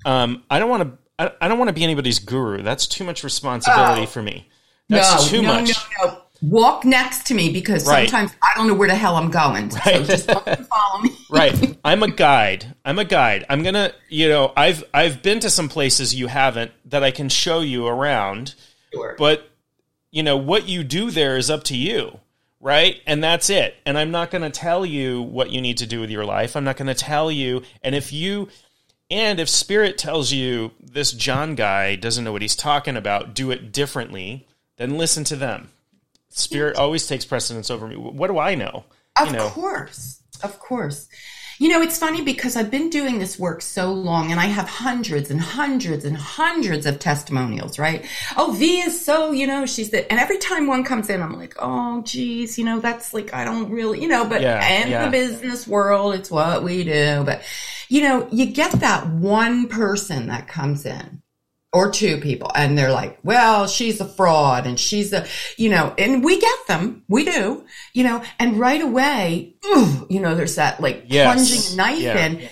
um, 0.05 0.45
I 0.51 0.59
don't 0.59 0.71
want 0.71 0.83
to. 0.83 0.99
I, 1.19 1.33
I 1.41 1.49
don't 1.49 1.59
want 1.59 1.69
to 1.69 1.73
be 1.73 1.85
anybody's 1.85 2.19
guru. 2.19 2.63
That's 2.63 2.87
too 2.87 3.05
much 3.05 3.25
responsibility 3.25 4.03
Oh. 4.03 4.07
for 4.07 4.23
me. 4.23 4.49
That's 4.89 5.29
too 5.29 5.43
no, 5.43 5.49
much. 5.55 5.71
No, 5.99 6.07
no, 6.07 6.22
Walk 6.43 6.85
next 6.85 7.27
to 7.29 7.35
me 7.35 7.51
because 7.53 7.87
Right. 7.87 8.09
sometimes 8.11 8.33
I 8.43 8.51
don't 8.57 8.67
know 8.67 8.75
where 8.75 8.89
the 8.89 8.95
hell 8.97 9.17
I'm 9.17 9.31
going. 9.31 9.71
So 9.71 9.79
Right. 9.87 10.05
just 10.05 10.29
follow 10.31 11.01
me. 11.03 11.11
right 11.31 11.79
i'm 11.85 12.03
a 12.03 12.11
guide 12.11 12.75
i'm 12.85 12.99
a 12.99 13.05
guide 13.07 13.47
i'm 13.49 13.63
gonna 13.63 13.91
you 14.11 14.29
know 14.29 14.53
i've 14.55 14.85
i've 14.93 15.23
been 15.23 15.41
to 15.41 15.49
some 15.49 15.67
places 15.69 16.15
you 16.15 16.27
haven't 16.27 16.71
that 16.85 17.03
i 17.03 17.11
can 17.11 17.29
show 17.31 17.61
you 17.61 17.87
around 17.87 18.55
Sure. 18.93 19.15
but 19.19 19.49
you 20.11 20.23
know 20.23 20.37
what 20.37 20.69
you 20.69 20.85
do 20.85 21.11
there 21.11 21.39
is 21.39 21.49
up 21.49 21.65
to 21.65 21.77
you 21.77 22.19
right 22.61 23.01
and 23.07 23.25
that's 23.25 23.49
it 23.49 23.75
and 23.87 23.97
i'm 23.97 24.11
not 24.11 24.31
going 24.31 24.43
to 24.43 24.51
tell 24.51 24.85
you 24.85 25.23
what 25.23 25.51
you 25.51 25.63
need 25.63 25.79
to 25.79 25.87
do 25.87 26.01
with 26.01 26.11
your 26.11 26.25
life 26.27 26.55
i'm 26.55 26.65
not 26.65 26.77
going 26.77 26.87
to 26.89 26.95
tell 26.95 27.31
you 27.33 27.63
and 27.83 27.95
if 27.95 28.13
you 28.13 28.49
and 29.11 29.41
if 29.41 29.49
spirit 29.49 29.97
tells 29.97 30.33
you 30.33 30.71
this 30.83 31.13
john 31.13 31.55
guy 31.55 31.97
doesn't 31.97 32.25
know 32.25 32.33
what 32.33 32.43
he's 32.43 32.57
talking 32.57 32.97
about 32.97 33.33
do 33.35 33.51
it 33.51 33.73
differently 33.73 34.47
then 34.77 34.99
listen 34.99 35.25
to 35.25 35.37
them 35.37 35.71
spirit 36.33 36.77
always 36.77 37.07
takes 37.07 37.25
precedence 37.25 37.71
over 37.71 37.87
me 37.87 37.97
what 37.97 38.29
do 38.29 38.39
i 38.39 38.55
know 38.55 38.85
Of 39.21 39.29
you 39.29 39.33
know 39.35 39.49
course. 39.49 40.21
Of 40.43 40.59
course. 40.59 41.09
You 41.59 41.69
know, 41.69 41.81
it's 41.83 41.97
funny 41.99 42.23
because 42.23 42.57
I've 42.57 42.71
been 42.73 42.91
doing 42.91 43.21
this 43.21 43.39
work 43.39 43.63
so 43.63 43.93
long 43.93 44.33
and 44.33 44.41
I 44.41 44.47
have 44.47 44.69
hundreds 44.69 45.31
and 45.31 45.41
hundreds 45.41 46.05
and 46.05 46.17
hundreds 46.17 46.87
of 46.87 46.99
testimonials, 46.99 47.79
right? 47.79 48.05
Oh, 48.37 48.51
V 48.59 48.81
is 48.81 49.05
so, 49.05 49.31
you 49.31 49.47
know, 49.47 49.65
she's 49.67 49.91
the, 49.91 50.11
and 50.11 50.19
every 50.19 50.39
time 50.39 50.67
one 50.67 50.83
comes 50.83 51.09
in, 51.09 51.23
I'm 51.23 51.39
like, 51.39 51.55
oh, 51.61 52.03
geez, 52.03 52.59
you 52.59 52.65
know, 52.65 52.81
that's 52.81 53.15
like, 53.15 53.33
I 53.33 53.45
don't 53.45 53.71
really, 53.71 54.01
you 54.03 54.09
know, 54.09 54.25
but 54.25 54.41
Yeah, 54.41 54.67
in 54.83 54.91
yeah. 54.91 55.05
the 55.05 55.11
business 55.13 55.69
world, 55.69 56.15
it's 56.17 56.33
what 56.33 56.65
we 56.65 56.83
do. 56.83 57.23
But, 57.25 57.43
you 57.89 58.01
know, 58.03 58.27
you 58.33 58.47
get 58.47 58.73
that 58.81 59.07
one 59.07 59.69
person 59.69 60.27
that 60.29 60.49
comes 60.49 60.85
in 60.85 61.22
or 61.73 61.91
two 61.91 62.19
people 62.19 62.51
and 62.55 62.77
they're 62.77 62.93
like, 62.93 63.19
well, 63.23 63.67
she's 63.67 64.01
a 64.01 64.05
fraud 64.05 64.67
and 64.67 64.79
she's 64.79 65.13
a, 65.13 65.27
you 65.57 65.71
know, 65.71 65.95
and 65.97 66.23
we 66.23 66.39
get 66.39 66.67
them. 66.67 67.03
We 67.09 67.25
do, 67.25 67.65
you 67.95 68.05
know, 68.05 68.23
and 68.39 68.61
right 68.61 68.81
away, 68.83 69.55
ooh, 69.65 70.07
you 70.11 70.21
know, 70.21 70.35
there's 70.35 70.57
that 70.57 70.81
like 70.81 71.05
Yes. 71.07 71.33
plunging 71.33 71.77
knife 71.77 72.01
Yeah. 72.01 72.27
in. 72.27 72.49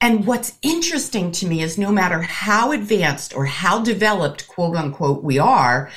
And 0.00 0.26
what's 0.26 0.52
interesting 0.62 1.32
to 1.32 1.46
me 1.46 1.62
is 1.62 1.78
no 1.78 1.90
matter 1.90 2.20
how 2.20 2.72
advanced 2.72 3.34
or 3.34 3.46
how 3.46 3.82
developed, 3.82 4.46
quote 4.48 4.76
unquote, 4.76 5.24
we 5.24 5.38
are, 5.38 5.90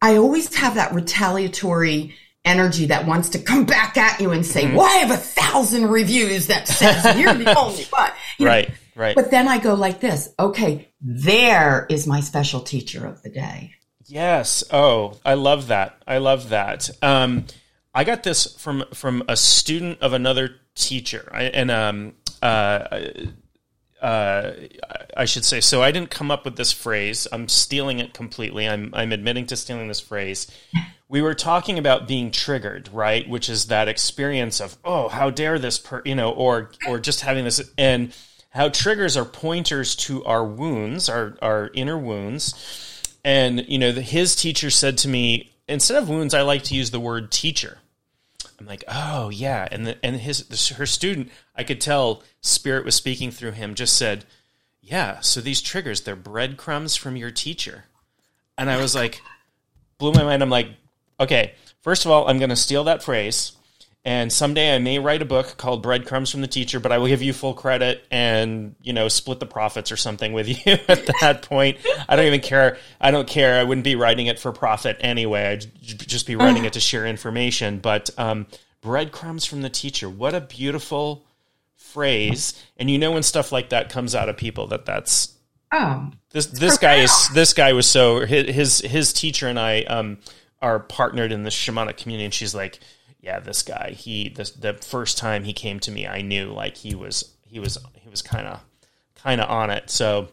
I 0.00 0.16
always 0.16 0.54
have 0.54 0.76
that 0.76 0.94
retaliatory 0.94 2.14
energy 2.44 2.86
that 2.86 3.06
wants 3.06 3.28
to 3.30 3.38
come 3.38 3.66
back 3.66 3.98
at 3.98 4.18
you 4.20 4.30
and 4.30 4.46
say, 4.46 4.64
mm-hmm. 4.64 4.76
"Well, 4.76 4.86
I 4.86 4.98
have 5.04 5.10
a 5.10 5.16
thousand 5.18 5.88
reviews 5.88 6.46
that 6.46 6.66
says 6.66 7.18
you're 7.18 7.34
the 7.34 7.54
only 7.58 7.84
one." 7.84 8.10
You 8.38 8.46
know, 8.46 8.50
Right. 9.00 9.16
But 9.16 9.30
then 9.30 9.48
I 9.48 9.56
go 9.56 9.72
like 9.72 10.00
this. 10.00 10.28
Okay, 10.38 10.90
there 11.00 11.86
is 11.88 12.06
my 12.06 12.20
special 12.20 12.60
teacher 12.60 13.06
of 13.06 13.22
the 13.22 13.30
day. 13.30 13.72
Yes. 14.04 14.62
Oh, 14.70 15.18
I 15.24 15.34
love 15.34 15.68
that. 15.68 16.02
I 16.06 16.18
love 16.18 16.50
that. 16.50 16.90
Um, 17.00 17.46
I 17.94 18.04
got 18.04 18.24
this 18.24 18.54
from 18.58 18.84
from 18.92 19.22
a 19.26 19.38
student 19.38 20.02
of 20.02 20.12
another 20.12 20.56
teacher, 20.74 21.30
I, 21.32 21.44
and 21.44 21.70
um, 21.70 22.12
uh, 22.42 23.00
uh, 24.02 24.52
I 25.16 25.24
should 25.24 25.46
say. 25.46 25.62
So 25.62 25.82
I 25.82 25.92
didn't 25.92 26.10
come 26.10 26.30
up 26.30 26.44
with 26.44 26.56
this 26.56 26.70
phrase. 26.70 27.26
I'm 27.32 27.48
stealing 27.48 28.00
it 28.00 28.12
completely. 28.12 28.68
I'm 28.68 28.90
I'm 28.92 29.12
admitting 29.12 29.46
to 29.46 29.56
stealing 29.56 29.88
this 29.88 30.00
phrase. 30.00 30.46
We 31.08 31.22
were 31.22 31.34
talking 31.34 31.78
about 31.78 32.06
being 32.06 32.30
triggered, 32.32 32.90
right? 32.92 33.26
Which 33.26 33.48
is 33.48 33.68
that 33.68 33.88
experience 33.88 34.60
of 34.60 34.76
oh, 34.84 35.08
how 35.08 35.30
dare 35.30 35.58
this 35.58 35.78
per, 35.78 36.02
you 36.04 36.14
know, 36.14 36.32
or 36.32 36.72
or 36.86 37.00
just 37.00 37.22
having 37.22 37.44
this 37.44 37.62
and 37.78 38.14
how 38.50 38.68
triggers 38.68 39.16
are 39.16 39.24
pointers 39.24 39.94
to 39.94 40.24
our 40.24 40.44
wounds, 40.44 41.08
our 41.08 41.36
our 41.40 41.70
inner 41.72 41.96
wounds. 41.96 42.98
And 43.24 43.64
you 43.68 43.78
know 43.78 43.92
the, 43.92 44.02
his 44.02 44.36
teacher 44.36 44.70
said 44.70 44.98
to 44.98 45.08
me 45.08 45.52
instead 45.68 46.02
of 46.02 46.08
wounds 46.08 46.34
i 46.34 46.42
like 46.42 46.64
to 46.64 46.74
use 46.74 46.90
the 46.90 47.00
word 47.00 47.30
teacher. 47.30 47.78
I'm 48.58 48.66
like 48.66 48.84
oh 48.88 49.30
yeah. 49.30 49.66
And 49.70 49.86
the, 49.86 50.04
and 50.04 50.16
his 50.16 50.68
her 50.76 50.86
student 50.86 51.30
i 51.56 51.64
could 51.64 51.80
tell 51.80 52.22
spirit 52.42 52.84
was 52.84 52.94
speaking 52.94 53.30
through 53.30 53.52
him 53.52 53.74
just 53.74 53.96
said 53.96 54.24
yeah 54.82 55.20
so 55.20 55.40
these 55.40 55.62
triggers 55.62 56.02
they're 56.02 56.16
breadcrumbs 56.16 56.96
from 56.96 57.16
your 57.16 57.30
teacher. 57.30 57.84
And 58.58 58.68
i 58.68 58.80
was 58.80 58.94
like 58.94 59.22
blew 59.98 60.12
my 60.12 60.24
mind. 60.24 60.42
I'm 60.42 60.50
like 60.50 60.68
okay 61.20 61.54
first 61.82 62.04
of 62.04 62.10
all 62.10 62.26
i'm 62.26 62.38
going 62.38 62.50
to 62.50 62.56
steal 62.56 62.84
that 62.84 63.02
phrase 63.02 63.52
and 64.04 64.32
someday 64.32 64.74
I 64.74 64.78
may 64.78 64.98
write 64.98 65.20
a 65.20 65.26
book 65.26 65.56
called 65.56 65.82
Breadcrumbs 65.82 66.30
from 66.30 66.40
the 66.40 66.46
Teacher, 66.46 66.80
but 66.80 66.90
I 66.90 66.98
will 66.98 67.08
give 67.08 67.22
you 67.22 67.32
full 67.32 67.52
credit 67.52 68.02
and, 68.10 68.74
you 68.82 68.92
know, 68.92 69.08
split 69.08 69.40
the 69.40 69.46
profits 69.46 69.92
or 69.92 69.96
something 69.96 70.32
with 70.32 70.48
you 70.66 70.78
at 70.88 71.10
that 71.20 71.42
point. 71.42 71.78
I 72.08 72.16
don't 72.16 72.26
even 72.26 72.40
care. 72.40 72.78
I 73.00 73.10
don't 73.10 73.28
care. 73.28 73.60
I 73.60 73.64
wouldn't 73.64 73.84
be 73.84 73.96
writing 73.96 74.26
it 74.26 74.38
for 74.38 74.52
profit 74.52 74.96
anyway. 75.00 75.48
I'd 75.48 75.66
just 75.82 76.26
be 76.26 76.36
writing 76.36 76.64
it 76.64 76.72
to 76.74 76.80
share 76.80 77.06
information. 77.06 77.78
But 77.78 78.10
um, 78.16 78.46
Breadcrumbs 78.80 79.44
from 79.44 79.60
the 79.60 79.70
Teacher, 79.70 80.08
what 80.08 80.34
a 80.34 80.40
beautiful 80.40 81.24
phrase. 81.76 82.54
And 82.78 82.90
you 82.90 82.98
know 82.98 83.12
when 83.12 83.22
stuff 83.22 83.52
like 83.52 83.68
that 83.70 83.90
comes 83.90 84.14
out 84.14 84.28
of 84.28 84.36
people 84.36 84.68
that 84.68 84.86
that's 84.86 85.34
Oh, 85.72 86.10
this 86.30 86.46
this 86.46 86.78
guy 86.78 86.96
is 86.96 87.28
this 87.32 87.52
guy 87.52 87.74
was 87.74 87.86
so 87.86 88.26
his 88.26 88.52
his, 88.52 88.78
his 88.80 89.12
teacher 89.12 89.46
and 89.46 89.58
I 89.58 89.82
um 89.82 90.18
are 90.60 90.80
partnered 90.80 91.30
in 91.30 91.44
the 91.44 91.50
shamanic 91.50 91.96
community 91.96 92.24
and 92.24 92.34
she's 92.34 92.54
like 92.56 92.80
yeah 93.20 93.40
this 93.40 93.62
guy 93.62 93.90
he 93.90 94.28
the, 94.28 94.50
the 94.58 94.74
first 94.74 95.18
time 95.18 95.44
he 95.44 95.52
came 95.52 95.80
to 95.80 95.90
me 95.90 96.06
I 96.06 96.22
knew 96.22 96.52
like 96.52 96.76
he 96.76 96.94
was 96.94 97.34
he 97.46 97.58
was 97.60 97.78
he 97.94 98.08
was 98.08 98.22
kind 98.22 98.46
of 98.46 98.60
kind 99.22 99.40
of 99.40 99.50
on 99.50 99.70
it. 99.70 99.90
So 99.90 100.28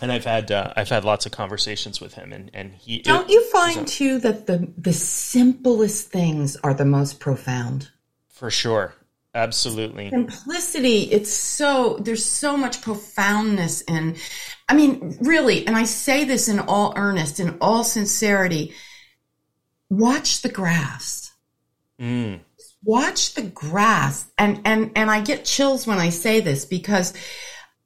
and 0.00 0.10
I've 0.10 0.24
had 0.24 0.50
uh, 0.50 0.72
I've 0.76 0.88
had 0.88 1.04
lots 1.04 1.26
of 1.26 1.32
conversations 1.32 2.00
with 2.00 2.14
him 2.14 2.32
and 2.32 2.50
and 2.54 2.72
he 2.72 3.02
don't 3.02 3.28
you 3.28 3.44
find 3.50 3.86
too 3.86 4.18
that 4.20 4.46
the 4.46 4.72
the 4.78 4.92
simplest 4.92 6.10
things 6.10 6.56
are 6.56 6.74
the 6.74 6.84
most 6.84 7.20
profound? 7.20 7.90
for 8.28 8.50
sure. 8.50 8.94
Absolutely. 9.34 10.08
Simplicity 10.08 11.02
it's 11.12 11.32
so 11.32 11.98
there's 12.00 12.24
so 12.24 12.56
much 12.56 12.80
profoundness 12.82 13.82
in 13.82 14.16
i 14.68 14.74
mean 14.74 15.16
really 15.20 15.64
and 15.68 15.76
i 15.76 15.84
say 15.84 16.24
this 16.24 16.48
in 16.48 16.58
all 16.58 16.92
earnest 16.96 17.38
in 17.38 17.56
all 17.60 17.84
sincerity 17.84 18.74
watch 19.88 20.42
the 20.42 20.48
grass 20.48 21.19
mm, 22.00 22.40
watch 22.82 23.34
the 23.34 23.42
grass. 23.42 24.30
And 24.38 24.62
and 24.64 24.92
and 24.96 25.10
i 25.10 25.20
get 25.20 25.44
chills 25.44 25.86
when 25.86 25.98
i 25.98 26.10
say 26.10 26.40
this 26.40 26.64
because 26.64 27.12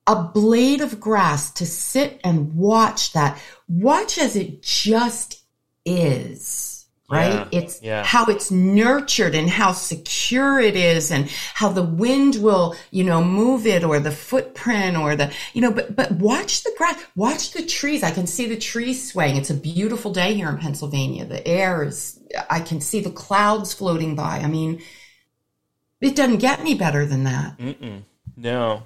a 0.07 0.23
blade 0.23 0.81
of 0.81 1.01
grass 1.01 1.51
to 1.53 1.67
sit 1.67 2.21
and 2.23 2.55
watch 2.55 3.12
that 3.15 3.41
watch 3.69 4.19
as 4.19 4.37
it 4.37 4.62
just 4.62 5.43
is 5.85 6.75
right? 7.11 7.33
Yeah, 7.33 7.49
it's 7.53 7.83
yeah. 7.83 8.05
how 8.05 8.25
it's 8.27 8.51
nurtured 8.51 9.35
and 9.35 9.49
how 9.49 9.73
secure 9.73 10.59
it 10.59 10.77
is 10.77 11.11
and 11.11 11.29
how 11.53 11.69
the 11.69 11.83
wind 11.83 12.37
will 12.37 12.77
you 12.91 13.05
know 13.05 13.23
move 13.23 13.67
it 13.67 13.85
or 13.85 14.01
the 14.01 14.11
footprint 14.11 14.97
or 14.97 15.17
the 15.17 15.33
you 15.53 15.61
know 15.61 15.71
but 15.71 15.95
but 15.95 16.12
watch 16.12 16.62
the 16.65 16.73
grass. 16.77 17.03
Watch 17.17 17.53
the 17.53 17.65
trees. 17.65 18.03
I 18.03 18.11
can 18.11 18.27
see 18.27 18.47
the 18.47 18.57
trees 18.57 19.11
swaying. 19.11 19.37
It's 19.37 19.51
a 19.51 19.55
beautiful 19.55 20.12
day 20.12 20.35
here 20.35 20.49
in 20.49 20.59
pennsylvania. 20.59 21.25
The 21.25 21.47
air 21.47 21.85
is 21.85 22.19
i 22.51 22.61
can 22.61 22.80
see 22.80 23.01
the 23.01 23.11
clouds 23.11 23.72
floating 23.72 24.14
by 24.14 24.39
i 24.39 24.47
mean 24.47 24.80
it 26.05 26.16
doesn't 26.16 26.39
get 26.39 26.61
any 26.61 26.74
better 26.74 27.07
than 27.07 27.24
that. 27.24 27.59
No, 28.37 28.82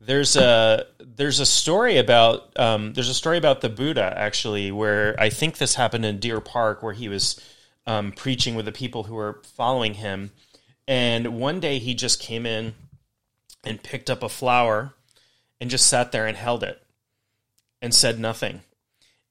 there's 0.00 0.36
a 0.36 0.86
there's 0.98 1.38
a 1.38 1.46
story 1.46 1.98
about 1.98 2.58
um, 2.58 2.92
there's 2.92 3.08
a 3.08 3.14
story 3.14 3.38
about 3.38 3.60
the 3.60 3.68
Buddha 3.68 4.12
actually 4.16 4.72
where 4.72 5.14
I 5.18 5.30
think 5.30 5.58
this 5.58 5.74
happened 5.74 6.04
in 6.04 6.18
Deer 6.18 6.40
Park 6.40 6.82
where 6.82 6.92
he 6.92 7.08
was 7.08 7.40
um, 7.86 8.12
preaching 8.12 8.56
with 8.56 8.64
the 8.64 8.72
people 8.72 9.04
who 9.04 9.14
were 9.14 9.40
following 9.44 9.94
him, 9.94 10.32
and 10.88 11.38
one 11.38 11.60
day 11.60 11.78
he 11.78 11.94
just 11.94 12.20
came 12.20 12.46
in 12.46 12.74
and 13.64 13.82
picked 13.82 14.10
up 14.10 14.22
a 14.22 14.28
flower 14.28 14.94
and 15.60 15.70
just 15.70 15.86
sat 15.86 16.10
there 16.10 16.26
and 16.26 16.36
held 16.36 16.62
it 16.64 16.82
and 17.80 17.94
said 17.94 18.18
nothing. 18.18 18.62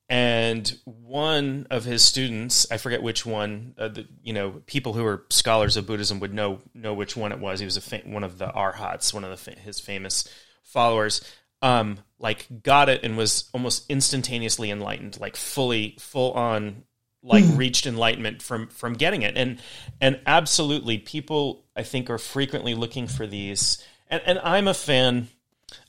And 0.07 0.77
one 0.83 1.65
of 1.71 1.83
his 1.83 2.03
students, 2.03 2.67
I 2.71 2.77
forget 2.77 3.01
which 3.01 3.25
one, 3.25 3.73
uh, 3.77 3.87
the, 3.87 4.07
you 4.21 4.33
know, 4.33 4.61
people 4.67 4.93
who 4.93 5.03
are 5.03 5.25
scholars 5.29 5.77
of 5.77 5.87
Buddhism 5.87 6.19
would 6.19 6.33
know 6.33 6.61
know 6.75 6.93
which 6.93 7.17
one 7.17 7.31
it 7.31 7.39
was. 7.39 7.59
He 7.59 7.65
was 7.65 7.77
a 7.77 7.81
fa- 7.81 8.03
one 8.05 8.23
of 8.23 8.37
the 8.37 8.51
arhats, 8.51 9.13
one 9.13 9.23
of 9.23 9.31
the 9.31 9.37
fa- 9.37 9.59
his 9.59 9.79
famous 9.79 10.29
followers. 10.63 11.21
Um, 11.61 11.99
like 12.19 12.47
got 12.61 12.89
it 12.89 13.03
and 13.03 13.17
was 13.17 13.49
almost 13.53 13.89
instantaneously 13.89 14.69
enlightened, 14.69 15.19
like 15.19 15.35
fully, 15.35 15.95
full 15.99 16.33
on, 16.33 16.83
like 17.23 17.43
reached 17.55 17.87
enlightenment 17.87 18.43
from 18.43 18.67
from 18.67 18.93
getting 18.93 19.23
it. 19.23 19.35
And 19.35 19.59
and 19.99 20.19
absolutely, 20.27 20.99
people 20.99 21.65
I 21.75 21.81
think 21.81 22.11
are 22.11 22.19
frequently 22.19 22.75
looking 22.75 23.07
for 23.07 23.25
these. 23.25 23.83
And 24.07 24.21
and 24.25 24.39
I'm 24.43 24.67
a 24.67 24.75
fan. 24.75 25.29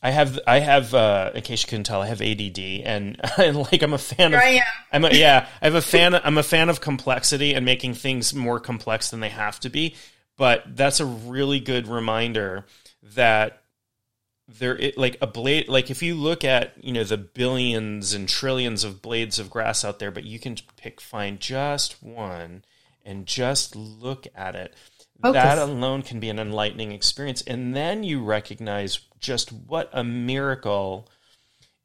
I 0.03 0.11
have 0.11 0.39
I 0.47 0.61
have 0.61 0.95
uh, 0.95 1.32
in 1.34 1.43
case 1.43 1.62
you 1.62 1.68
couldn't 1.68 1.84
tell 1.84 2.03
I 2.03 2.07
have 2.07 2.20
ADD 2.20 2.59
and, 2.59 3.20
and 3.39 3.57
like 3.57 3.82
I'm 3.82 3.95
a 3.95 3.99
fan 3.99 4.34
of 4.34 4.41
I 4.41 4.45
am. 4.47 4.62
I'm 4.93 5.05
a, 5.05 5.11
yeah 5.11 5.49
I 5.61 5.64
have 5.64 5.74
a 5.74 5.82
fan 5.82 6.14
I'm 6.14 6.39
a 6.39 6.43
fan 6.43 6.68
of 6.68 6.80
complexity 6.80 7.55
and 7.55 7.64
making 7.64 7.95
things 7.95 8.34
more 8.34 8.61
complex 8.61 9.11
than 9.11 9.20
they 9.20 9.28
have 9.28 9.61
to 9.61 9.70
be 9.70 9.95
but 10.37 10.64
that's 10.76 11.01
a 11.01 11.07
really 11.07 11.61
good 11.61 11.89
reminder 11.89 12.66
that 13.14 13.62
there 14.49 14.76
it, 14.76 14.97
like 14.97 15.16
a 15.20 15.26
blade 15.26 15.68
like 15.68 15.91
if 15.91 16.03
you 16.03 16.14
look 16.14 16.45
at 16.45 16.72
you 16.82 16.93
know 16.93 17.05
the 17.05 17.16
billions 17.16 18.14
and 18.14 18.28
trillions 18.28 18.84
of 18.84 19.03
blades 19.03 19.39
of 19.39 19.51
grass 19.51 19.84
out 19.84 19.99
there 19.99 20.11
but 20.11 20.24
you 20.24 20.39
can 20.39 20.57
pick 20.76 21.01
find 21.01 21.41
just 21.41 22.03
one 22.03 22.64
and 23.05 23.26
just 23.26 23.74
look 23.74 24.26
at 24.34 24.55
it 24.55 24.72
Focus. 25.20 25.43
that 25.43 25.59
alone 25.59 26.03
can 26.03 26.20
be 26.20 26.28
an 26.28 26.39
enlightening 26.39 26.93
experience 26.93 27.43
and 27.43 27.74
then 27.74 28.05
you 28.05 28.22
recognize 28.22 29.01
just 29.20 29.52
what 29.52 29.88
a 29.92 30.04
miracle 30.04 31.08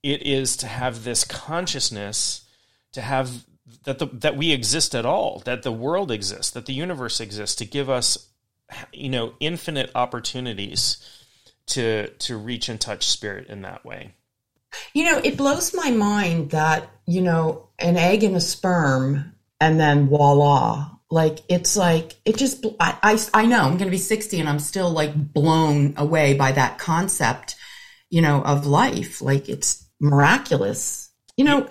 it 0.04 0.26
is 0.26 0.58
to 0.58 0.68
have 0.68 1.04
this 1.04 1.24
consciousness 1.24 2.46
to 2.92 3.02
have 3.02 3.46
that 3.84 4.00
the, 4.00 4.08
that 4.08 4.36
we 4.36 4.52
exist 4.52 4.96
at 4.96 5.06
all 5.06 5.42
that 5.46 5.64
the 5.64 5.72
world 5.72 6.12
exists 6.12 6.52
that 6.52 6.66
the 6.66 6.74
universe 6.74 7.20
exists 7.20 7.56
to 7.56 7.66
give 7.66 7.90
us 7.90 8.30
you 8.92 9.10
know 9.10 9.34
infinite 9.40 9.92
opportunities 9.96 10.98
to 11.66 12.08
to 12.18 12.38
reach 12.38 12.70
and 12.70 12.82
touch 12.82 13.06
spirit 13.08 13.48
in 13.48 13.62
that 13.62 13.86
way 13.86 14.14
You 14.94 15.06
know, 15.06 15.18
it 15.24 15.38
blows 15.38 15.74
my 15.74 15.92
mind 15.92 16.52
that, 16.52 16.90
you 17.06 17.22
know, 17.22 17.70
an 17.80 17.98
egg 17.98 18.24
and 18.24 18.36
a 18.36 18.42
sperm 18.42 19.34
and 19.60 19.80
then 19.80 20.08
voila. 20.08 20.90
Like, 21.12 21.40
it's 21.50 21.76
like, 21.76 22.16
it 22.24 22.38
just, 22.38 22.66
I, 22.80 22.98
I, 23.04 23.20
I 23.34 23.46
know 23.46 23.60
I'm 23.60 23.78
going 23.78 23.86
to 23.86 23.92
be 23.92 23.98
60 23.98 24.40
and 24.40 24.48
I'm 24.48 24.60
still 24.60 24.90
like 24.90 25.14
blown 25.14 25.94
away 25.98 26.34
by 26.36 26.54
that 26.54 26.80
concept, 26.80 27.56
you 28.10 28.22
know, 28.22 28.42
of 28.42 28.66
life. 28.66 29.22
Like, 29.22 29.50
it's 29.50 29.88
miraculous. 30.00 31.11
You 31.42 31.46
know, 31.46 31.68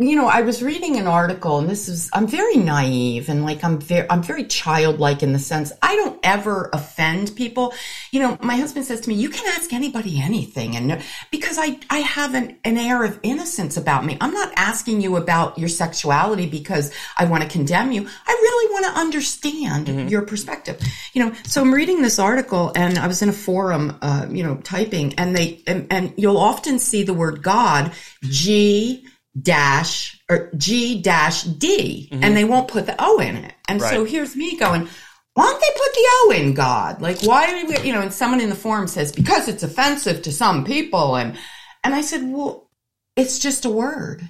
you 0.00 0.16
know, 0.16 0.26
I 0.26 0.40
was 0.40 0.64
reading 0.64 0.96
an 0.96 1.06
article 1.06 1.60
and 1.60 1.70
this 1.70 1.88
is, 1.88 2.10
I'm 2.12 2.26
very 2.26 2.56
naive 2.56 3.28
and 3.28 3.44
like 3.44 3.62
I'm 3.62 3.78
very, 3.78 4.10
I'm 4.10 4.20
very 4.20 4.42
childlike 4.42 5.22
in 5.22 5.32
the 5.32 5.38
sense 5.38 5.72
I 5.80 5.94
don't 5.94 6.18
ever 6.24 6.68
offend 6.72 7.36
people. 7.36 7.72
You 8.10 8.18
know, 8.18 8.36
my 8.42 8.56
husband 8.56 8.84
says 8.84 9.00
to 9.02 9.08
me, 9.08 9.14
you 9.14 9.28
can 9.28 9.46
ask 9.56 9.72
anybody 9.72 10.20
anything. 10.20 10.74
And 10.74 11.00
because 11.30 11.56
I, 11.56 11.78
I 11.88 11.98
have 11.98 12.34
an, 12.34 12.58
an 12.64 12.76
air 12.76 13.04
of 13.04 13.20
innocence 13.22 13.76
about 13.76 14.04
me. 14.04 14.18
I'm 14.20 14.34
not 14.34 14.52
asking 14.56 15.00
you 15.02 15.14
about 15.14 15.56
your 15.56 15.68
sexuality 15.68 16.48
because 16.48 16.92
I 17.16 17.26
want 17.26 17.44
to 17.44 17.48
condemn 17.48 17.92
you. 17.92 18.08
I 18.26 18.32
really 18.32 18.72
want 18.72 18.86
to 18.86 19.00
understand 19.00 20.10
your 20.10 20.22
perspective. 20.22 20.80
You 21.12 21.26
know, 21.26 21.34
so 21.46 21.60
I'm 21.60 21.72
reading 21.72 22.02
this 22.02 22.18
article 22.18 22.72
and 22.74 22.98
I 22.98 23.06
was 23.06 23.22
in 23.22 23.28
a 23.28 23.32
forum, 23.32 23.96
uh, 24.02 24.26
you 24.28 24.42
know, 24.42 24.56
typing 24.64 25.14
and 25.14 25.36
they, 25.36 25.62
and, 25.68 25.86
and 25.92 26.12
you'll 26.16 26.38
often 26.38 26.80
see 26.80 27.04
the 27.04 27.14
word 27.14 27.40
God, 27.40 27.92
G, 28.24 29.06
dash 29.40 30.20
or 30.28 30.50
G 30.56 31.00
dash 31.00 31.42
D, 31.42 32.08
and 32.10 32.22
mm-hmm. 32.22 32.34
they 32.34 32.44
won't 32.44 32.68
put 32.68 32.86
the 32.86 32.96
O 32.98 33.18
in 33.18 33.36
it. 33.36 33.54
And 33.68 33.80
so 33.80 34.04
here's 34.04 34.36
me 34.36 34.56
going, 34.56 34.88
why 35.34 35.44
don't 35.44 35.60
they 35.60 35.66
put 35.74 35.94
the 35.94 36.08
O 36.10 36.32
in 36.36 36.54
God? 36.54 37.00
Like, 37.00 37.22
why 37.22 37.64
we, 37.64 37.78
you 37.80 37.92
know, 37.92 38.02
and 38.02 38.12
someone 38.12 38.40
in 38.40 38.50
the 38.50 38.54
forum 38.54 38.86
says, 38.86 39.12
because 39.12 39.48
it's 39.48 39.62
offensive 39.62 40.22
to 40.22 40.32
some 40.32 40.64
people. 40.64 41.16
And, 41.16 41.38
and 41.82 41.94
I 41.94 42.02
said, 42.02 42.22
well, 42.24 42.68
it's 43.16 43.38
just 43.38 43.64
a 43.64 43.70
word. 43.70 44.28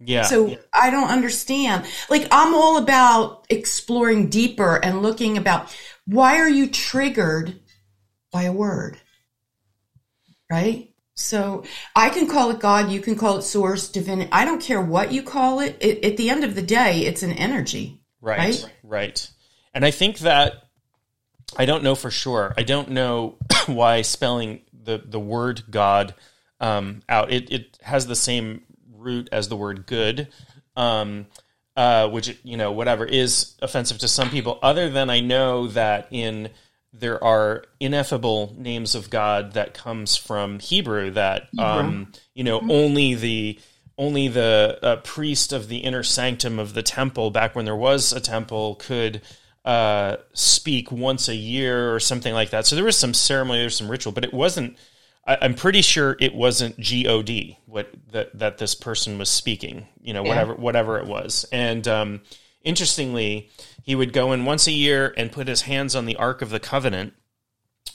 Yeah. 0.00 0.22
So 0.22 0.56
I 0.72 0.90
don't 0.90 1.10
understand. 1.10 1.84
Like 2.08 2.26
I'm 2.32 2.54
all 2.54 2.78
about 2.78 3.46
exploring 3.50 4.30
deeper 4.30 4.76
and 4.82 5.02
looking 5.02 5.36
about 5.36 5.76
why 6.06 6.38
are 6.38 6.48
you 6.48 6.68
triggered 6.68 7.60
by 8.32 8.44
a 8.44 8.52
word? 8.52 8.98
Right? 10.50 10.89
So 11.20 11.64
I 11.94 12.10
can 12.10 12.28
call 12.28 12.50
it 12.50 12.60
God, 12.60 12.90
you 12.90 13.00
can 13.00 13.16
call 13.16 13.38
it 13.38 13.42
source, 13.42 13.88
divinity. 13.88 14.30
I 14.32 14.44
don't 14.44 14.60
care 14.60 14.80
what 14.80 15.12
you 15.12 15.22
call 15.22 15.60
it. 15.60 15.76
it 15.80 16.04
at 16.04 16.16
the 16.16 16.30
end 16.30 16.44
of 16.44 16.54
the 16.54 16.62
day, 16.62 17.00
it's 17.00 17.22
an 17.22 17.32
energy. 17.32 18.00
Right, 18.20 18.38
Right? 18.38 18.66
right. 18.82 19.30
And 19.72 19.84
I 19.84 19.90
think 19.90 20.18
that 20.20 20.64
I 21.56 21.64
don't 21.66 21.82
know 21.82 21.94
for 21.94 22.10
sure. 22.10 22.54
I 22.56 22.62
don't 22.62 22.90
know 22.90 23.36
why 23.66 24.02
spelling 24.02 24.60
the 24.72 24.98
the 24.98 25.20
word 25.20 25.62
God 25.70 26.14
um, 26.60 27.02
out. 27.08 27.32
It 27.32 27.50
it 27.50 27.78
has 27.82 28.06
the 28.06 28.16
same 28.16 28.62
root 28.92 29.28
as 29.32 29.48
the 29.48 29.56
word 29.56 29.86
good, 29.86 30.28
um, 30.76 31.26
uh, 31.76 32.08
which 32.08 32.38
you 32.42 32.56
know 32.56 32.72
whatever 32.72 33.04
is 33.04 33.56
offensive 33.62 33.98
to 33.98 34.08
some 34.08 34.30
people. 34.30 34.58
Other 34.62 34.90
than 34.90 35.10
I 35.10 35.20
know 35.20 35.68
that 35.68 36.08
in 36.10 36.50
there 36.92 37.22
are 37.22 37.64
ineffable 37.78 38.54
names 38.58 38.94
of 38.94 39.10
God 39.10 39.52
that 39.52 39.74
comes 39.74 40.16
from 40.16 40.58
Hebrew 40.58 41.10
that 41.12 41.48
um, 41.58 42.12
you 42.34 42.44
know 42.44 42.60
only 42.68 43.14
the 43.14 43.58
only 43.96 44.28
the 44.28 44.78
uh, 44.82 44.96
priest 44.96 45.52
of 45.52 45.68
the 45.68 45.78
inner 45.78 46.02
sanctum 46.02 46.58
of 46.58 46.74
the 46.74 46.82
temple 46.82 47.30
back 47.30 47.54
when 47.54 47.64
there 47.64 47.76
was 47.76 48.12
a 48.12 48.20
temple 48.20 48.76
could 48.76 49.20
uh, 49.64 50.16
speak 50.32 50.90
once 50.90 51.28
a 51.28 51.34
year 51.34 51.94
or 51.94 52.00
something 52.00 52.32
like 52.32 52.50
that. 52.50 52.66
So 52.66 52.76
there 52.76 52.84
was 52.84 52.96
some 52.96 53.12
ceremony, 53.12 53.58
there 53.58 53.66
was 53.66 53.76
some 53.76 53.90
ritual, 53.90 54.12
but 54.12 54.24
it 54.24 54.32
wasn't. 54.32 54.76
I, 55.26 55.36
I'm 55.42 55.54
pretty 55.54 55.82
sure 55.82 56.16
it 56.18 56.34
wasn't 56.34 56.78
God 56.78 57.58
what 57.66 57.90
that 58.12 58.36
that 58.38 58.58
this 58.58 58.74
person 58.74 59.18
was 59.18 59.28
speaking. 59.30 59.86
You 60.00 60.14
know, 60.14 60.22
whatever 60.22 60.54
whatever 60.54 60.98
it 60.98 61.06
was. 61.06 61.44
And 61.52 61.86
um, 61.86 62.22
interestingly, 62.62 63.50
he 63.82 63.94
would 63.94 64.12
go 64.12 64.32
in 64.32 64.44
once 64.44 64.66
a 64.66 64.72
year 64.72 65.14
and 65.16 65.32
put 65.32 65.48
his 65.48 65.62
hands 65.62 65.94
on 65.94 66.06
the 66.06 66.16
Ark 66.16 66.42
of 66.42 66.50
the 66.50 66.60
Covenant 66.60 67.14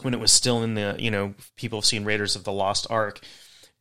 when 0.01 0.13
it 0.13 0.19
was 0.19 0.31
still 0.31 0.63
in 0.63 0.75
the 0.75 0.95
you 0.99 1.11
know 1.11 1.33
people 1.55 1.79
have 1.79 1.85
seen 1.85 2.05
Raiders 2.05 2.35
of 2.35 2.43
the 2.43 2.51
Lost 2.51 2.87
Ark, 2.89 3.19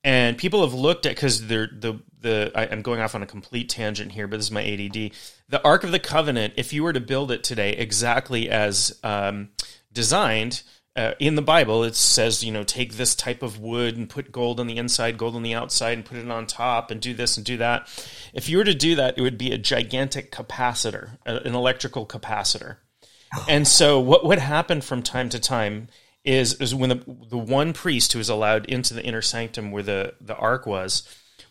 and 0.03 0.39
people 0.39 0.63
have 0.63 0.75
looked 0.75 1.07
at 1.07 1.15
because 1.15 1.47
they're 1.47 1.69
the 1.73 2.01
the 2.21 2.53
I, 2.55 2.67
I'm 2.67 2.83
going 2.83 3.01
off 3.01 3.15
on 3.15 3.23
a 3.23 3.27
complete 3.27 3.69
tangent 3.69 4.13
here, 4.13 4.27
but 4.27 4.37
this 4.37 4.47
is 4.47 4.53
my 4.53 4.65
ADD. 4.65 5.13
The 5.49 5.63
Ark 5.65 5.85
of 5.85 5.93
the 5.93 5.99
Covenant, 5.99 6.55
if 6.57 6.73
you 6.73 6.83
were 6.83 6.93
to 6.93 7.01
build 7.01 7.31
it 7.31 7.45
today 7.45 7.73
exactly 7.73 8.51
as 8.51 8.99
um, 9.03 9.51
designed. 9.93 10.63
Uh, 10.97 11.13
in 11.19 11.35
the 11.35 11.43
Bible, 11.43 11.83
it 11.83 11.97
says, 11.97 12.45
you 12.45 12.53
know, 12.53 12.63
take 12.63 12.95
this 12.95 13.17
type 13.17 13.43
of 13.43 13.59
wood 13.59 13.97
and 13.97 14.09
put 14.09 14.31
gold 14.31 14.61
on 14.61 14.69
the 14.69 14.77
inside, 14.77 15.19
gold 15.19 15.35
on 15.35 15.43
the 15.43 15.55
outside, 15.55 15.99
and 15.99 16.05
put 16.05 16.19
it 16.19 16.31
on 16.31 16.47
top, 16.47 16.93
and 16.93 17.01
do 17.01 17.13
this 17.13 17.37
and 17.37 17.45
do 17.45 17.57
that. 17.57 17.89
If 18.33 18.49
you 18.49 18.59
were 18.59 18.65
to 18.65 18.75
do 18.75 18.95
that, 18.95 19.19
it 19.19 19.21
would 19.21 19.37
be 19.37 19.51
a 19.51 19.59
gigantic 19.59 20.31
capacitor, 20.31 21.19
an 21.27 21.55
electrical 21.55 22.07
capacitor. 22.07 22.77
And 23.49 23.67
so, 23.67 23.99
what 23.99 24.25
would 24.25 24.39
happen 24.39 24.81
from 24.81 25.03
time 25.03 25.29
to 25.31 25.41
time 25.41 25.89
is, 26.25 26.55
is 26.61 26.73
when 26.73 26.91
the, 26.91 27.03
the 27.29 27.37
one 27.37 27.73
priest 27.73 28.13
who 28.13 28.21
was 28.21 28.29
allowed 28.29 28.67
into 28.67 28.95
the 28.95 29.03
inner 29.03 29.23
sanctum 29.23 29.73
where 29.73 29.83
the, 29.83 30.15
the 30.21 30.37
ark 30.37 30.67
was 30.67 31.03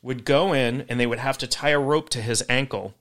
would 0.02 0.24
go 0.24 0.54
in 0.54 0.86
and 0.88 0.98
they 0.98 1.06
would 1.06 1.20
have 1.20 1.38
to 1.40 1.48
tie 1.48 1.72
a 1.72 1.80
rope 1.80 2.08
to 2.10 2.22
his 2.22 2.42
ankle 2.48 2.94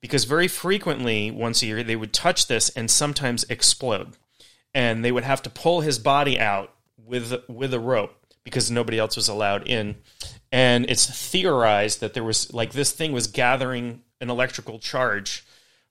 because 0.00 0.24
very 0.24 0.48
frequently, 0.48 1.30
once 1.30 1.62
a 1.62 1.66
year, 1.66 1.82
they 1.82 1.96
would 1.96 2.14
touch 2.14 2.46
this 2.46 2.70
and 2.70 2.90
sometimes 2.90 3.44
explode. 3.44 4.16
And 4.74 5.04
they 5.04 5.12
would 5.12 5.24
have 5.24 5.42
to 5.42 5.50
pull 5.50 5.80
his 5.80 5.98
body 5.98 6.38
out 6.38 6.72
with, 6.96 7.34
with 7.48 7.74
a 7.74 7.80
rope 7.80 8.14
because 8.44 8.70
nobody 8.70 8.98
else 8.98 9.16
was 9.16 9.28
allowed 9.28 9.66
in. 9.66 9.96
And 10.52 10.88
it's 10.88 11.06
theorized 11.06 12.00
that 12.00 12.14
there 12.14 12.24
was 12.24 12.52
like 12.52 12.72
this 12.72 12.92
thing 12.92 13.12
was 13.12 13.26
gathering 13.26 14.02
an 14.20 14.30
electrical 14.30 14.78
charge 14.78 15.44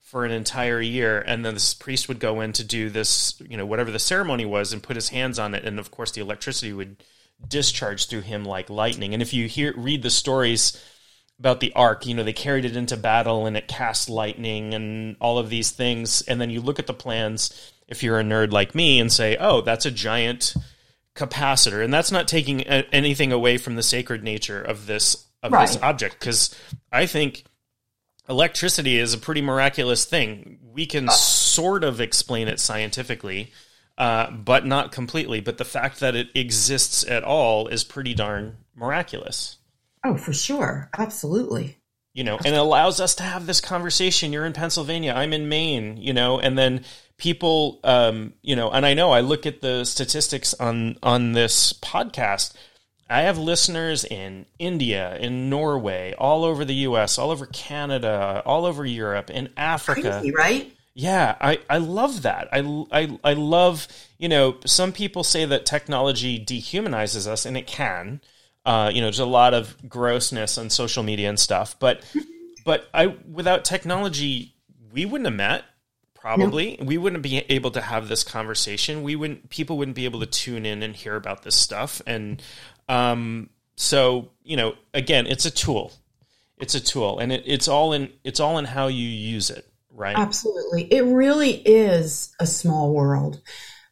for 0.09 0.25
an 0.25 0.32
entire 0.32 0.82
year 0.82 1.19
and 1.19 1.45
then 1.45 1.53
this 1.53 1.75
priest 1.75 2.07
would 2.07 2.19
go 2.19 2.41
in 2.41 2.51
to 2.51 2.63
do 2.63 2.89
this 2.89 3.39
you 3.47 3.55
know 3.55 3.65
whatever 3.65 3.91
the 3.91 3.99
ceremony 3.99 4.43
was 4.43 4.73
and 4.73 4.82
put 4.82 4.95
his 4.95 5.09
hands 5.09 5.38
on 5.38 5.53
it 5.53 5.63
and 5.63 5.77
of 5.77 5.91
course 5.91 6.11
the 6.13 6.21
electricity 6.21 6.73
would 6.73 6.95
discharge 7.47 8.07
through 8.07 8.21
him 8.21 8.43
like 8.43 8.71
lightning 8.71 9.13
and 9.13 9.21
if 9.21 9.36
you 9.36 9.47
hear 9.47 9.71
read 9.77 10.01
the 10.01 10.09
stories 10.09 10.84
about 11.38 11.59
the 11.59 11.71
ark 11.73 12.07
you 12.07 12.15
know 12.15 12.23
they 12.23 12.34
carried 12.34 12.65
it 12.65 12.75
into 12.75 12.97
battle 12.97 13.45
and 13.45 13.55
it 13.55 13.67
cast 13.67 14.09
lightning 14.09 14.73
and 14.73 15.15
all 15.19 15.38
of 15.38 15.51
these 15.51 15.69
things 15.69 16.23
and 16.23 16.41
then 16.41 16.49
you 16.49 16.59
look 16.59 16.80
at 16.80 16.88
the 16.88 16.93
plans 16.93 17.71
if 17.89 18.03
you're 18.03 18.19
a 18.19 18.23
nerd 18.23 18.51
like 18.51 18.73
me 18.73 18.99
and 18.99 19.11
say 19.11 19.35
oh 19.39 19.61
that's 19.61 19.85
a 19.85 19.91
giant 19.91 20.53
capacitor 21.15 21.83
and 21.83 21.93
that's 21.93 22.11
not 22.11 22.27
taking 22.27 22.61
a- 22.61 22.87
anything 22.93 23.31
away 23.31 23.57
from 23.57 23.75
the 23.75 23.83
sacred 23.83 24.23
nature 24.23 24.61
of 24.61 24.85
this 24.85 25.25
of 25.43 25.51
this 25.51 25.77
object 25.81 26.17
because 26.19 26.55
i 26.91 27.05
think 27.05 27.43
electricity 28.29 28.97
is 28.97 29.13
a 29.13 29.17
pretty 29.17 29.41
miraculous 29.41 30.05
thing. 30.05 30.59
We 30.71 30.85
can 30.85 31.09
sort 31.09 31.83
of 31.83 31.99
explain 31.99 32.47
it 32.47 32.59
scientifically, 32.59 33.51
uh, 33.97 34.31
but 34.31 34.65
not 34.65 34.91
completely. 34.91 35.41
But 35.41 35.57
the 35.57 35.65
fact 35.65 35.99
that 35.99 36.15
it 36.15 36.29
exists 36.35 37.05
at 37.05 37.23
all 37.23 37.67
is 37.67 37.83
pretty 37.83 38.13
darn 38.13 38.57
miraculous. 38.75 39.57
Oh, 40.05 40.15
for 40.15 40.31
sure. 40.31 40.89
Absolutely. 40.97 41.78
You 42.14 42.24
know, 42.24 42.38
and 42.38 42.47
it 42.47 42.57
allows 42.57 42.99
us 42.99 43.16
to 43.16 43.24
have 43.24 43.45
this 43.45 43.62
conversation. 43.62 44.34
You're 44.34 44.45
in 44.45 44.53
Pennsylvania, 44.53 45.14
I'm 45.16 45.32
in 45.32 45.47
Maine, 45.47 45.97
you 45.97 46.12
know, 46.12 46.39
and 46.39 46.57
then 46.57 46.84
people, 47.18 47.80
um, 47.84 48.34
you 48.41 48.55
know, 48.55 48.72
and 48.72 48.86
I 48.86 48.93
know 48.93 49.12
I 49.12 49.22
look 49.22 49.45
at 49.45 49.62
the 49.62 49.86
statistics 49.86 50.53
on 50.55 50.97
on 51.03 51.34
this 51.34 51.74
podcast. 51.74 52.53
I 53.10 53.22
have 53.22 53.38
listeners 53.39 54.05
in 54.05 54.45
India, 54.60 55.18
in 55.18 55.49
Norway, 55.49 56.14
all 56.18 56.45
over 56.45 56.64
the 56.64 56.76
U.S., 56.76 57.18
all 57.18 57.32
over 57.32 57.47
Canada, 57.47 58.43
all 58.45 58.66
over 58.66 58.86
Europe, 58.86 59.32
in 59.32 59.49
Africa. 59.57 60.20
Crazy, 60.20 60.32
right? 60.32 60.72
Yeah, 60.93 61.36
I, 61.39 61.60
I 61.70 61.78
love 61.78 62.24
that. 62.24 62.49
I, 62.51 62.60
I, 62.91 63.20
I 63.24 63.34
love, 63.34 63.88
you 64.18 64.30
know, 64.30 64.57
some 64.66 64.91
people 64.91 65.24
say 65.24 65.45
that 65.45 65.66
technology 65.66 66.43
dehumanizes 66.43 67.26
us, 67.26 67.45
and 67.45 67.57
it 67.57 67.66
can. 67.66 68.22
Uh, 68.66 68.91
you 68.93 69.01
know, 69.01 69.07
there's 69.07 69.20
a 69.20 69.26
lot 69.26 69.53
of 69.53 69.76
grossness 69.88 70.57
on 70.57 70.70
social 70.70 71.03
media 71.03 71.30
and 71.30 71.39
stuff, 71.39 71.78
but 71.80 72.03
but 72.66 72.88
I 72.93 73.07
without 73.32 73.66
technology, 73.66 74.55
we 74.91 75.05
wouldn't 75.05 75.28
have 75.28 75.36
met. 75.36 75.66
Probably, 76.14 76.78
we 76.82 76.97
wouldn't 76.97 77.24
be 77.24 77.38
able 77.49 77.72
to 77.72 77.82
have 77.82 78.10
this 78.10 78.26
conversation. 78.26 79.03
We 79.03 79.16
wouldn't. 79.16 79.49
People 79.49 79.78
wouldn't 79.78 79.95
be 79.95 80.03
able 80.03 80.20
to 80.20 80.26
tune 80.26 80.66
in 80.66 80.84
and 80.84 80.93
hear 80.93 81.16
about 81.16 81.43
this 81.43 81.55
stuff. 81.55 82.01
And 82.05 82.41
um, 82.89 83.49
so, 83.78 84.32
you 84.43 84.57
know, 84.57 84.76
again, 84.93 85.28
it's 85.28 85.45
a 85.45 85.51
tool. 85.51 85.93
It's 86.57 86.76
a 86.76 86.82
tool, 86.82 87.20
and 87.20 87.32
it, 87.32 87.43
it's 87.45 87.70
all 87.70 87.93
in. 87.93 88.12
It's 88.26 88.41
all 88.41 88.57
in 88.57 88.66
how 88.66 88.88
you 88.88 89.07
use 89.07 89.49
it, 89.49 89.66
right? 89.95 90.18
Absolutely. 90.18 90.93
It 90.93 91.05
really 91.05 91.51
is 91.51 92.36
a 92.38 92.45
small 92.45 92.93
world. 92.93 93.41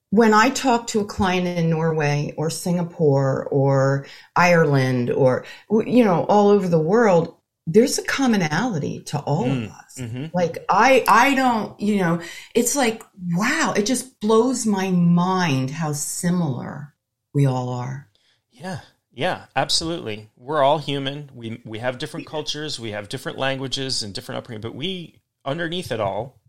When 0.10 0.34
I 0.34 0.50
talk 0.50 0.88
to 0.88 1.02
a 1.02 1.06
client 1.06 1.48
in 1.48 1.70
Norway 1.70 2.34
or 2.38 2.50
Singapore 2.50 3.46
or 3.52 4.06
Ireland 4.36 5.10
or, 5.10 5.46
you 5.70 6.04
know, 6.06 6.26
all 6.26 6.50
over 6.50 6.68
the 6.68 6.80
world, 6.80 7.36
there's 7.66 7.98
a 7.98 8.04
commonality 8.04 9.02
to 9.02 9.20
all 9.20 9.46
mm, 9.46 9.66
of 9.66 9.72
us. 9.72 9.98
Mm-hmm. 10.00 10.28
Like 10.34 10.64
I, 10.70 11.04
I 11.08 11.36
don't, 11.36 11.78
you 11.80 11.98
know, 11.98 12.22
it's 12.56 12.76
like, 12.78 13.04
wow, 13.34 13.74
it 13.76 13.86
just 13.86 14.22
blows 14.22 14.66
my 14.66 14.92
mind 14.92 15.72
how 15.72 15.92
similar 15.92 16.94
we 17.34 17.46
all 17.46 17.70
are. 17.70 18.08
Yeah, 18.50 18.80
yeah, 19.12 19.46
absolutely. 19.56 20.30
We're 20.38 20.64
all 20.64 20.78
human. 20.78 21.30
We 21.34 21.62
we 21.66 21.80
have 21.80 21.98
different 21.98 22.26
cultures, 22.26 22.80
we 22.80 22.92
have 22.92 23.10
different 23.10 23.38
languages 23.38 24.02
and 24.02 24.14
different 24.14 24.40
upbringing, 24.40 24.62
but 24.62 24.74
we 24.74 25.22
underneath 25.44 25.92
it 25.92 26.00
all, 26.00 26.40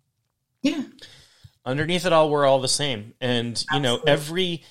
Yeah. 0.63 0.83
Underneath 1.65 2.07
it 2.07 2.13
all, 2.13 2.31
we're 2.31 2.47
all 2.47 2.61
the 2.61 2.69
same. 2.69 3.15
And 3.21 3.63
you 3.73 3.81
know, 3.81 4.01
every 4.07 4.63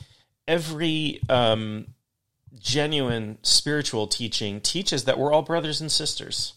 every 0.47 1.21
um, 1.29 1.87
genuine 2.59 3.37
spiritual 3.41 4.07
teaching 4.07 4.61
teaches 4.61 5.05
that 5.05 5.17
we're 5.19 5.31
all 5.31 5.41
brothers 5.41 5.81
and 5.81 5.91
sisters. 5.91 6.53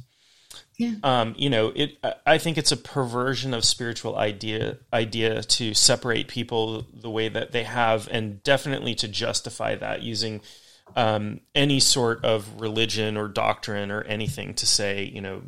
Yeah. 0.77 0.95
Um, 1.03 1.35
you 1.37 1.51
know, 1.51 1.73
it. 1.75 1.99
I- 2.03 2.15
I 2.27 2.39
think 2.39 2.57
it's 2.57 2.73
a 2.73 2.77
perversion 2.77 3.53
of 3.55 3.65
spiritual 3.65 4.17
idea 4.17 4.79
idea 4.93 5.43
to 5.43 5.75
separate 5.75 6.29
people 6.29 6.87
the 6.95 7.11
way 7.11 7.29
that 7.29 7.53
they 7.53 7.65
have, 7.65 8.09
and 8.11 8.43
definitely 8.43 8.95
to 8.97 9.09
justify 9.09 9.75
that 9.75 10.03
using 10.03 10.41
um, 10.97 11.41
any 11.55 11.81
sort 11.81 12.25
of 12.25 12.61
religion 12.61 13.17
or 13.17 13.29
doctrine 13.29 13.91
or 13.91 14.03
anything 14.03 14.55
to 14.55 14.67
say, 14.67 15.05
you 15.05 15.21
know, 15.21 15.43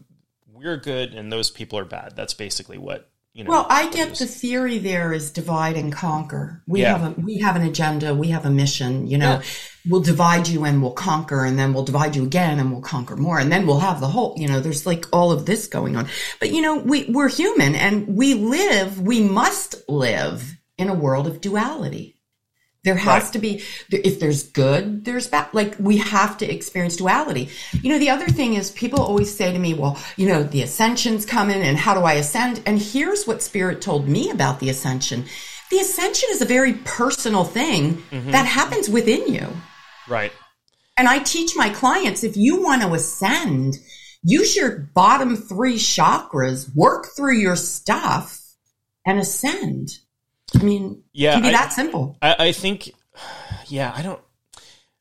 we're 0.53 0.76
good 0.76 1.14
and 1.14 1.33
those 1.33 1.51
people 1.51 1.78
are 1.78 1.85
bad. 1.85 2.14
That's 2.14 2.35
basically 2.35 2.78
what 2.78 3.09
you 3.35 3.45
know. 3.45 3.51
Well, 3.51 3.66
I 3.68 3.89
get 3.91 4.14
the 4.14 4.26
theory 4.26 4.78
there 4.78 5.12
is 5.12 5.30
divide 5.30 5.76
and 5.76 5.93
conquer. 5.93 6.62
We 6.66 6.83
Yeah. 6.83 6.99
have 6.99 7.18
a 7.18 7.20
we 7.20 7.39
have 7.39 7.57
an 7.57 7.62
agenda, 7.62 8.14
we 8.14 8.28
have 8.28 8.45
a 8.47 8.51
mission, 8.51 9.07
you 9.07 9.18
know. 9.18 9.35
Yeah. 9.35 9.43
We'll 9.89 10.01
divide 10.01 10.47
you 10.47 10.64
and 10.64 10.80
we'll 10.80 10.93
conquer 10.93 11.45
and 11.45 11.59
then 11.59 11.72
we'll 11.74 11.85
divide 11.85 12.14
you 12.14 12.22
again 12.22 12.61
and 12.61 12.70
we'll 12.70 12.83
conquer 12.83 13.16
more 13.16 13.39
and 13.41 13.51
then 13.51 13.66
we'll 13.66 13.80
have 13.80 14.01
the 14.01 14.07
whole, 14.09 14.35
you 14.37 14.47
know, 14.47 14.61
there's 14.61 14.87
like 14.87 15.07
all 15.12 15.33
of 15.33 15.45
this 15.47 15.66
going 15.66 15.97
on. 15.97 16.07
But 16.41 16.53
you 16.53 16.61
know, 16.62 16.76
we 16.78 17.07
we're 17.09 17.28
human 17.28 17.74
and 17.74 18.07
we 18.16 18.35
live, 18.35 19.01
we 19.01 19.20
must 19.22 19.74
live 19.89 20.57
in 20.78 20.89
a 20.89 20.95
world 20.95 21.26
of 21.26 21.41
duality. 21.41 22.11
There 22.85 22.97
has 22.97 23.24
Right. 23.24 23.33
to 23.35 23.39
be, 23.39 23.62
if 23.91 24.18
there's 24.18 24.43
good, 24.43 25.05
there's 25.05 25.28
bad. 25.28 25.49
Like 25.53 25.76
we 25.78 25.99
have 25.99 26.37
to 26.39 26.53
experience 26.53 26.97
duality. 26.97 27.49
You 27.80 27.91
know, 27.91 27.99
the 27.99 28.11
other 28.11 28.26
thing 28.26 28.55
is 28.55 28.72
people 28.72 29.01
always 29.01 29.33
say 29.33 29.53
to 29.53 29.59
me, 29.59 29.72
well, 29.74 29.97
you 30.16 30.26
know, 30.26 30.43
the 30.43 30.62
ascension's 30.62 31.24
coming 31.24 31.62
and 31.62 31.78
how 31.78 31.95
do 31.95 32.01
I 32.01 32.14
ascend? 32.14 32.61
And 32.66 32.80
here's 32.80 33.24
what 33.24 33.41
spirit 33.41 33.80
told 33.80 34.09
me 34.09 34.30
about 34.30 34.59
the 34.59 34.68
ascension. 34.68 35.26
The 35.70 35.78
ascension 35.78 36.28
is 36.33 36.43
a 36.43 36.45
very 36.45 36.74
personal 36.85 37.45
thing 37.45 38.03
mm-hmm. 38.11 38.33
that 38.33 38.47
happens 38.47 38.89
within 38.89 39.33
you. 39.33 39.47
right. 40.09 40.33
And 40.99 41.09
I 41.09 41.20
teach 41.20 41.57
my 41.57 41.70
clients, 41.70 42.22
if 42.22 42.37
you 42.37 42.62
want 42.62 42.83
to 42.83 42.93
ascend, 42.93 43.78
use 44.22 44.55
your 44.55 44.91
bottom 44.95 45.37
three 45.37 45.76
chakras, 45.76 46.68
work 46.74 47.07
through 47.16 47.39
your 47.39 47.57
stuff 47.57 48.41
and 49.07 49.18
ascend. 49.18 49.99
I 50.59 50.62
mean, 50.62 51.03
Yeah, 51.12 51.32
it 51.32 51.34
can 51.34 51.42
be 51.42 51.48
I- 51.48 51.53
that 51.53 51.72
simple. 51.72 52.16
I, 52.22 52.36
I 52.38 52.53
think, 52.53 52.90
yeah, 53.66 53.92
I 53.94 54.03
don't. 54.03 54.20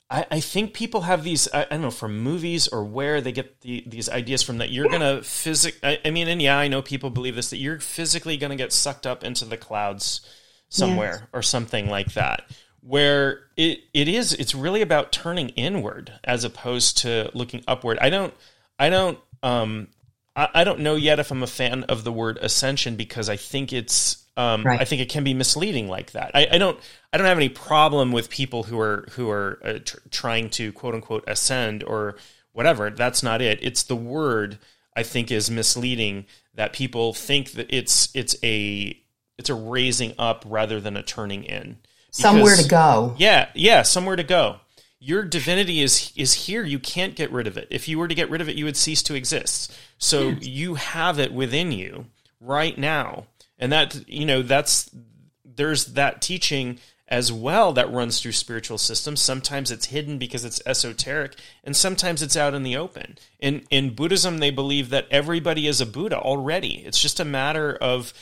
I, 0.10 0.26
I 0.30 0.40
think 0.42 0.74
people 0.74 1.02
have 1.02 1.24
these. 1.24 1.48
I, 1.54 1.64
don't 1.66 1.82
know 1.82 1.90
from 1.92 2.20
movies 2.20 2.68
or 2.68 2.84
where 2.84 3.22
they 3.22 3.32
get 3.32 3.62
the, 3.62 3.84
these 3.88 4.10
ideas 4.10 4.44
from 4.44 4.58
that 4.58 4.70
you're 4.70 4.90
gonna 4.90 5.24
physic. 5.24 5.76
I, 5.84 6.00
I 6.04 6.10
mean, 6.12 6.28
and 6.28 6.42
yeah, 6.42 6.58
I 6.58 6.68
know 6.68 6.82
people 6.82 7.10
believe 7.10 7.36
this 7.36 7.52
that 7.52 7.58
you're 7.58 7.80
physically 7.80 8.36
gonna 8.36 8.58
get 8.58 8.74
sucked 8.74 9.08
up 9.08 9.24
into 9.24 9.46
the 9.46 9.56
clouds 9.56 10.20
somewhere 10.68 11.30
or 11.32 11.42
something 11.42 11.90
like 11.90 12.14
that. 12.16 12.44
Where 12.82 13.44
it 13.56 13.80
it 13.94 14.10
is, 14.10 14.34
it's 14.34 14.54
really 14.54 14.82
about 14.82 15.14
turning 15.14 15.50
inward 15.50 16.12
as 16.26 16.44
opposed 16.44 16.98
to 17.00 17.32
looking 17.34 17.64
upward. 17.66 17.98
I 18.02 18.10
don't. 18.10 18.34
I 18.78 18.90
don't. 18.90 19.18
Um, 19.44 19.88
I, 20.36 20.50
I 20.56 20.64
don't 20.66 20.82
know 20.82 20.96
yet 20.96 21.20
if 21.20 21.32
I'm 21.32 21.44
a 21.44 21.48
fan 21.48 21.84
of 21.86 22.04
the 22.04 22.12
word 22.12 22.38
ascension 22.42 22.98
because 22.98 23.30
I 23.30 23.38
think 23.38 23.72
it's 23.72 24.21
um, 24.38 24.64
Right. 24.64 24.80
I 24.80 24.86
think 24.86 25.02
it 25.02 25.10
can 25.10 25.24
be 25.24 25.34
misleading 25.34 25.88
like 25.88 26.12
that. 26.12 26.32
I, 26.34 26.48
I 26.54 26.58
don't 26.58 26.80
I 27.12 27.18
don't 27.18 27.28
have 27.28 27.38
any 27.38 27.50
problem 27.50 28.12
with 28.12 28.30
people 28.30 28.64
who 28.64 28.80
are 28.80 29.08
who 29.12 29.30
are 29.30 29.60
uh, 29.64 29.80
tr- 29.84 29.98
trying 30.10 30.50
to 30.52 30.72
quote 30.72 30.96
unquote 30.96 31.24
ascend 31.28 31.84
or 31.84 32.16
whatever. 32.54 32.90
That's 32.90 33.24
not 33.24 33.42
it. 33.42 33.60
It's 33.62 33.84
the 33.84 33.96
word 33.96 34.58
I 34.96 35.04
think 35.04 35.32
is 35.32 35.52
misleading 35.52 36.26
that 36.56 36.74
people 36.74 37.14
think 37.14 37.52
that 37.54 37.68
it's 37.70 38.10
it's 38.16 38.36
a 38.44 38.98
it's 39.38 39.50
a 39.50 39.56
raising 39.56 40.14
up 40.18 40.44
rather 40.48 40.80
than 40.80 40.96
a 40.98 41.04
turning 41.04 41.44
in. 41.44 41.78
Somewhere 42.12 42.56
to 42.58 42.68
go. 42.68 43.16
yeah, 43.18 43.50
yeah, 43.56 43.84
somewhere 43.84 44.18
to 44.18 44.24
go. 44.24 44.58
Your 45.00 45.24
divinity 45.24 45.82
is 45.82 46.12
is 46.16 46.34
here. 46.34 46.64
You 46.64 46.78
can't 46.78 47.16
get 47.16 47.32
rid 47.32 47.48
of 47.48 47.58
it. 47.58 47.68
If 47.72 47.88
you 47.88 47.98
were 47.98 48.08
to 48.08 48.16
get 48.16 48.30
rid 48.30 48.42
of 48.42 48.50
it, 48.50 48.56
you 48.56 48.66
would 48.66 48.78
cease 48.78 49.02
to 49.04 49.16
exist. 49.16 49.74
So 49.98 50.30
you 50.42 50.76
have 50.76 51.20
it 51.20 51.34
within 51.34 51.72
you 51.72 52.06
right 52.40 52.78
now. 52.78 53.26
And 53.62 53.72
that 53.72 54.10
you 54.10 54.26
know, 54.26 54.42
that's 54.42 54.90
there's 55.46 55.86
that 55.94 56.22
teaching 56.22 56.80
as 57.08 57.32
well 57.32 57.74
that 57.74 57.92
runs 57.92 58.22
through 58.22 58.32
spiritual 58.32 58.78
systems. 58.78 59.22
Sometimes 59.22 59.70
it's 59.70 59.88
hidden 59.88 60.18
because 60.18 60.44
it's 60.44 60.62
esoteric, 60.66 61.36
and 61.64 61.76
sometimes 61.76 62.22
it's 62.22 62.36
out 62.36 62.54
in 62.54 62.64
the 62.64 62.76
open. 62.76 63.18
In 63.40 63.66
in 63.70 63.94
Buddhism, 63.94 64.40
they 64.40 64.52
believe 64.52 64.90
that 64.90 65.08
everybody 65.12 65.68
is 65.68 65.80
a 65.80 65.86
Buddha 65.86 66.18
already. 66.18 66.84
It's 66.86 67.02
just 67.02 67.20
a 67.20 67.26
matter 67.26 67.74
of 67.80 68.14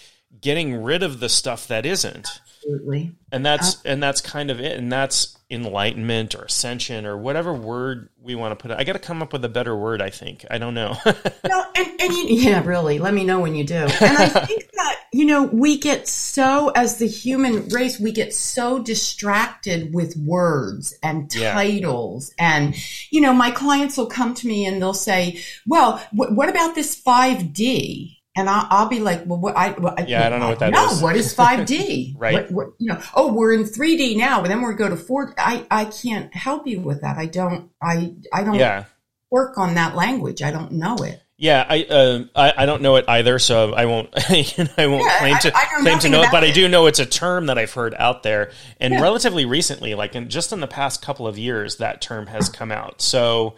getting 0.42 0.84
rid 0.84 1.02
of 1.02 1.20
the 1.20 1.30
stuff 1.30 1.68
that 1.68 1.86
isn't 1.86 2.28
Absolutely. 2.62 3.14
and 3.32 3.46
that's 3.46 3.82
and 3.86 4.02
that's 4.04 4.22
kind 4.22 4.52
of 4.52 4.60
it 4.60 4.78
and 4.78 4.92
that's 4.92 5.38
enlightenment 5.52 6.36
or 6.36 6.44
ascension 6.44 7.06
or 7.06 7.18
whatever 7.18 7.54
word 7.54 8.10
we 8.22 8.36
want 8.36 8.52
to 8.52 8.56
put 8.62 8.70
it 8.72 8.78
i 8.80 8.84
got 8.84 8.94
to 8.94 9.00
come 9.00 9.22
up 9.24 9.34
with 9.34 9.44
a 9.44 9.50
better 9.50 9.76
word 9.76 10.00
i 10.02 10.10
think 10.10 10.46
i 10.52 10.58
don't 10.60 10.74
know 10.76 10.96
No, 11.06 11.64
and, 11.76 11.88
and 12.02 12.14
you, 12.14 12.26
yeah, 12.28 12.64
really. 12.64 13.00
Let 13.00 13.14
me 13.14 13.24
know 13.24 13.40
when 13.40 13.56
you 13.56 13.64
do. 13.64 13.76
And 13.76 13.90
I 14.18 14.28
think 14.46 14.70
that, 14.74 15.00
you 15.12 15.26
know, 15.26 15.44
we 15.46 15.78
get 15.78 16.08
so, 16.08 16.70
as 16.76 16.98
the 16.98 17.08
human 17.08 17.68
race, 17.70 18.00
we 18.00 18.12
get 18.12 18.34
so 18.36 18.78
distracted 18.80 19.94
with 19.94 20.16
words 20.18 20.94
and 21.02 21.34
Yeah. 21.34 21.54
titles. 21.54 22.34
And, 22.38 22.76
you 23.10 23.22
know, 23.22 23.34
my 23.34 23.50
clients 23.52 23.98
will 23.98 24.06
come 24.08 24.34
to 24.36 24.48
me 24.48 24.66
and 24.66 24.80
they'll 24.82 24.94
say, 24.94 25.40
well, 25.66 25.98
wh- 26.12 26.32
what 26.36 26.50
about 26.50 26.76
this 26.76 27.02
5D? 27.02 28.18
And 28.40 28.50
I'll, 28.50 28.68
I'll 28.70 28.90
be 28.90 29.00
like, 29.00 29.24
well, 29.26 29.40
what, 29.40 29.56
I, 29.58 29.72
what, 29.72 30.08
Yeah, 30.10 30.26
I 30.26 30.30
don't 30.30 30.40
know 30.40 30.50
what 30.50 30.60
that 30.60 30.72
no, 30.72 30.88
is. 30.92 31.02
what 31.02 31.16
is 31.16 31.36
5D? 31.36 32.16
Right. 32.18 32.34
What, 32.34 32.52
what, 32.52 32.68
you 32.80 32.88
know, 32.88 33.02
oh, 33.16 33.32
we're 33.34 33.54
in 33.54 33.64
3D 33.64 34.18
now, 34.18 34.42
but 34.42 34.48
then 34.48 34.62
we're 34.62 34.74
going 34.74 34.92
to 34.92 34.98
4 34.98 35.34
I, 35.38 35.66
I 35.70 35.86
can't 35.86 36.34
help 36.34 36.66
you 36.68 36.80
with 36.82 37.02
that. 37.02 37.18
I 37.18 37.26
don't, 37.28 37.70
I, 37.82 38.16
I 38.34 38.44
don't 38.44 38.56
yeah 38.56 38.86
work 39.32 39.58
on 39.60 39.76
that 39.76 39.96
language. 39.96 40.42
I 40.42 40.50
don't 40.52 40.72
know 40.72 40.96
it. 41.04 41.22
yeah 41.38 41.64
i 41.70 41.84
uh, 41.84 42.24
I, 42.36 42.64
I 42.64 42.66
don't 42.66 42.82
know 42.82 42.96
it 42.96 43.06
either 43.08 43.38
so 43.40 43.74
i 43.74 43.86
won't 43.86 44.10
i 44.16 44.88
won't 44.88 45.04
Yeah, 45.06 45.18
claim 45.20 45.38
to 45.40 45.52
I 45.56 45.64
know 45.78 45.82
claim 45.84 46.00
to 46.00 46.10
know 46.10 46.22
it 46.24 46.32
but 46.32 46.44
i 46.44 46.52
do 46.52 46.68
know 46.68 46.88
it's 46.88 47.00
a 47.00 47.06
term 47.06 47.46
that 47.46 47.58
i've 47.60 47.72
heard 47.74 47.94
out 47.98 48.24
there 48.24 48.52
and 48.80 48.94
Yeah. 48.94 49.02
relatively 49.02 49.46
recently 49.46 49.94
like 49.96 50.16
in 50.16 50.30
just 50.30 50.52
in 50.52 50.60
the 50.62 50.68
past 50.68 51.02
couple 51.04 51.28
of 51.28 51.38
years 51.38 51.78
that 51.78 52.02
term 52.02 52.26
has 52.28 52.50
come 52.50 52.72
out 52.72 53.02
so 53.02 53.56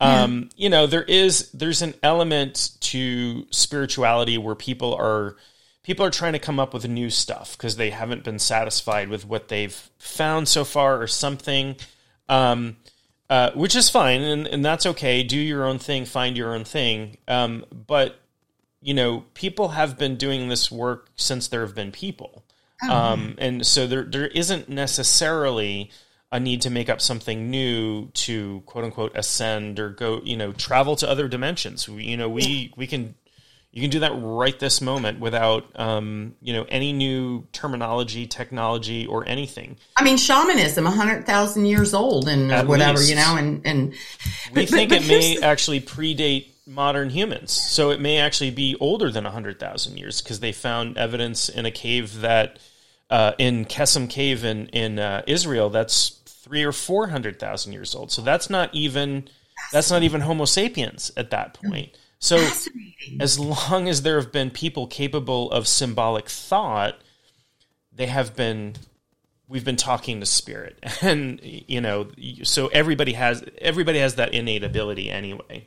um, 0.00 0.48
you 0.56 0.70
know 0.70 0.86
there 0.86 1.02
is 1.02 1.50
there's 1.52 1.82
an 1.82 1.94
element 2.02 2.70
to 2.80 3.46
spirituality 3.50 4.38
where 4.38 4.54
people 4.54 4.94
are 4.94 5.36
people 5.82 6.04
are 6.04 6.10
trying 6.10 6.32
to 6.32 6.38
come 6.38 6.58
up 6.58 6.72
with 6.72 6.88
new 6.88 7.10
stuff 7.10 7.56
because 7.56 7.76
they 7.76 7.90
haven't 7.90 8.24
been 8.24 8.38
satisfied 8.38 9.08
with 9.08 9.26
what 9.26 9.48
they've 9.48 9.90
found 9.98 10.48
so 10.48 10.64
far 10.64 11.00
or 11.00 11.06
something. 11.06 11.76
Um, 12.28 12.76
uh, 13.28 13.52
which 13.52 13.76
is 13.76 13.88
fine 13.88 14.22
and, 14.22 14.46
and 14.48 14.64
that's 14.64 14.86
okay. 14.86 15.22
Do 15.22 15.36
your 15.36 15.64
own 15.64 15.78
thing 15.78 16.04
find 16.04 16.36
your 16.36 16.54
own 16.54 16.64
thing. 16.64 17.16
Um, 17.28 17.64
but 17.70 18.18
you 18.80 18.94
know 18.94 19.24
people 19.34 19.68
have 19.68 19.98
been 19.98 20.16
doing 20.16 20.48
this 20.48 20.70
work 20.70 21.10
since 21.16 21.48
there 21.48 21.60
have 21.60 21.74
been 21.74 21.92
people. 21.92 22.44
Um, 22.88 23.34
and 23.38 23.66
so 23.66 23.86
there 23.86 24.04
there 24.04 24.26
isn't 24.26 24.68
necessarily 24.68 25.90
a 26.32 26.38
need 26.38 26.62
to 26.62 26.70
make 26.70 26.88
up 26.88 27.00
something 27.00 27.50
new 27.50 28.08
to 28.14 28.62
quote 28.66 28.84
unquote 28.84 29.16
ascend 29.16 29.80
or 29.80 29.90
go 29.90 30.20
you 30.24 30.36
know 30.36 30.52
travel 30.52 30.96
to 30.96 31.08
other 31.08 31.28
dimensions. 31.28 31.88
You 31.88 32.16
know 32.16 32.28
we 32.28 32.72
we 32.76 32.86
can 32.86 33.14
you 33.72 33.80
can 33.82 33.90
do 33.90 34.00
that 34.00 34.12
right 34.16 34.58
this 34.58 34.80
moment 34.80 35.20
without 35.20 35.64
um, 35.78 36.34
you 36.40 36.52
know 36.52 36.64
any 36.68 36.92
new 36.92 37.46
terminology 37.52 38.26
technology 38.26 39.06
or 39.06 39.26
anything. 39.26 39.76
I 39.96 40.04
mean, 40.04 40.16
shamanism, 40.16 40.86
a 40.86 40.90
hundred 40.90 41.26
thousand 41.26 41.66
years 41.66 41.94
old, 41.94 42.28
and 42.28 42.52
At 42.52 42.66
whatever 42.66 42.98
least. 42.98 43.10
you 43.10 43.16
know, 43.16 43.36
and 43.36 43.60
and 43.66 43.90
we 44.54 44.62
but- 44.62 44.68
think 44.68 44.90
but 44.90 45.02
it 45.02 45.08
may 45.08 45.36
the- 45.36 45.42
actually 45.44 45.80
predate 45.80 46.46
modern 46.66 47.10
humans. 47.10 47.50
So 47.50 47.90
it 47.90 48.00
may 48.00 48.18
actually 48.18 48.52
be 48.52 48.76
older 48.78 49.10
than 49.10 49.24
100000 49.24 49.96
years 49.98 50.20
because 50.22 50.38
they 50.38 50.52
found 50.52 50.96
evidence 50.96 51.48
in 51.48 51.66
a 51.66 51.70
cave 51.72 52.20
that 52.20 52.60
uh, 53.08 53.32
in 53.38 53.64
Kesem 53.64 54.08
Cave 54.08 54.44
in 54.44 54.66
in 54.68 55.00
uh, 55.00 55.22
Israel 55.26 55.70
that's 55.70 56.19
three 56.50 56.64
or 56.64 56.72
four 56.72 57.06
hundred 57.06 57.38
thousand 57.38 57.72
years 57.72 57.94
old. 57.94 58.10
So 58.10 58.22
that's 58.22 58.50
not 58.50 58.74
even 58.74 59.28
that's 59.72 59.90
not 59.90 60.02
even 60.02 60.20
Homo 60.20 60.46
sapiens 60.46 61.12
at 61.16 61.30
that 61.30 61.54
point. 61.54 61.96
So 62.18 62.36
as 63.20 63.38
long 63.38 63.88
as 63.88 64.02
there 64.02 64.20
have 64.20 64.32
been 64.32 64.50
people 64.50 64.88
capable 64.88 65.50
of 65.52 65.68
symbolic 65.68 66.28
thought, 66.28 66.96
they 67.92 68.06
have 68.06 68.34
been 68.34 68.74
we've 69.46 69.64
been 69.64 69.76
talking 69.76 70.18
to 70.18 70.26
spirit 70.26 70.78
and 71.02 71.40
you 71.42 71.80
know 71.80 72.08
so 72.42 72.68
everybody 72.68 73.12
has 73.14 73.44
everybody 73.58 73.98
has 73.98 74.16
that 74.16 74.32
innate 74.34 74.62
ability 74.64 75.10
anyway 75.10 75.66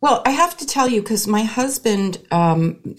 Well, 0.00 0.22
I 0.24 0.30
have 0.30 0.56
to 0.58 0.66
tell 0.66 0.88
you 0.88 1.02
because 1.02 1.26
my 1.26 1.42
husband 1.42 2.18
um, 2.30 2.96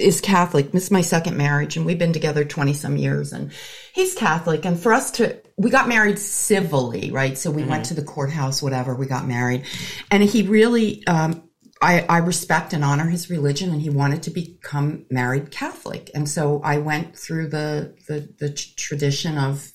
is 0.00 0.20
Catholic. 0.20 0.72
This 0.72 0.84
is 0.84 0.90
my 0.90 1.00
second 1.00 1.36
marriage, 1.36 1.76
and 1.76 1.86
we've 1.86 1.98
been 1.98 2.12
together 2.12 2.44
twenty 2.44 2.74
some 2.74 2.96
years, 2.96 3.32
and 3.32 3.52
he's 3.92 4.14
Catholic. 4.14 4.64
And 4.64 4.78
for 4.78 4.92
us 4.92 5.10
to, 5.12 5.40
we 5.56 5.70
got 5.70 5.88
married 5.88 6.18
civilly, 6.18 7.10
right? 7.10 7.36
So 7.36 7.50
we 7.50 7.64
went 7.64 7.86
to 7.86 7.94
the 7.94 8.02
courthouse, 8.02 8.62
whatever. 8.62 8.94
We 8.94 9.06
got 9.06 9.26
married, 9.26 9.64
and 10.10 10.22
he 10.22 10.42
really. 10.42 11.06
Um, 11.06 11.44
I, 11.82 12.00
I 12.10 12.18
respect 12.18 12.74
and 12.74 12.84
honor 12.84 13.06
his 13.06 13.30
religion, 13.30 13.70
and 13.70 13.80
he 13.80 13.88
wanted 13.88 14.24
to 14.24 14.30
become 14.30 15.06
married 15.10 15.50
Catholic, 15.50 16.10
and 16.14 16.28
so 16.28 16.60
I 16.62 16.76
went 16.78 17.16
through 17.16 17.48
the 17.48 17.96
the, 18.08 18.28
the 18.38 18.50
tradition 18.50 19.38
of. 19.38 19.72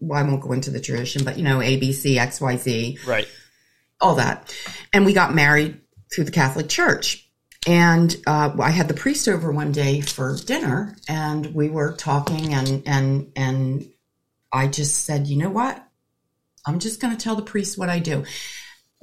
Well, 0.00 0.18
I 0.18 0.28
won't 0.28 0.42
go 0.42 0.52
into 0.52 0.70
the 0.70 0.80
tradition, 0.80 1.24
but 1.24 1.36
you 1.36 1.44
know, 1.44 1.58
ABC, 1.58 2.16
XYZ. 2.16 3.06
right 3.06 3.28
all 4.00 4.16
that. 4.16 4.54
And 4.92 5.04
we 5.04 5.12
got 5.12 5.34
married 5.34 5.80
through 6.12 6.24
the 6.24 6.30
Catholic 6.30 6.68
Church. 6.68 7.25
And 7.66 8.14
uh, 8.26 8.54
I 8.60 8.70
had 8.70 8.86
the 8.88 8.94
priest 8.94 9.26
over 9.28 9.50
one 9.50 9.72
day 9.72 10.00
for 10.00 10.36
dinner, 10.36 10.96
and 11.08 11.52
we 11.52 11.68
were 11.68 11.92
talking, 11.94 12.54
and 12.54 12.82
and 12.86 13.32
and 13.34 13.90
I 14.52 14.68
just 14.68 15.04
said, 15.04 15.26
you 15.26 15.36
know 15.36 15.50
what? 15.50 15.82
I'm 16.64 16.78
just 16.78 17.00
going 17.00 17.16
to 17.16 17.22
tell 17.22 17.36
the 17.36 17.42
priest 17.42 17.76
what 17.76 17.88
I 17.88 17.98
do. 17.98 18.24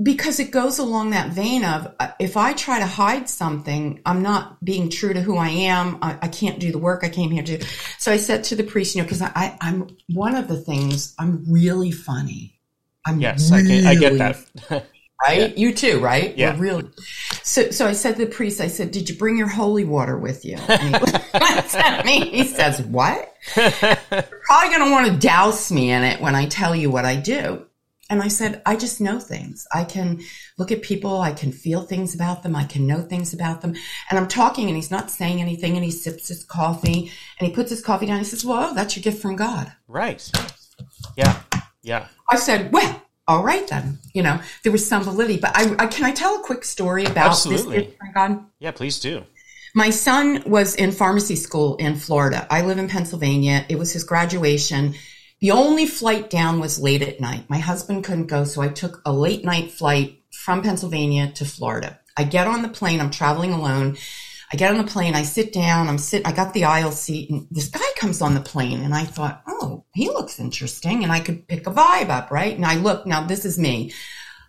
because 0.01 0.39
it 0.39 0.49
goes 0.51 0.79
along 0.79 1.11
that 1.11 1.29
vein 1.29 1.63
of 1.63 1.93
uh, 1.99 2.11
if 2.19 2.35
I 2.35 2.53
try 2.53 2.79
to 2.79 2.85
hide 2.85 3.29
something, 3.29 4.01
I'm 4.05 4.23
not 4.23 4.63
being 4.63 4.89
true 4.89 5.13
to 5.13 5.21
who 5.21 5.37
I 5.37 5.49
am. 5.49 5.99
I, 6.01 6.17
I 6.23 6.27
can't 6.29 6.59
do 6.59 6.71
the 6.71 6.79
work 6.79 7.03
I 7.03 7.09
came 7.09 7.29
here 7.29 7.43
to 7.43 7.57
do. 7.59 7.65
So 7.99 8.11
I 8.11 8.17
said 8.17 8.43
to 8.45 8.55
the 8.55 8.63
priest, 8.63 8.95
you 8.95 9.01
know, 9.01 9.05
because 9.05 9.21
I, 9.21 9.31
I, 9.35 9.57
I'm 9.61 9.95
one 10.09 10.35
of 10.35 10.47
the 10.47 10.57
things 10.57 11.13
I'm 11.19 11.45
really 11.47 11.91
funny. 11.91 12.59
I'm 13.05 13.19
Yes, 13.19 13.51
I, 13.51 13.61
can, 13.61 13.85
I 13.85 13.95
get 13.95 14.17
that. 14.17 14.85
Right? 15.25 15.57
You 15.57 15.73
too, 15.73 15.99
right? 15.99 16.37
Yeah. 16.37 16.55
We're 16.55 16.61
really. 16.61 16.89
So, 17.43 17.71
so 17.71 17.87
I 17.87 17.93
said 17.93 18.17
to 18.17 18.25
the 18.25 18.31
priest, 18.31 18.61
I 18.61 18.67
said, 18.67 18.91
"Did 18.91 19.09
you 19.09 19.15
bring 19.15 19.37
your 19.37 19.47
holy 19.47 19.83
water 19.83 20.17
with 20.17 20.45
you?" 20.45 20.57
And 20.67 20.81
he 20.81 20.91
looks 20.91 21.75
at 21.75 22.05
me. 22.05 22.29
He 22.29 22.43
says, 22.45 22.81
"What?" 22.81 23.33
You're 23.57 23.71
probably 23.71 24.69
going 24.69 24.85
to 24.85 24.91
want 24.91 25.07
to 25.11 25.17
douse 25.19 25.71
me 25.71 25.91
in 25.91 26.03
it 26.03 26.21
when 26.21 26.35
I 26.35 26.45
tell 26.45 26.75
you 26.75 26.89
what 26.89 27.05
I 27.05 27.15
do. 27.15 27.65
And 28.09 28.21
I 28.21 28.27
said, 28.27 28.61
I 28.65 28.75
just 28.75 29.01
know 29.01 29.19
things. 29.19 29.65
I 29.73 29.85
can 29.85 30.21
look 30.57 30.71
at 30.71 30.81
people. 30.81 31.19
I 31.21 31.31
can 31.31 31.51
feel 31.51 31.81
things 31.81 32.13
about 32.13 32.43
them. 32.43 32.55
I 32.55 32.65
can 32.65 32.85
know 32.85 33.01
things 33.01 33.33
about 33.33 33.61
them. 33.61 33.75
And 34.09 34.19
I'm 34.19 34.27
talking 34.27 34.67
and 34.67 34.75
he's 34.75 34.91
not 34.91 35.09
saying 35.09 35.41
anything 35.41 35.75
and 35.75 35.83
he 35.83 35.89
sips 35.89 36.27
his 36.27 36.43
coffee 36.43 37.11
and 37.39 37.47
he 37.47 37.55
puts 37.55 37.69
his 37.71 37.81
coffee 37.81 38.05
down. 38.05 38.19
He 38.19 38.25
says, 38.25 38.45
well, 38.45 38.73
that's 38.75 38.95
your 38.95 39.01
gift 39.03 39.21
from 39.21 39.35
God. 39.35 39.71
right. 39.87 40.29
Yeah. 41.17 41.41
Yeah. 41.81 42.07
I 42.29 42.35
said, 42.35 42.71
well, 42.71 43.02
all 43.27 43.43
right 43.43 43.67
then. 43.67 43.99
You 44.13 44.23
know, 44.23 44.39
there 44.63 44.71
was 44.71 44.87
some 44.87 45.03
validity, 45.03 45.39
but 45.39 45.51
I, 45.55 45.75
I 45.79 45.87
can 45.87 46.05
I 46.05 46.11
tell 46.11 46.39
a 46.39 46.43
quick 46.43 46.63
story 46.63 47.05
about 47.05 47.31
Absolutely. 47.31 47.77
this 47.77 47.95
God? 48.13 48.45
Yeah. 48.59 48.71
Please 48.71 48.99
do. 48.99 49.23
My 49.75 49.89
son 49.89 50.43
was 50.45 50.75
in 50.75 50.91
pharmacy 50.91 51.35
school 51.35 51.77
in 51.77 51.95
Florida. 51.95 52.45
I 52.51 52.61
live 52.61 52.77
in 52.77 52.87
Pennsylvania. 52.87 53.65
It 53.69 53.79
was 53.79 53.91
his 53.91 54.03
graduation. 54.03 54.93
The 55.41 55.51
only 55.51 55.87
flight 55.87 56.29
down 56.29 56.59
was 56.59 56.79
late 56.79 57.01
at 57.01 57.19
night. 57.19 57.49
My 57.49 57.57
husband 57.57 58.03
couldn't 58.03 58.27
go, 58.27 58.43
so 58.43 58.61
I 58.61 58.69
took 58.69 59.01
a 59.03 59.11
late 59.11 59.43
night 59.43 59.71
flight 59.71 60.21
from 60.31 60.61
Pennsylvania 60.61 61.31
to 61.33 61.45
Florida. 61.45 61.99
I 62.15 62.23
get 62.23 62.47
on 62.47 62.61
the 62.61 62.69
plane. 62.69 63.01
I'm 63.01 63.09
traveling 63.09 63.51
alone. 63.51 63.97
I 64.53 64.55
get 64.55 64.69
on 64.69 64.77
the 64.77 64.91
plane. 64.91 65.15
I 65.15 65.23
sit 65.23 65.51
down. 65.51 65.89
I'm 65.89 65.97
sit. 65.97 66.27
I 66.27 66.31
got 66.31 66.53
the 66.53 66.65
aisle 66.65 66.91
seat, 66.91 67.31
and 67.31 67.47
this 67.49 67.69
guy 67.69 67.81
comes 67.97 68.21
on 68.21 68.35
the 68.35 68.39
plane, 68.39 68.81
and 68.81 68.93
I 68.93 69.03
thought, 69.03 69.41
oh, 69.47 69.83
he 69.95 70.09
looks 70.09 70.39
interesting, 70.39 71.03
and 71.03 71.11
I 71.11 71.21
could 71.21 71.47
pick 71.47 71.65
a 71.65 71.71
vibe 71.71 72.09
up, 72.09 72.29
right? 72.29 72.55
And 72.55 72.63
I 72.63 72.75
look. 72.75 73.07
Now 73.07 73.25
this 73.25 73.45
is 73.45 73.57
me. 73.57 73.91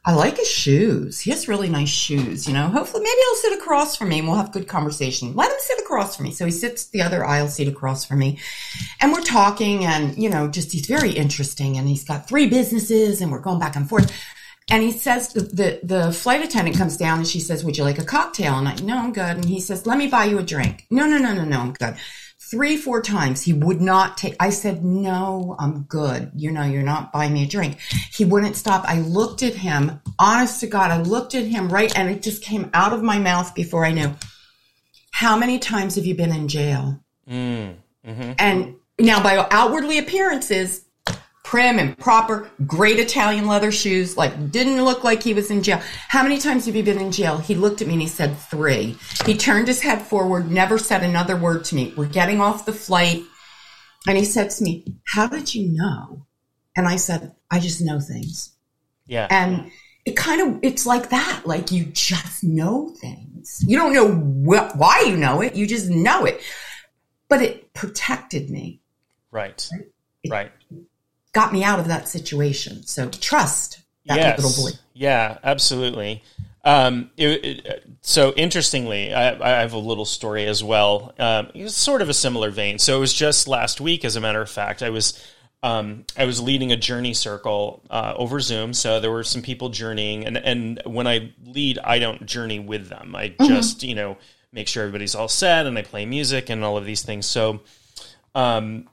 I 0.04 0.12
like 0.12 0.36
his 0.36 0.50
shoes. 0.50 1.20
He 1.20 1.30
has 1.30 1.48
really 1.48 1.70
nice 1.70 1.88
shoes, 1.88 2.46
you 2.46 2.52
know. 2.52 2.68
Hopefully, 2.68 3.02
maybe 3.02 3.16
he'll 3.18 3.34
sit 3.36 3.58
across 3.58 3.96
from 3.96 4.10
me 4.10 4.18
and 4.18 4.28
we'll 4.28 4.36
have 4.36 4.52
good 4.52 4.68
conversation. 4.68 5.34
Let 5.34 5.50
him 5.50 5.56
sit 5.60 5.80
across 5.80 6.16
from 6.16 6.24
me. 6.24 6.32
So 6.32 6.44
he 6.44 6.50
sits 6.50 6.88
the 6.88 7.00
other 7.00 7.24
aisle 7.24 7.48
seat 7.48 7.68
across 7.68 8.04
from 8.04 8.18
me 8.18 8.38
and 9.00 9.10
we're 9.10 9.22
talking 9.22 9.86
and, 9.86 10.22
you 10.22 10.28
know, 10.28 10.48
just 10.48 10.72
he's 10.72 10.84
very 10.84 11.12
interesting 11.12 11.78
and 11.78 11.88
he's 11.88 12.04
got 12.04 12.28
three 12.28 12.46
businesses 12.46 13.22
and 13.22 13.32
we're 13.32 13.38
going 13.38 13.58
back 13.58 13.76
and 13.76 13.88
forth. 13.88 14.12
And 14.70 14.82
he 14.82 14.92
says, 14.92 15.32
the, 15.32 15.80
the, 15.82 16.10
flight 16.12 16.42
attendant 16.42 16.76
comes 16.76 16.96
down 16.96 17.18
and 17.18 17.26
she 17.26 17.38
says, 17.38 17.64
would 17.64 17.76
you 17.76 17.84
like 17.84 17.98
a 17.98 18.04
cocktail? 18.04 18.54
And 18.54 18.68
I, 18.68 18.74
no, 18.76 18.98
I'm 18.98 19.12
good. 19.12 19.36
And 19.36 19.44
he 19.44 19.60
says, 19.60 19.86
let 19.86 19.98
me 19.98 20.06
buy 20.06 20.24
you 20.24 20.38
a 20.38 20.42
drink. 20.42 20.86
No, 20.90 21.06
no, 21.06 21.18
no, 21.18 21.34
no, 21.34 21.44
no, 21.44 21.60
I'm 21.60 21.72
good. 21.72 21.96
Three, 22.38 22.76
four 22.76 23.02
times 23.02 23.42
he 23.42 23.52
would 23.52 23.80
not 23.80 24.16
take, 24.16 24.36
I 24.40 24.50
said, 24.50 24.84
no, 24.84 25.54
I'm 25.58 25.82
good. 25.82 26.30
You 26.34 26.50
know, 26.50 26.62
you're 26.62 26.82
not 26.82 27.12
buying 27.12 27.34
me 27.34 27.42
a 27.42 27.46
drink. 27.46 27.78
He 28.12 28.24
wouldn't 28.24 28.56
stop. 28.56 28.84
I 28.86 29.00
looked 29.00 29.42
at 29.42 29.54
him, 29.54 30.00
honest 30.18 30.60
to 30.60 30.66
God, 30.66 30.90
I 30.90 31.02
looked 31.02 31.34
at 31.34 31.44
him 31.44 31.68
right 31.68 31.96
and 31.96 32.08
it 32.08 32.22
just 32.22 32.42
came 32.42 32.70
out 32.72 32.92
of 32.92 33.02
my 33.02 33.18
mouth 33.18 33.54
before 33.54 33.84
I 33.84 33.92
knew. 33.92 34.14
How 35.10 35.36
many 35.36 35.58
times 35.58 35.96
have 35.96 36.06
you 36.06 36.14
been 36.14 36.32
in 36.32 36.48
jail? 36.48 37.00
Mm, 37.28 37.76
hmm 38.04 38.32
And 38.38 38.76
now 38.98 39.22
by 39.22 39.46
outwardly 39.50 39.98
appearances, 39.98 40.83
prim 41.44 41.78
and 41.78 41.96
proper, 41.98 42.50
great 42.66 42.98
Italian 42.98 43.46
leather 43.46 43.70
shoes, 43.70 44.16
like 44.16 44.50
didn't 44.50 44.82
look 44.82 45.04
like 45.04 45.22
he 45.22 45.34
was 45.34 45.50
in 45.50 45.62
jail. 45.62 45.80
How 46.08 46.22
many 46.22 46.38
times 46.38 46.66
have 46.66 46.74
you 46.74 46.82
been 46.82 46.98
in 46.98 47.12
jail? 47.12 47.38
He 47.38 47.54
looked 47.54 47.80
at 47.82 47.86
me 47.86 47.92
and 47.92 48.02
he 48.02 48.08
said 48.08 48.36
three. 48.36 48.96
He 49.26 49.36
turned 49.36 49.68
his 49.68 49.80
head 49.80 50.02
forward, 50.02 50.50
never 50.50 50.78
said 50.78 51.04
another 51.04 51.36
word 51.36 51.64
to 51.66 51.76
me. 51.76 51.92
We're 51.96 52.06
getting 52.06 52.40
off 52.40 52.66
the 52.66 52.72
flight. 52.72 53.22
And 54.08 54.18
he 54.18 54.24
said 54.24 54.50
to 54.50 54.64
me, 54.64 54.84
how 55.06 55.28
did 55.28 55.54
you 55.54 55.68
know? 55.70 56.26
And 56.76 56.88
I 56.88 56.96
said, 56.96 57.32
I 57.50 57.60
just 57.60 57.80
know 57.80 58.00
things. 58.00 58.56
Yeah. 59.06 59.28
And 59.30 59.70
it 60.04 60.16
kind 60.16 60.40
of, 60.40 60.58
it's 60.62 60.86
like 60.86 61.10
that. 61.10 61.42
Like 61.44 61.70
you 61.70 61.84
just 61.84 62.42
know 62.42 62.88
things. 63.00 63.62
You 63.66 63.76
don't 63.76 63.92
know 63.92 64.10
wh- 64.10 64.76
why 64.76 65.04
you 65.06 65.16
know 65.16 65.42
it. 65.42 65.54
You 65.54 65.66
just 65.66 65.88
know 65.88 66.24
it. 66.24 66.42
But 67.28 67.42
it 67.42 67.72
protected 67.74 68.50
me, 68.50 68.80
right. 69.30 69.68
Right. 70.28 70.52
Got 71.34 71.52
me 71.52 71.62
out 71.62 71.78
of 71.78 71.88
that 71.88 72.08
situation. 72.08 72.86
So 72.86 73.10
trust 73.10 73.80
that 74.06 74.38
little 74.38 74.64
boy. 74.64 74.70
Yeah, 74.94 75.38
absolutely. 75.42 76.22
Um, 76.64 77.10
it, 77.18 77.44
it, 77.44 77.84
so 78.00 78.32
interestingly, 78.32 79.12
I, 79.12 79.58
I 79.58 79.60
have 79.60 79.74
a 79.74 79.78
little 79.78 80.06
story 80.06 80.46
as 80.46 80.64
well. 80.64 81.12
Um, 81.18 81.48
it's 81.54 81.76
sort 81.76 82.00
of 82.00 82.08
a 82.08 82.14
similar 82.14 82.50
vein. 82.50 82.78
So 82.78 82.96
it 82.96 83.00
was 83.00 83.12
just 83.12 83.46
last 83.46 83.80
week, 83.80 84.04
as 84.04 84.16
a 84.16 84.20
matter 84.20 84.40
of 84.40 84.48
fact, 84.48 84.82
I 84.82 84.90
was 84.90 85.22
um, 85.62 86.04
I 86.16 86.24
was 86.26 86.40
leading 86.40 86.72
a 86.72 86.76
journey 86.76 87.14
circle 87.14 87.82
uh, 87.90 88.14
over 88.16 88.40
Zoom. 88.40 88.72
So 88.72 89.00
there 89.00 89.10
were 89.10 89.24
some 89.24 89.42
people 89.42 89.68
journeying, 89.68 90.26
and 90.26 90.38
and 90.38 90.80
when 90.86 91.06
I 91.06 91.32
lead, 91.44 91.78
I 91.82 91.98
don't 91.98 92.24
journey 92.24 92.60
with 92.60 92.88
them. 92.88 93.14
I 93.14 93.34
just 93.42 93.82
you 93.82 93.94
know 93.94 94.16
make 94.52 94.68
sure 94.68 94.84
everybody's 94.84 95.14
all 95.14 95.28
set, 95.28 95.66
and 95.66 95.76
I 95.76 95.82
play 95.82 96.06
music 96.06 96.48
and 96.48 96.64
all 96.64 96.76
of 96.76 96.84
these 96.84 97.02
things. 97.02 97.26
So. 97.26 97.60
Um, 98.36 98.88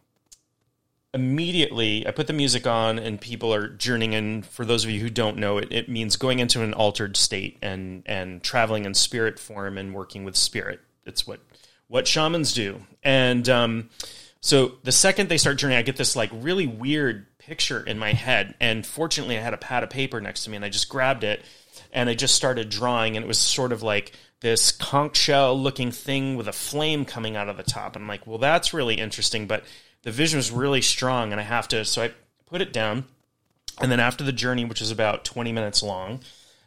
immediately 1.13 2.07
I 2.07 2.11
put 2.11 2.27
the 2.27 2.33
music 2.33 2.65
on 2.65 2.97
and 2.97 3.19
people 3.19 3.53
are 3.53 3.67
journeying 3.67 4.13
in. 4.13 4.41
For 4.43 4.65
those 4.65 4.83
of 4.83 4.89
you 4.89 4.99
who 4.99 5.09
don't 5.09 5.37
know, 5.37 5.57
it, 5.57 5.71
it 5.71 5.89
means 5.89 6.15
going 6.15 6.39
into 6.39 6.61
an 6.61 6.73
altered 6.73 7.17
state 7.17 7.57
and 7.61 8.03
and 8.05 8.41
traveling 8.43 8.85
in 8.85 8.93
spirit 8.93 9.39
form 9.39 9.77
and 9.77 9.93
working 9.93 10.23
with 10.23 10.35
spirit. 10.35 10.79
It's 11.05 11.27
what 11.27 11.41
what 11.87 12.07
shamans 12.07 12.53
do. 12.53 12.81
And 13.03 13.47
um, 13.49 13.89
so 14.39 14.73
the 14.83 14.91
second 14.91 15.29
they 15.29 15.37
start 15.37 15.57
journeying, 15.57 15.79
I 15.79 15.83
get 15.83 15.97
this 15.97 16.15
like 16.15 16.29
really 16.33 16.67
weird 16.67 17.25
picture 17.37 17.83
in 17.83 17.99
my 17.99 18.13
head. 18.13 18.55
And 18.61 18.85
fortunately, 18.85 19.37
I 19.37 19.41
had 19.41 19.53
a 19.53 19.57
pad 19.57 19.83
of 19.83 19.89
paper 19.89 20.21
next 20.21 20.45
to 20.45 20.49
me, 20.49 20.55
and 20.55 20.65
I 20.65 20.69
just 20.69 20.89
grabbed 20.89 21.23
it 21.23 21.41
and 21.93 22.09
I 22.09 22.13
just 22.13 22.35
started 22.35 22.69
drawing, 22.69 23.17
and 23.17 23.23
it 23.23 23.27
was 23.27 23.37
sort 23.37 23.71
of 23.71 23.83
like 23.83 24.13
this 24.41 24.71
conch 24.71 25.17
shell 25.17 25.59
looking 25.59 25.91
thing 25.91 26.35
with 26.35 26.47
a 26.47 26.53
flame 26.53 27.05
coming 27.05 27.35
out 27.35 27.49
of 27.49 27.57
the 27.57 27.63
top. 27.63 27.95
And 27.95 28.03
I'm 28.03 28.07
like, 28.07 28.25
well, 28.25 28.37
that's 28.37 28.73
really 28.73 28.95
interesting, 28.95 29.45
but 29.45 29.63
the 30.03 30.11
vision 30.11 30.37
was 30.37 30.51
really 30.51 30.81
strong, 30.81 31.31
and 31.31 31.39
I 31.39 31.43
have 31.43 31.67
to. 31.69 31.85
So 31.85 32.03
I 32.03 32.11
put 32.45 32.61
it 32.61 32.73
down, 32.73 33.05
and 33.79 33.91
then 33.91 33.99
after 33.99 34.23
the 34.23 34.31
journey, 34.31 34.65
which 34.65 34.81
is 34.81 34.91
about 34.91 35.25
20 35.25 35.51
minutes 35.51 35.83
long, 35.83 36.21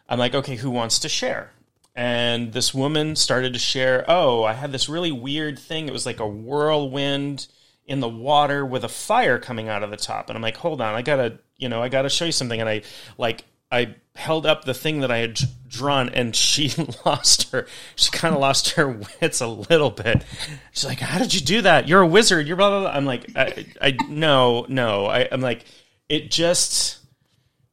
I'm 0.09 0.19
like, 0.19 0.35
okay, 0.35 0.57
who 0.57 0.71
wants 0.71 0.99
to 1.01 1.09
share? 1.09 1.53
And 1.95 2.53
this 2.53 2.75
woman 2.75 3.15
started 3.15 3.53
to 3.53 3.59
share, 3.59 4.05
oh, 4.09 4.43
I 4.43 4.53
had 4.53 4.73
this 4.73 4.89
really 4.89 5.13
weird 5.13 5.59
thing. 5.59 5.87
It 5.87 5.93
was 5.93 6.07
like 6.07 6.19
a 6.19 6.27
whirlwind 6.27 7.47
in 7.87 8.01
the 8.01 8.09
water 8.09 8.65
with 8.67 8.83
a 8.83 8.89
fire 8.89 9.39
coming 9.39 9.69
out 9.69 9.83
of 9.83 9.91
the 9.91 9.97
top. 9.97 10.29
And 10.29 10.37
I'm 10.37 10.43
like, 10.43 10.57
hold 10.57 10.81
on, 10.81 10.95
I 10.95 11.03
gotta, 11.03 11.39
you 11.57 11.69
know, 11.69 11.83
I 11.83 11.89
gotta 11.89 12.09
show 12.09 12.25
you 12.25 12.33
something. 12.33 12.61
And 12.61 12.69
I 12.69 12.83
like, 13.17 13.45
I 13.75 13.97
held 14.15 14.47
up 14.47 14.65
the 14.65 14.75
thing 14.75 15.01
that 15.01 15.11
I 15.11 15.19
had 15.19 15.41
drawn, 15.67 16.09
and 16.09 16.35
she 16.35 16.73
lost 17.05 17.51
her. 17.51 17.67
She 17.97 18.11
kind 18.11 18.35
of 18.35 18.41
lost 18.41 18.71
her 18.73 18.89
wits 18.89 19.41
a 19.41 19.49
little 19.49 19.91
bit. 19.91 20.25
She's 20.73 20.85
like, 20.85 21.01
"How 21.01 21.19
did 21.19 21.35
you 21.35 21.41
do 21.41 21.63
that? 21.63 21.89
You're 21.89 22.03
a 22.03 22.07
wizard. 22.07 22.47
You're 22.47 22.57
blah 22.57 22.71
blah." 22.71 22.81
blah. 22.83 22.91
I'm 22.91 23.05
like, 23.05 23.31
I, 23.37 23.67
I 23.81 23.97
no, 24.09 24.67
no. 24.69 25.07
I, 25.07 25.29
I'm 25.31 25.41
like, 25.41 25.65
it 26.09 26.31
just, 26.31 26.99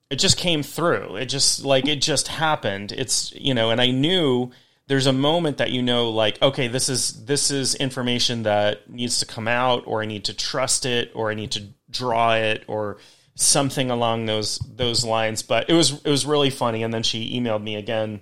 it 0.10 0.18
just 0.18 0.38
came 0.38 0.64
through. 0.64 1.18
It 1.18 1.28
just 1.28 1.64
like 1.64 1.88
it 1.88 2.02
just 2.02 2.28
happened. 2.28 2.92
It's 2.92 3.32
you 3.34 3.54
know, 3.54 3.70
and 3.70 3.80
I 3.80 3.92
knew 3.92 4.52
there's 4.88 5.08
a 5.08 5.14
moment 5.14 5.58
that 5.58 5.72
you 5.72 5.82
know, 5.82 6.10
like, 6.10 6.42
okay, 6.42 6.68
this 6.68 6.90
is 6.90 7.26
this 7.26 7.52
is 7.52 7.76
information 7.76 8.44
that 8.44 8.90
needs 8.90 9.20
to 9.20 9.26
come 9.26 9.48
out, 9.48 9.84
or 9.86 10.02
I 10.02 10.06
need 10.06 10.26
to 10.26 10.34
trust 10.34 10.86
it, 10.86 11.12
or 11.14 11.30
I 11.30 11.36
need 11.36 11.52
to 11.52 11.68
draw 11.90 12.34
it, 12.34 12.64
or 12.68 12.98
something 13.42 13.92
along 13.92 14.26
those 14.26 14.60
those 14.60 15.04
lines. 15.04 15.44
But 15.44 15.70
it 15.70 15.74
was 15.74 15.92
it 16.04 16.10
was 16.10 16.26
really 16.26 16.50
funny. 16.50 16.84
And 16.84 16.94
then 16.94 17.04
she 17.04 17.40
emailed 17.40 17.64
me 17.64 17.76
again 17.76 18.22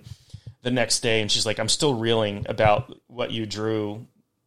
the 0.62 0.70
next 0.70 1.00
day, 1.00 1.20
and 1.20 1.30
she's 1.30 1.46
like, 1.46 1.58
"I'm 1.58 1.68
still 1.68 1.94
reeling 1.94 2.46
about 2.48 2.94
what 3.06 3.30
you 3.30 3.46
drew 3.46 4.06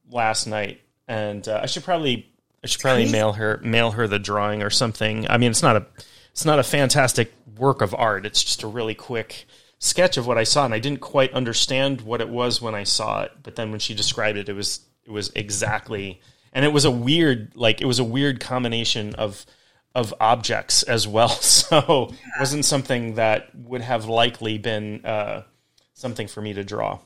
last 0.10 0.48
night." 0.48 0.82
And 1.08 1.48
uh, 1.48 1.60
I 1.64 1.66
should 1.66 1.84
probably 1.84 2.30
I 2.64 2.68
should 2.68 2.82
probably 2.82 3.12
mail 3.12 3.34
her 3.34 3.60
mail 3.64 3.92
her 3.92 4.08
the 4.08 4.20
drawing 4.20 4.64
or 4.64 4.70
something. 4.70 5.30
I 5.30 5.38
mean, 5.38 5.52
it's 5.52 5.64
not 5.64 5.76
a 5.76 5.86
it's 6.32 6.46
not 6.46 6.60
a 6.60 6.64
fantastic 6.64 7.32
work 7.58 7.82
of 7.82 7.94
art. 7.94 8.26
It's 8.26 8.44
just 8.44 8.64
a 8.64 8.68
really 8.68 8.96
quick 8.96 9.46
sketch 9.80 10.18
of 10.18 10.26
what 10.26 10.38
I 10.38 10.44
saw, 10.44 10.66
and 10.66 10.74
I 10.74 10.80
didn't 10.80 11.02
quite 11.02 11.34
understand 11.34 12.02
what 12.02 12.22
it 12.22 12.30
was 12.30 12.62
when 12.62 12.74
I 12.74 12.84
saw 12.84 13.24
it. 13.24 13.32
But 13.44 13.56
then 13.56 13.72
when 13.72 13.80
she 13.80 13.94
described 13.94 14.38
it, 14.38 14.50
it 14.50 14.54
was 14.54 14.80
it 15.06 15.12
was 15.12 15.32
exactly, 15.36 16.22
and 16.54 16.64
it 16.64 16.72
was 16.72 16.86
a 16.86 16.92
weird 16.92 17.52
like 17.56 17.82
it 17.82 17.86
was 17.86 18.00
a 18.00 18.04
weird 18.04 18.40
combination 18.40 19.14
of 19.16 19.46
of 19.96 20.14
objects 20.20 20.84
as 20.84 21.08
well. 21.08 21.30
So 21.42 22.10
it 22.12 22.40
wasn't 22.40 22.66
something 22.66 23.16
that 23.16 23.54
would 23.56 23.82
have 23.82 24.06
likely 24.06 24.58
been 24.58 25.06
uh, 25.06 25.44
something 25.94 26.28
for 26.28 26.42
me 26.42 26.54
to 26.54 26.64
draw. 26.64 27.00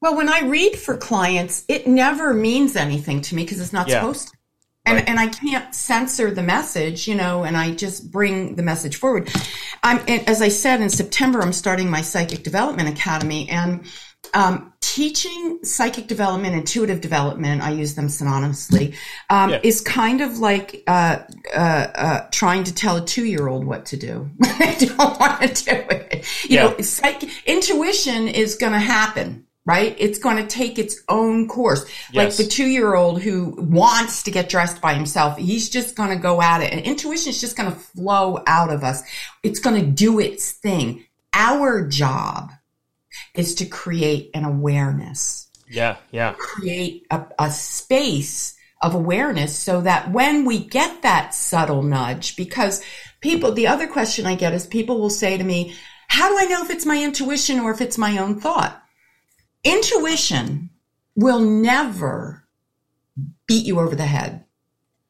Well, 0.00 0.16
when 0.16 0.28
I 0.28 0.40
read 0.46 0.76
for 0.76 0.96
clients, 0.96 1.64
it 1.68 1.86
never 1.86 2.32
means 2.32 2.74
anything 2.76 3.20
to 3.22 3.34
me 3.34 3.44
because 3.44 3.60
it's 3.60 3.72
not 3.72 3.88
Yeah. 3.88 4.00
supposed 4.00 4.28
to. 4.28 4.34
and 4.86 4.96
Right. 4.96 5.08
and 5.10 5.20
I 5.20 5.26
can't 5.26 5.74
censor 5.74 6.30
the 6.30 6.42
message, 6.42 7.06
you 7.06 7.14
know, 7.14 7.44
and 7.44 7.54
I 7.56 7.72
just 7.74 8.10
bring 8.10 8.54
the 8.56 8.62
message 8.62 8.96
forward. 8.96 9.30
I'm 9.82 9.98
as 10.08 10.40
I 10.40 10.48
said 10.48 10.80
in 10.80 10.88
September, 10.88 11.42
I'm 11.42 11.52
starting 11.52 11.90
my 11.90 12.00
psychic 12.00 12.42
development 12.44 12.88
academy, 12.88 13.48
and 13.50 13.84
um, 14.34 14.72
teaching 14.80 15.60
psychic 15.62 16.06
development, 16.06 16.54
intuitive 16.54 17.00
development, 17.00 17.62
I 17.62 17.70
use 17.70 17.94
them 17.94 18.06
synonymously, 18.08 18.94
um, 19.28 19.50
Yeah. 19.50 19.60
is 19.62 19.80
kind 19.80 20.20
of 20.20 20.38
like 20.38 20.82
uh, 20.86 21.18
uh, 21.54 21.58
uh, 21.58 22.20
trying 22.32 22.64
to 22.64 22.74
tell 22.74 22.96
a 22.96 23.04
two 23.04 23.24
year 23.24 23.48
old 23.48 23.64
what 23.64 23.86
to 23.86 23.96
do. 23.96 24.28
I 24.42 24.76
don't 24.78 25.20
want 25.20 25.56
to 25.56 25.64
do 25.64 25.70
it. 25.90 26.26
You 26.48 26.56
Yeah. 26.56 26.62
know, 26.68 26.78
psych- 26.80 27.28
intuition 27.46 28.28
is 28.28 28.56
going 28.56 28.72
to 28.72 28.78
happen. 28.80 29.46
Right? 29.66 29.94
It's 30.00 30.18
going 30.18 30.38
to 30.38 30.46
take 30.46 30.78
its 30.78 31.00
own 31.08 31.46
course. 31.46 31.84
Like 32.14 32.34
the 32.34 32.44
two 32.44 32.66
year 32.66 32.94
old 32.94 33.20
who 33.22 33.54
wants 33.58 34.22
to 34.24 34.30
get 34.32 34.48
dressed 34.48 34.80
by 34.80 34.94
himself, 34.94 35.36
he's 35.36 35.68
just 35.68 35.94
going 35.94 36.08
to 36.08 36.16
go 36.16 36.40
at 36.42 36.62
it. 36.62 36.72
And 36.72 36.80
intuition 36.80 37.28
is 37.30 37.40
just 37.40 37.56
going 37.56 37.70
to 37.70 37.78
flow 37.78 38.42
out 38.48 38.70
of 38.72 38.82
us. 38.82 39.02
It's 39.44 39.60
going 39.60 39.78
to 39.80 39.86
do 39.86 40.18
its 40.18 40.50
thing. 40.52 41.04
Our 41.34 41.86
job 41.86 42.50
is 43.34 43.54
to 43.56 43.66
create 43.66 44.30
an 44.34 44.44
awareness 44.44 45.48
Yeah, 45.68 45.96
yeah, 46.10 46.32
create 46.32 47.06
a, 47.10 47.26
a 47.38 47.50
space 47.50 48.56
of 48.82 48.94
awareness 48.94 49.56
so 49.56 49.82
that 49.82 50.10
when 50.10 50.44
we 50.44 50.58
get 50.58 51.02
that 51.02 51.34
subtle 51.34 51.82
nudge, 51.82 52.34
because 52.34 52.82
people, 53.20 53.52
the 53.52 53.66
other 53.66 53.86
question 53.86 54.26
I 54.26 54.34
get 54.34 54.54
is 54.54 54.66
people 54.66 54.98
will 55.00 55.10
say 55.10 55.36
to 55.36 55.44
me, 55.44 55.74
how 56.08 56.28
do 56.28 56.38
I 56.38 56.46
know 56.46 56.64
if 56.64 56.70
it's 56.70 56.86
my 56.86 57.02
intuition 57.02 57.60
or 57.60 57.70
if 57.70 57.80
it's 57.80 57.98
my 57.98 58.18
own 58.18 58.40
thought? 58.40 58.82
Intuition 59.62 60.70
will 61.14 61.40
never 61.40 62.48
beat 63.46 63.66
you 63.66 63.78
over 63.78 63.94
the 63.94 64.06
head. 64.06 64.44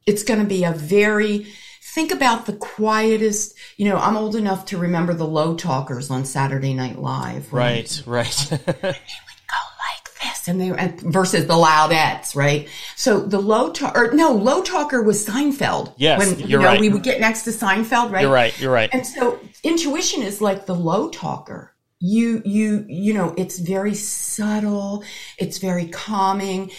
It's 0.07 0.25
going 0.25 0.41
to 0.41 0.47
be 0.47 0.65
a 0.65 0.73
very, 0.73 1.47
think 1.91 2.13
about 2.13 2.47
the 2.47 2.53
quietest, 2.55 3.57
you 3.77 3.89
know, 3.89 3.97
I'm 3.97 4.17
old 4.17 4.37
enough 4.37 4.67
to 4.67 4.79
remember 4.79 5.13
the 5.13 5.27
low 5.27 5.57
talkers 5.57 6.11
on 6.11 6.25
Saturday 6.25 6.73
Night 6.73 6.99
Live. 6.99 7.53
right, 7.53 8.03
right. 8.07 8.49
go 8.61 8.89
like 8.89 10.15
this 10.23 10.49
and 10.49 10.61
they 10.61 10.71
and 10.71 11.01
versus 11.01 11.47
the 11.47 11.55
loudettes, 11.55 12.37
right? 12.37 12.69
So 12.97 13.21
the 13.21 13.41
low 13.41 13.73
talker 13.73 14.13
no, 14.13 14.33
low 14.33 14.63
talker 14.63 15.03
was 15.03 15.27
Seinfeld. 15.27 15.95
Yes, 15.97 16.19
when 16.19 16.39
you 16.39 16.47
you're 16.47 16.61
know 16.61 16.69
right. 16.69 16.81
we 16.81 16.89
would 16.89 17.03
get 17.03 17.21
next 17.21 17.43
to 17.43 17.51
Seinfeld, 17.51 18.13
right? 18.13 18.23
you're 18.23 18.33
right. 18.33 18.61
You're 18.61 18.73
right. 18.73 18.91
And 18.93 19.07
so 19.07 19.41
intuition 19.65 20.23
is 20.23 20.41
like 20.41 20.67
the 20.67 20.75
low 20.75 21.11
talker. 21.11 21.75
You 21.99 22.41
you 22.45 22.87
you 22.89 23.15
know, 23.15 23.35
it's 23.37 23.59
very 23.59 23.95
subtle, 23.95 25.05
it's 25.39 25.59
very 25.59 25.89
calming, 25.89 26.71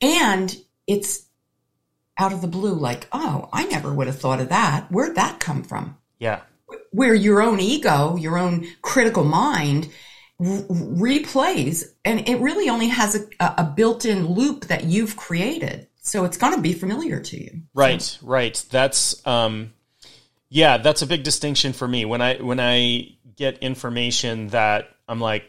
and 0.00 0.54
it's 0.86 1.27
out 2.18 2.32
of 2.32 2.40
the 2.40 2.48
blue, 2.48 2.74
like, 2.74 3.06
oh, 3.12 3.48
I 3.52 3.66
never 3.66 3.92
would 3.92 4.08
have 4.08 4.18
thought 4.18 4.40
of 4.40 4.48
that. 4.48 4.90
Where'd 4.90 5.14
that 5.16 5.40
come 5.40 5.62
from? 5.62 5.96
Yeah, 6.18 6.40
where 6.90 7.14
your 7.14 7.42
own 7.42 7.60
ego, 7.60 8.16
your 8.16 8.38
own 8.38 8.66
critical 8.82 9.24
mind 9.24 9.88
r- 10.40 10.46
replays 10.46 11.84
and 12.04 12.28
it 12.28 12.40
really 12.40 12.68
only 12.68 12.88
has 12.88 13.14
a, 13.14 13.44
a 13.58 13.64
built-in 13.64 14.26
loop 14.26 14.66
that 14.66 14.84
you've 14.84 15.16
created. 15.16 15.86
So 16.00 16.24
it's 16.24 16.38
going 16.38 16.54
to 16.54 16.60
be 16.60 16.72
familiar 16.72 17.20
to 17.20 17.42
you. 17.42 17.62
right, 17.74 18.18
right. 18.22 18.64
That's 18.70 19.26
um, 19.26 19.74
yeah, 20.48 20.78
that's 20.78 21.02
a 21.02 21.06
big 21.06 21.22
distinction 21.22 21.72
for 21.74 21.86
me. 21.86 22.04
When 22.04 22.22
I 22.22 22.36
when 22.36 22.60
I 22.60 23.16
get 23.36 23.58
information 23.58 24.48
that 24.48 24.88
I'm 25.06 25.20
like, 25.20 25.44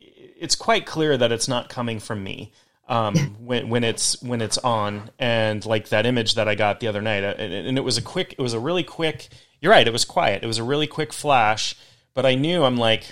it's 0.00 0.56
quite 0.56 0.84
clear 0.84 1.16
that 1.16 1.30
it's 1.30 1.46
not 1.46 1.68
coming 1.68 2.00
from 2.00 2.24
me. 2.24 2.52
Um, 2.88 3.36
when 3.38 3.68
when 3.68 3.84
it's 3.84 4.20
when 4.22 4.40
it's 4.42 4.58
on, 4.58 5.10
and 5.18 5.64
like 5.64 5.88
that 5.90 6.04
image 6.04 6.34
that 6.34 6.48
I 6.48 6.54
got 6.54 6.80
the 6.80 6.88
other 6.88 7.00
night, 7.00 7.22
and, 7.22 7.52
and 7.52 7.78
it 7.78 7.82
was 7.82 7.96
a 7.96 8.02
quick, 8.02 8.34
it 8.36 8.42
was 8.42 8.54
a 8.54 8.60
really 8.60 8.82
quick. 8.82 9.28
You're 9.60 9.72
right, 9.72 9.86
it 9.86 9.92
was 9.92 10.04
quiet. 10.04 10.42
It 10.42 10.46
was 10.46 10.58
a 10.58 10.64
really 10.64 10.88
quick 10.88 11.12
flash, 11.12 11.76
but 12.14 12.26
I 12.26 12.34
knew 12.34 12.64
I'm 12.64 12.76
like, 12.76 13.04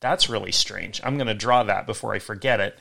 that's 0.00 0.28
really 0.28 0.52
strange. 0.52 1.00
I'm 1.04 1.16
going 1.16 1.28
to 1.28 1.34
draw 1.34 1.62
that 1.62 1.86
before 1.86 2.12
I 2.12 2.18
forget 2.18 2.60
it. 2.60 2.76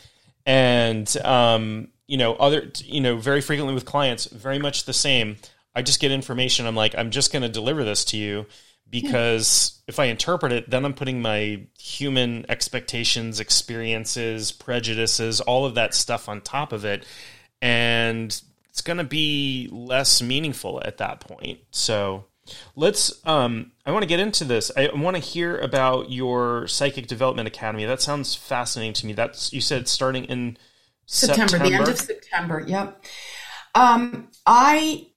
And 0.46 1.16
um, 1.24 1.90
you 2.08 2.18
know, 2.18 2.34
other 2.34 2.70
you 2.84 3.00
know, 3.00 3.18
very 3.18 3.42
frequently 3.42 3.74
with 3.74 3.86
clients, 3.86 4.26
very 4.26 4.60
much 4.60 4.86
the 4.86 4.94
same. 4.94 5.38
I 5.76 5.82
just 5.82 6.00
get 6.00 6.12
information. 6.12 6.66
I'm 6.66 6.76
like, 6.76 6.96
I'm 6.98 7.12
just 7.12 7.32
going 7.32 7.44
to 7.44 7.50
deliver 7.50 7.84
this 7.84 8.06
to 8.06 8.18
you 8.18 8.46
because 8.94 9.82
if 9.88 10.00
I 10.00 10.06
interpret 10.06 10.54
it, 10.54 10.70
then 10.70 10.86
I'm 10.86 10.94
putting 10.94 11.22
my 11.22 11.64
human 11.78 12.46
expectations, 12.48 13.40
experiences, 13.40 14.52
prejudices, 14.52 15.42
all 15.42 15.66
of 15.66 15.76
that 15.76 15.94
stuff 15.94 16.30
on 16.30 16.42
top 16.42 16.72
of 16.72 16.86
it, 16.86 17.06
and 17.62 18.40
it's 18.70 18.82
going 18.82 18.98
to 18.98 19.04
be 19.04 19.68
less 19.72 20.22
meaningful 20.22 20.82
at 20.86 20.98
that 21.00 21.20
point. 21.20 21.60
So 21.72 22.26
let's 22.76 23.26
um 23.26 23.72
i 23.86 23.92
want 23.92 24.04
to 24.04 24.06
get 24.06 24.20
into 24.20 24.44
this 24.44 24.70
i 24.76 24.90
want 24.96 25.16
to 25.16 25.22
hear 25.22 25.58
about 25.60 26.12
your 26.12 26.68
psychic 26.68 27.08
development 27.08 27.48
academy 27.48 27.86
that 27.86 28.02
sounds 28.02 28.36
fascinating 28.36 28.92
to 28.92 29.06
me 29.06 29.14
that's 29.14 29.54
you 29.54 29.62
said 29.62 29.88
starting 29.88 30.26
in 30.26 30.58
September, 31.06 31.48
september, 31.48 31.70
the 31.70 31.76
end 31.76 31.88
of 31.88 31.98
September. 32.00 32.64
Yep. 32.68 33.06
Um, 33.76 34.30
I, 34.46 35.08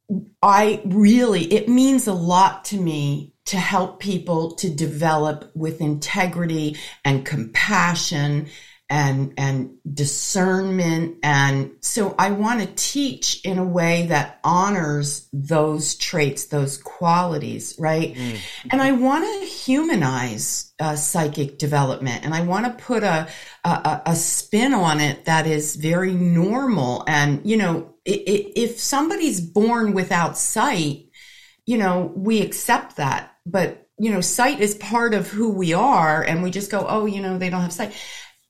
I 0.42 0.82
really, 0.84 1.44
it 1.52 1.68
means 1.68 2.06
a 2.06 2.12
lot 2.12 2.64
to 2.66 2.78
me 2.78 3.34
to 3.46 3.56
help 3.56 4.00
people 4.00 4.52
to 4.56 4.68
develop 4.70 5.50
with 5.54 5.80
integrity 5.80 6.76
and 7.04 7.24
compassion 7.24 8.48
and, 8.88 9.34
and 9.36 9.78
discernment. 9.92 11.16
And 11.22 11.72
so 11.80 12.14
I 12.18 12.30
want 12.30 12.60
to 12.60 12.66
teach 12.76 13.40
in 13.44 13.58
a 13.58 13.64
way 13.64 14.06
that 14.06 14.38
honors 14.44 15.28
those 15.32 15.96
traits, 15.96 16.46
those 16.46 16.78
qualities, 16.78 17.74
right? 17.80 18.16
And 18.70 18.80
I 18.80 18.92
want 18.92 19.24
to 19.24 19.46
humanize 19.46 20.72
uh, 20.78 20.94
psychic 20.94 21.58
development 21.58 22.24
and 22.24 22.32
I 22.32 22.42
want 22.42 22.66
to 22.66 22.84
put 22.84 23.02
a, 23.02 23.26
a, 23.64 24.02
a 24.06 24.14
spin 24.14 24.72
on 24.72 25.00
it 25.00 25.24
that 25.24 25.48
is 25.48 25.74
very 25.74 26.14
normal. 26.14 27.02
And, 27.08 27.44
you 27.44 27.56
know, 27.56 27.94
if 28.04 28.78
somebody's 28.78 29.40
born 29.40 29.94
without 29.94 30.38
sight, 30.38 31.06
you 31.64 31.76
know, 31.78 32.12
we 32.14 32.40
accept 32.40 32.96
that. 32.96 33.35
But, 33.46 33.88
you 33.98 34.10
know, 34.10 34.20
sight 34.20 34.60
is 34.60 34.74
part 34.74 35.14
of 35.14 35.28
who 35.28 35.50
we 35.52 35.72
are. 35.72 36.22
And 36.22 36.42
we 36.42 36.50
just 36.50 36.70
go, 36.70 36.84
oh, 36.86 37.06
you 37.06 37.22
know, 37.22 37.38
they 37.38 37.48
don't 37.48 37.62
have 37.62 37.72
sight. 37.72 37.94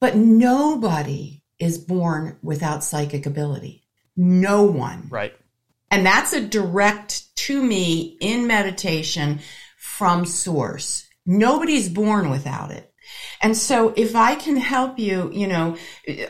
But 0.01 0.17
nobody 0.17 1.43
is 1.59 1.79
born 1.79 2.39
without 2.43 2.83
psychic 2.83 3.27
ability. 3.27 3.85
No 4.17 4.65
one. 4.65 5.09
right 5.11 5.35
And 5.91 6.05
that's 6.05 6.33
a 6.33 6.47
direct 6.47 7.35
to 7.37 7.63
me 7.63 8.17
in 8.21 8.47
meditation 8.47 9.41
from 9.79 10.25
source. 10.27 11.07
Nobody's 11.25 11.89
born 11.89 12.31
without 12.31 12.71
it. 12.71 12.93
And 13.41 13.57
so 13.57 13.93
if 13.97 14.17
I 14.17 14.35
can 14.35 14.57
help 14.57 14.99
you, 14.99 15.31
you 15.33 15.47
know, 15.47 15.77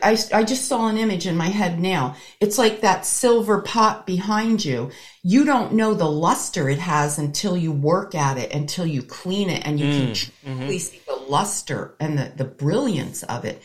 I, 0.03 0.19
I 0.33 0.45
just 0.45 0.67
saw 0.67 0.89
an 0.89 0.99
image 0.99 1.27
in 1.27 1.37
my 1.37 1.49
head 1.49 1.79
now. 1.79 2.17
It's 2.41 2.59
like 2.59 2.81
that 2.81 3.07
silver 3.07 3.63
pot 3.63 4.07
behind 4.07 4.65
you. 4.65 4.91
You 5.23 5.45
don't 5.45 5.75
know 5.75 5.95
the 5.95 6.11
luster 6.11 6.69
it 6.69 6.79
has 6.79 7.19
until 7.19 7.57
you 7.57 7.73
work 7.73 8.15
at 8.15 8.39
it, 8.39 8.53
until 8.53 8.87
you 8.87 9.03
clean 9.03 9.51
it 9.51 9.67
and 9.67 9.79
you 9.79 9.87
can 9.87 10.11
mm, 10.11 10.31
truly 10.43 10.59
mm-hmm. 10.59 10.79
see 10.79 11.01
the 11.07 11.17
luster 11.17 11.95
and 12.01 12.19
the, 12.19 12.33
the 12.37 12.45
brilliance 12.45 13.23
of 13.23 13.45
it. 13.45 13.63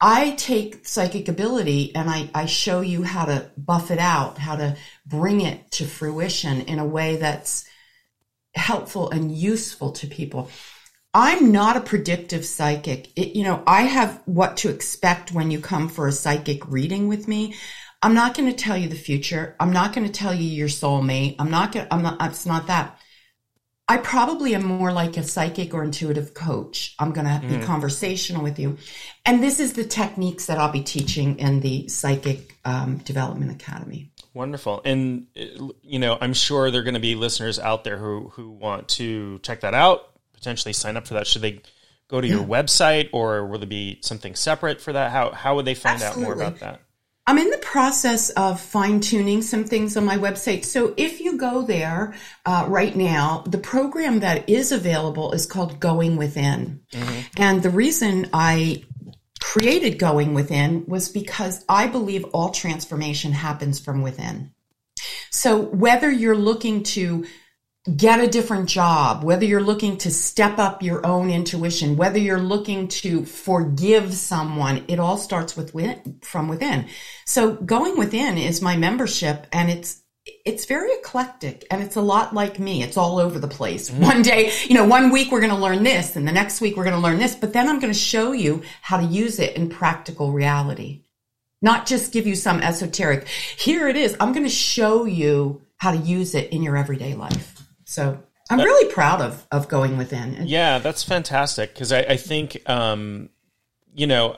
I 0.00 0.30
take 0.30 0.86
psychic 0.86 1.28
ability 1.28 1.94
and 1.94 2.08
I, 2.08 2.30
I 2.34 2.46
show 2.46 2.80
you 2.80 3.02
how 3.02 3.26
to 3.26 3.50
buff 3.58 3.90
it 3.90 3.98
out, 3.98 4.38
how 4.38 4.56
to 4.56 4.76
bring 5.04 5.42
it 5.42 5.70
to 5.72 5.84
fruition 5.84 6.62
in 6.62 6.78
a 6.78 6.86
way 6.86 7.16
that's 7.16 7.66
helpful 8.54 9.10
and 9.10 9.30
useful 9.30 9.92
to 9.92 10.06
people. 10.06 10.50
I'm 11.12 11.50
not 11.50 11.76
a 11.76 11.80
predictive 11.80 12.44
psychic. 12.44 13.10
It, 13.16 13.36
you 13.36 13.44
know, 13.44 13.62
I 13.66 13.82
have 13.82 14.22
what 14.26 14.58
to 14.58 14.68
expect 14.68 15.32
when 15.32 15.50
you 15.50 15.60
come 15.60 15.88
for 15.88 16.06
a 16.06 16.12
psychic 16.12 16.66
reading 16.68 17.08
with 17.08 17.26
me. 17.26 17.54
I'm 18.02 18.14
not 18.14 18.36
going 18.36 18.48
to 18.48 18.56
tell 18.56 18.76
you 18.76 18.88
the 18.88 18.94
future. 18.94 19.56
I'm 19.58 19.72
not 19.72 19.92
going 19.92 20.06
to 20.06 20.12
tell 20.12 20.32
you 20.32 20.48
your 20.48 20.68
soulmate. 20.68 21.36
I'm 21.38 21.50
not 21.50 21.72
going 21.72 21.86
to, 21.86 21.94
I'm 21.94 22.02
not, 22.02 22.22
it's 22.22 22.46
not 22.46 22.68
that. 22.68 22.98
I 23.88 23.96
probably 23.96 24.54
am 24.54 24.64
more 24.64 24.92
like 24.92 25.16
a 25.16 25.24
psychic 25.24 25.74
or 25.74 25.82
intuitive 25.82 26.32
coach. 26.32 26.94
I'm 27.00 27.10
going 27.10 27.26
to 27.26 27.44
be 27.44 27.58
conversational 27.66 28.44
with 28.44 28.60
you. 28.60 28.78
And 29.26 29.42
this 29.42 29.58
is 29.58 29.72
the 29.72 29.84
techniques 29.84 30.46
that 30.46 30.58
I'll 30.58 30.70
be 30.70 30.82
teaching 30.82 31.40
in 31.40 31.58
the 31.58 31.88
Psychic 31.88 32.56
um, 32.64 32.98
Development 32.98 33.50
Academy. 33.50 34.12
Wonderful. 34.32 34.80
And, 34.84 35.26
you 35.34 35.98
know, 35.98 36.16
I'm 36.20 36.34
sure 36.34 36.70
there 36.70 36.82
are 36.82 36.84
going 36.84 36.94
to 36.94 37.00
be 37.00 37.16
listeners 37.16 37.58
out 37.58 37.82
there 37.82 37.98
who, 37.98 38.28
who 38.28 38.52
want 38.52 38.86
to 38.90 39.40
check 39.40 39.62
that 39.62 39.74
out, 39.74 40.09
potentially 40.40 40.72
sign 40.72 40.96
up 40.96 41.06
for 41.06 41.14
that. 41.14 41.26
Should 41.26 41.42
they 41.42 41.60
go 42.08 42.20
to 42.20 42.26
your 42.26 42.44
website 42.44 43.10
or 43.12 43.46
will 43.46 43.58
there 43.58 43.68
be 43.68 44.00
something 44.02 44.34
separate 44.34 44.80
for 44.80 44.92
that? 44.92 45.12
How, 45.12 45.30
how 45.30 45.54
would 45.56 45.66
they 45.66 45.74
find 45.74 46.02
out 46.02 46.16
more 46.16 46.32
about 46.32 46.58
that? 46.58 46.80
I'm 47.26 47.38
in 47.38 47.50
the 47.50 47.58
process 47.58 48.30
of 48.30 48.60
fine 48.60 48.98
tuning 49.00 49.42
some 49.42 49.64
things 49.64 49.96
on 49.96 50.04
my 50.04 50.16
website. 50.16 50.64
So 50.64 50.94
if 50.96 51.20
you 51.20 51.36
go 51.38 51.62
there 51.62 52.14
uh, 52.44 52.64
right 52.68 52.96
now, 52.96 53.44
the 53.46 53.58
program 53.58 54.20
that 54.20 54.48
is 54.48 54.72
available 54.72 55.30
is 55.32 55.46
called 55.46 55.78
Going 55.78 56.16
Within. 56.16 56.80
And 57.36 57.62
the 57.62 57.70
reason 57.70 58.30
I 58.32 58.82
created 59.40 59.98
Going 59.98 60.34
Within 60.34 60.86
was 60.86 61.08
because 61.08 61.64
I 61.68 61.86
believe 61.86 62.24
all 62.32 62.50
transformation 62.50 63.30
happens 63.32 63.78
from 63.78 64.02
within. 64.02 64.52
So 65.30 65.60
whether 65.60 66.10
you're 66.10 66.36
looking 66.36 66.82
to 66.82 67.26
get 67.96 68.20
a 68.20 68.28
different 68.28 68.68
job, 68.68 69.24
whether 69.24 69.44
you're 69.44 69.62
looking 69.62 69.96
to 69.98 70.10
step 70.10 70.58
up 70.58 70.82
your 70.82 71.04
own 71.06 71.30
intuition, 71.30 71.96
whether 71.96 72.18
you're 72.18 72.38
looking 72.38 72.88
to 72.88 73.24
forgive 73.24 74.12
someone, 74.12 74.84
it 74.86 74.98
all 74.98 75.16
starts 75.16 75.56
with 75.56 75.74
within, 75.74 76.20
from 76.22 76.48
within. 76.48 76.86
So 77.24 77.54
going 77.54 77.96
within 77.96 78.36
is 78.36 78.60
my 78.60 78.76
membership 78.76 79.46
and 79.52 79.70
it's 79.70 80.02
it's 80.44 80.66
very 80.66 80.92
eclectic 80.92 81.66
and 81.70 81.82
it's 81.82 81.96
a 81.96 82.00
lot 82.00 82.34
like 82.34 82.58
me. 82.58 82.82
It's 82.82 82.98
all 82.98 83.18
over 83.18 83.38
the 83.38 83.48
place. 83.48 83.88
Mm-hmm. 83.88 84.02
One 84.02 84.22
day, 84.22 84.52
you 84.66 84.74
know, 84.74 84.84
one 84.84 85.10
week 85.10 85.32
we're 85.32 85.40
going 85.40 85.52
to 85.52 85.58
learn 85.58 85.82
this 85.82 86.14
and 86.14 86.28
the 86.28 86.32
next 86.32 86.60
week 86.60 86.76
we're 86.76 86.84
going 86.84 86.94
to 86.94 87.02
learn 87.02 87.18
this, 87.18 87.34
but 87.34 87.54
then 87.54 87.68
I'm 87.68 87.80
going 87.80 87.92
to 87.92 87.98
show 87.98 88.32
you 88.32 88.62
how 88.82 88.98
to 88.98 89.06
use 89.06 89.38
it 89.38 89.56
in 89.56 89.70
practical 89.70 90.32
reality. 90.32 91.04
Not 91.62 91.86
just 91.86 92.12
give 92.12 92.26
you 92.26 92.34
some 92.34 92.60
esoteric. 92.60 93.26
Here 93.28 93.88
it 93.88 93.96
is. 93.96 94.14
I'm 94.20 94.32
going 94.32 94.44
to 94.44 94.50
show 94.50 95.06
you 95.06 95.62
how 95.78 95.92
to 95.92 95.98
use 95.98 96.34
it 96.34 96.52
in 96.52 96.62
your 96.62 96.76
everyday 96.76 97.14
life. 97.14 97.69
So 97.90 98.22
I'm 98.48 98.58
that, 98.58 98.64
really 98.64 98.92
proud 98.92 99.20
of 99.20 99.44
of 99.50 99.66
going 99.66 99.98
within. 99.98 100.46
Yeah, 100.46 100.78
that's 100.78 101.02
fantastic 101.02 101.74
because 101.74 101.90
I, 101.90 101.98
I, 102.02 102.16
think 102.16 102.62
um, 102.70 103.30
you 103.92 104.06
know 104.06 104.36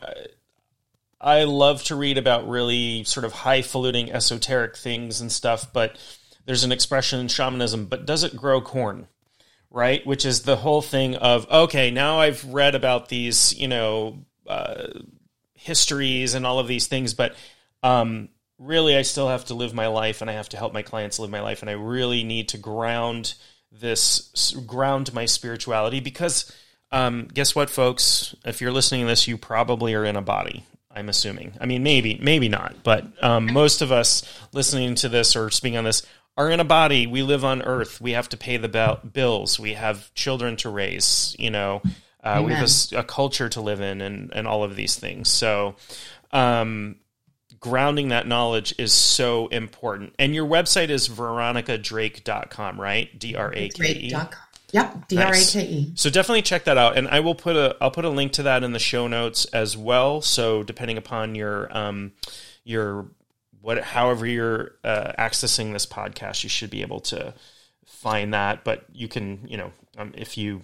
I 1.20 1.44
love 1.44 1.84
to 1.84 1.94
read 1.94 2.16
about 2.16 2.48
really 2.48 3.04
sort 3.04 3.26
of 3.26 3.32
highfalutin 3.34 4.08
esoteric 4.08 4.78
things 4.78 5.20
and 5.20 5.30
stuff, 5.30 5.70
but 5.70 5.98
there's 6.46 6.64
an 6.64 6.72
expression 6.72 7.20
in 7.20 7.28
shamanism, 7.28 7.86
but 7.86 8.06
does 8.06 8.24
it 8.24 8.34
grow 8.34 8.62
corn? 8.62 9.06
Right, 9.70 10.06
which 10.06 10.24
is 10.24 10.42
the 10.42 10.56
whole 10.56 10.80
thing 10.80 11.16
of 11.16 11.46
okay, 11.50 11.90
now 11.90 12.20
I've 12.20 12.42
read 12.46 12.74
about 12.74 13.10
these, 13.10 13.54
you 13.58 13.68
know, 13.68 14.24
uh, 14.46 14.88
histories 15.52 16.32
and 16.32 16.46
all 16.46 16.58
of 16.58 16.68
these 16.68 16.86
things, 16.86 17.12
but 17.12 17.34
um, 17.82 18.30
really 18.62 18.96
I 18.96 19.02
still 19.02 19.28
have 19.28 19.46
to 19.46 19.54
live 19.54 19.74
my 19.74 19.88
life 19.88 20.20
and 20.20 20.30
I 20.30 20.34
have 20.34 20.48
to 20.50 20.56
help 20.56 20.72
my 20.72 20.82
clients 20.82 21.18
live 21.18 21.30
my 21.30 21.40
life 21.40 21.62
and 21.62 21.70
I 21.70 21.74
really 21.74 22.22
need 22.22 22.50
to 22.50 22.58
ground 22.58 23.34
this 23.72 24.52
ground 24.66 25.12
my 25.12 25.24
spirituality 25.26 26.00
because 26.00 26.52
um, 26.92 27.28
guess 27.32 27.54
what 27.54 27.70
folks? 27.70 28.34
If 28.44 28.60
you're 28.60 28.72
listening 28.72 29.02
to 29.02 29.06
this 29.08 29.26
you 29.26 29.36
probably 29.36 29.94
are 29.94 30.04
in 30.04 30.16
a 30.16 30.22
body 30.22 30.64
I'm 30.90 31.08
assuming. 31.08 31.54
I 31.60 31.66
mean 31.66 31.82
maybe 31.82 32.18
maybe 32.22 32.48
not 32.48 32.76
but 32.84 33.04
um, 33.22 33.52
most 33.52 33.82
of 33.82 33.90
us 33.90 34.22
listening 34.52 34.94
to 34.96 35.08
this 35.08 35.34
or 35.34 35.50
speaking 35.50 35.78
on 35.78 35.84
this 35.84 36.06
are 36.36 36.50
in 36.50 36.60
a 36.60 36.64
body. 36.64 37.06
We 37.06 37.22
live 37.22 37.44
on 37.44 37.62
earth. 37.62 38.00
We 38.00 38.12
have 38.12 38.28
to 38.30 38.36
pay 38.36 38.56
the 38.56 38.98
bills. 39.12 39.58
We 39.58 39.74
have 39.74 40.14
children 40.14 40.56
to 40.58 40.70
raise 40.70 41.34
you 41.38 41.50
know. 41.50 41.82
Uh, 42.22 42.40
we 42.46 42.52
have 42.52 42.68
a, 42.92 42.98
a, 42.98 43.02
culture 43.02 43.48
to 43.48 43.60
live 43.60 43.80
in 43.80 44.00
and, 44.00 44.32
and 44.32 44.46
all 44.46 44.62
of 44.62 44.76
these 44.76 44.94
things. 44.94 45.28
So 45.28 45.74
um, 46.30 46.94
grounding 47.62 48.08
that 48.08 48.26
knowledge 48.26 48.74
is 48.76 48.92
so 48.92 49.46
important. 49.46 50.14
And 50.18 50.34
your 50.34 50.46
website 50.46 50.90
is 50.90 51.08
veronicadrake.com, 51.08 52.78
right? 52.78 53.18
D 53.18 53.34
R 53.34 53.54
A 53.54 53.68
K 53.70 53.92
E. 53.92 54.14
Yep, 54.72 55.08
D 55.08 55.16
R 55.18 55.32
A 55.32 55.44
K 55.44 55.62
E. 55.64 55.92
So 55.94 56.10
definitely 56.10 56.42
check 56.42 56.64
that 56.64 56.76
out, 56.76 56.98
and 56.98 57.08
I 57.08 57.20
will 57.20 57.34
put 57.34 57.56
a 57.56 57.76
I'll 57.80 57.90
put 57.90 58.04
a 58.04 58.10
link 58.10 58.32
to 58.32 58.42
that 58.44 58.62
in 58.62 58.72
the 58.72 58.78
show 58.78 59.08
notes 59.08 59.46
as 59.46 59.76
well. 59.76 60.20
So 60.20 60.62
depending 60.62 60.98
upon 60.98 61.34
your 61.34 61.74
um 61.76 62.12
your 62.64 63.06
what 63.62 63.82
however 63.82 64.26
you're 64.26 64.72
uh, 64.84 65.12
accessing 65.18 65.72
this 65.72 65.86
podcast, 65.86 66.42
you 66.42 66.50
should 66.50 66.70
be 66.70 66.82
able 66.82 67.00
to 67.00 67.32
find 67.86 68.34
that. 68.34 68.64
But 68.64 68.84
you 68.92 69.08
can 69.08 69.46
you 69.46 69.56
know 69.56 69.72
um, 69.96 70.12
if 70.16 70.36
you 70.36 70.62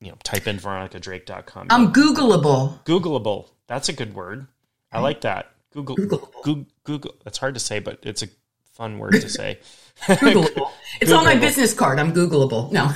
you 0.00 0.08
know 0.08 0.16
type 0.24 0.46
in 0.46 0.58
veronicadrake.com. 0.58 1.68
I'm 1.70 1.92
Googleable. 1.92 2.82
Googleable. 2.84 3.50
That's 3.68 3.88
a 3.88 3.92
good 3.92 4.14
word. 4.14 4.46
I 4.90 5.00
like 5.00 5.22
that. 5.22 5.53
Google, 5.74 5.96
Google, 5.96 6.66
Google. 6.84 7.14
That's 7.24 7.38
hard 7.38 7.54
to 7.54 7.60
say, 7.60 7.80
but 7.80 7.98
it's 8.02 8.22
a 8.22 8.28
fun 8.74 8.98
word 8.98 9.12
to 9.12 9.28
say. 9.28 9.58
Googleable. 10.02 10.70
It's 11.00 11.10
Googleable. 11.10 11.18
on 11.18 11.24
my 11.24 11.34
business 11.34 11.74
card. 11.74 11.98
I'm 11.98 12.12
Googleable. 12.12 12.70
No. 12.70 12.88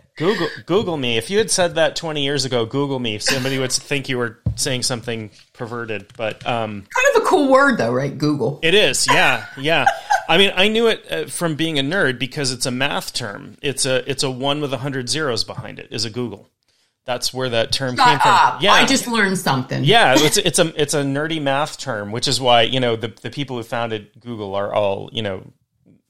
Google 0.16 0.48
Google 0.66 0.96
me. 0.96 1.16
If 1.16 1.30
you 1.30 1.38
had 1.38 1.48
said 1.50 1.76
that 1.76 1.94
20 1.94 2.24
years 2.24 2.44
ago, 2.44 2.66
Google 2.66 2.98
me. 2.98 3.18
Somebody 3.20 3.58
would 3.60 3.70
think 3.70 4.08
you 4.08 4.18
were 4.18 4.40
saying 4.56 4.82
something 4.82 5.30
perverted, 5.52 6.12
but 6.16 6.44
um, 6.44 6.86
kind 6.94 7.16
of 7.16 7.22
a 7.22 7.26
cool 7.26 7.48
word 7.48 7.78
though, 7.78 7.92
right? 7.92 8.16
Google. 8.18 8.58
It 8.62 8.74
is. 8.74 9.06
Yeah, 9.06 9.46
yeah. 9.56 9.86
I 10.28 10.36
mean, 10.38 10.52
I 10.56 10.66
knew 10.68 10.88
it 10.88 11.06
uh, 11.10 11.26
from 11.26 11.54
being 11.54 11.78
a 11.78 11.82
nerd 11.82 12.18
because 12.18 12.50
it's 12.52 12.66
a 12.66 12.70
math 12.72 13.12
term. 13.12 13.56
It's 13.62 13.86
a 13.86 14.08
it's 14.10 14.24
a 14.24 14.30
one 14.30 14.60
with 14.60 14.72
a 14.72 14.78
hundred 14.78 15.08
zeros 15.08 15.44
behind 15.44 15.78
it. 15.78 15.88
Is 15.92 16.04
a 16.04 16.10
googol 16.10 16.46
that's 17.10 17.34
where 17.34 17.48
that 17.48 17.72
term 17.72 17.96
Shut 17.96 18.06
came 18.06 18.18
from. 18.20 18.58
Yeah, 18.60 18.72
I 18.72 18.86
just 18.86 19.08
learned 19.08 19.36
something. 19.36 19.82
Yeah, 19.82 20.14
it's 20.16 20.36
it's 20.36 20.60
a 20.60 20.80
it's 20.80 20.94
a 20.94 21.02
nerdy 21.02 21.42
math 21.42 21.76
term, 21.76 22.12
which 22.12 22.28
is 22.28 22.40
why 22.40 22.62
you 22.62 22.78
know 22.78 22.94
the 22.94 23.08
the 23.08 23.30
people 23.30 23.56
who 23.56 23.64
founded 23.64 24.10
Google 24.20 24.54
are 24.54 24.72
all 24.72 25.10
you 25.12 25.22
know 25.22 25.42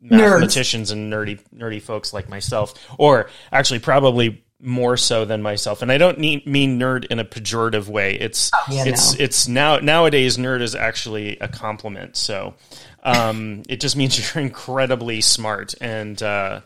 mathematicians 0.03 0.91
Nerds. 0.91 0.93
and 0.93 1.11
nerdy 1.11 1.41
nerdy 1.57 1.81
folks 1.81 2.13
like 2.13 2.29
myself, 2.29 2.75
or 2.99 3.31
actually 3.51 3.79
probably 3.79 4.45
more 4.61 4.99
so 4.99 5.25
than 5.25 5.41
myself. 5.41 5.81
And 5.81 5.91
I 5.91 5.97
don't 5.97 6.19
need, 6.19 6.47
mean 6.47 6.79
nerd 6.79 7.07
in 7.07 7.19
a 7.19 7.25
pejorative 7.25 7.89
way. 7.89 8.17
It's 8.17 8.51
oh, 8.55 8.67
yeah, 8.71 8.85
it's 8.85 9.19
no. 9.19 9.25
it's 9.25 9.49
now 9.49 9.77
nowadays 9.79 10.37
nerd 10.37 10.61
is 10.61 10.75
actually 10.75 11.39
a 11.39 11.49
compliment. 11.49 12.15
So 12.15 12.57
um, 13.05 13.63
it 13.71 13.81
just 13.81 13.97
means 13.97 14.19
you're 14.35 14.45
incredibly 14.45 15.23
smart 15.23 15.75
and. 15.81 16.23
Uh, 16.23 16.61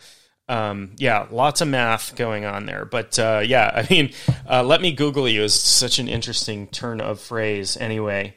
um, 0.48 0.92
yeah, 0.96 1.26
lots 1.30 1.60
of 1.60 1.68
math 1.68 2.16
going 2.16 2.44
on 2.44 2.66
there. 2.66 2.84
But 2.84 3.18
uh, 3.18 3.42
yeah, 3.44 3.70
I 3.74 3.86
mean, 3.90 4.12
uh, 4.48 4.62
let 4.62 4.80
me 4.80 4.92
Google 4.92 5.28
you 5.28 5.42
is 5.42 5.54
such 5.54 5.98
an 5.98 6.08
interesting 6.08 6.66
turn 6.68 7.00
of 7.00 7.20
phrase. 7.20 7.76
Anyway, 7.76 8.36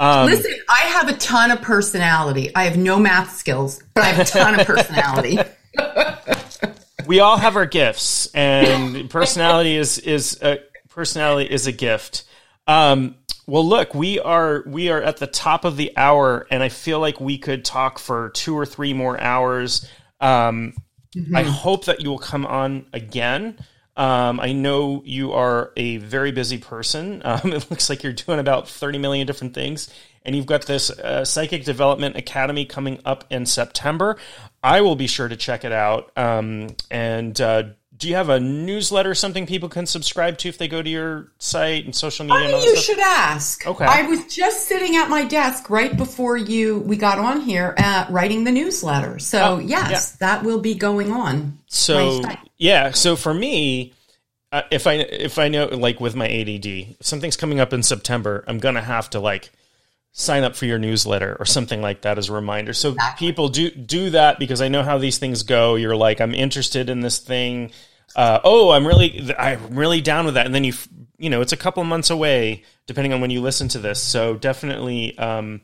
um, 0.00 0.26
listen, 0.26 0.52
I 0.68 0.80
have 0.80 1.08
a 1.08 1.14
ton 1.14 1.50
of 1.50 1.62
personality. 1.62 2.54
I 2.54 2.64
have 2.64 2.76
no 2.76 2.98
math 2.98 3.36
skills, 3.36 3.82
but 3.94 4.04
I 4.04 4.08
have 4.08 4.26
a 4.26 4.30
ton 4.30 4.58
of 4.58 4.66
personality. 4.66 5.38
we 7.06 7.20
all 7.20 7.36
have 7.36 7.56
our 7.56 7.66
gifts, 7.66 8.26
and 8.34 9.08
personality 9.08 9.76
is 9.76 9.98
is 9.98 10.38
a, 10.42 10.58
personality 10.88 11.52
is 11.52 11.66
a 11.66 11.72
gift. 11.72 12.24
Um, 12.66 13.16
well, 13.46 13.66
look, 13.66 13.94
we 13.94 14.18
are 14.18 14.64
we 14.66 14.88
are 14.88 15.00
at 15.00 15.18
the 15.18 15.26
top 15.26 15.64
of 15.64 15.76
the 15.76 15.92
hour, 15.96 16.46
and 16.50 16.62
I 16.62 16.70
feel 16.70 16.98
like 16.98 17.20
we 17.20 17.38
could 17.38 17.64
talk 17.64 17.98
for 17.98 18.30
two 18.30 18.56
or 18.58 18.66
three 18.66 18.94
more 18.94 19.20
hours. 19.20 19.88
Um, 20.20 20.74
Mm-hmm. 21.16 21.36
I 21.36 21.42
hope 21.42 21.84
that 21.86 22.00
you 22.00 22.10
will 22.10 22.18
come 22.18 22.46
on 22.46 22.86
again. 22.92 23.58
Um, 23.96 24.40
I 24.40 24.52
know 24.52 25.02
you 25.04 25.32
are 25.32 25.72
a 25.76 25.98
very 25.98 26.32
busy 26.32 26.58
person. 26.58 27.22
Um, 27.34 27.52
it 27.52 27.70
looks 27.70 27.88
like 27.88 28.02
you're 28.02 28.12
doing 28.12 28.38
about 28.38 28.68
30 28.68 28.98
million 28.98 29.26
different 29.26 29.54
things. 29.54 29.88
And 30.24 30.34
you've 30.34 30.46
got 30.46 30.66
this 30.66 30.90
uh, 30.90 31.24
Psychic 31.24 31.64
Development 31.64 32.16
Academy 32.16 32.64
coming 32.64 32.98
up 33.04 33.24
in 33.30 33.46
September. 33.46 34.16
I 34.62 34.80
will 34.80 34.96
be 34.96 35.06
sure 35.06 35.28
to 35.28 35.36
check 35.36 35.64
it 35.64 35.72
out. 35.72 36.10
Um, 36.16 36.76
and 36.90 37.38
uh, 37.40 37.64
do 37.96 38.08
you 38.08 38.16
have 38.16 38.28
a 38.28 38.40
newsletter, 38.40 39.14
something 39.14 39.46
people 39.46 39.68
can 39.68 39.86
subscribe 39.86 40.38
to 40.38 40.48
if 40.48 40.58
they 40.58 40.68
go 40.68 40.82
to 40.82 40.90
your 40.90 41.32
site 41.38 41.84
and 41.84 41.94
social 41.94 42.26
media? 42.26 42.50
Funny 42.50 42.64
you 42.64 42.76
should 42.76 42.98
ask. 42.98 43.66
Okay, 43.66 43.84
I 43.84 44.02
was 44.02 44.34
just 44.34 44.66
sitting 44.66 44.96
at 44.96 45.08
my 45.08 45.24
desk 45.24 45.70
right 45.70 45.96
before 45.96 46.36
you 46.36 46.78
we 46.80 46.96
got 46.96 47.18
on 47.18 47.40
here, 47.40 47.74
uh, 47.78 48.06
writing 48.10 48.44
the 48.44 48.52
newsletter. 48.52 49.18
So 49.18 49.54
oh, 49.54 49.58
yes, 49.58 49.90
yeah. 50.20 50.26
that 50.26 50.44
will 50.44 50.60
be 50.60 50.74
going 50.74 51.12
on. 51.12 51.58
So 51.68 52.22
yeah, 52.56 52.90
so 52.90 53.14
for 53.16 53.32
me, 53.32 53.92
uh, 54.50 54.62
if 54.70 54.86
I 54.86 54.94
if 54.94 55.38
I 55.38 55.48
know 55.48 55.66
like 55.66 56.00
with 56.00 56.16
my 56.16 56.28
ADD, 56.28 56.66
if 56.66 57.06
something's 57.06 57.36
coming 57.36 57.60
up 57.60 57.72
in 57.72 57.82
September, 57.82 58.44
I'm 58.48 58.58
gonna 58.58 58.82
have 58.82 59.10
to 59.10 59.20
like 59.20 59.52
sign 60.16 60.44
up 60.44 60.54
for 60.54 60.64
your 60.64 60.78
newsletter 60.78 61.36
or 61.40 61.44
something 61.44 61.82
like 61.82 62.02
that 62.02 62.18
as 62.18 62.28
a 62.28 62.32
reminder. 62.32 62.72
So 62.72 62.90
exactly. 62.90 63.26
people 63.26 63.48
do 63.48 63.70
do 63.70 64.10
that 64.10 64.38
because 64.38 64.62
I 64.62 64.68
know 64.68 64.82
how 64.82 64.96
these 64.96 65.18
things 65.18 65.42
go. 65.42 65.74
You're 65.74 65.96
like, 65.96 66.20
I'm 66.20 66.34
interested 66.34 66.88
in 66.88 67.00
this 67.00 67.18
thing. 67.18 67.72
Uh, 68.14 68.38
oh, 68.44 68.70
I'm 68.70 68.86
really 68.86 69.34
I'm 69.36 69.74
really 69.74 70.00
down 70.00 70.24
with 70.24 70.34
that, 70.34 70.46
and 70.46 70.54
then 70.54 70.64
you 70.64 70.72
you 71.18 71.30
know 71.30 71.40
it's 71.40 71.52
a 71.52 71.56
couple 71.56 71.82
months 71.84 72.10
away 72.10 72.62
depending 72.86 73.12
on 73.12 73.20
when 73.20 73.30
you 73.30 73.40
listen 73.40 73.68
to 73.68 73.78
this. 73.78 74.00
So 74.00 74.34
definitely. 74.34 75.18
Um, 75.18 75.60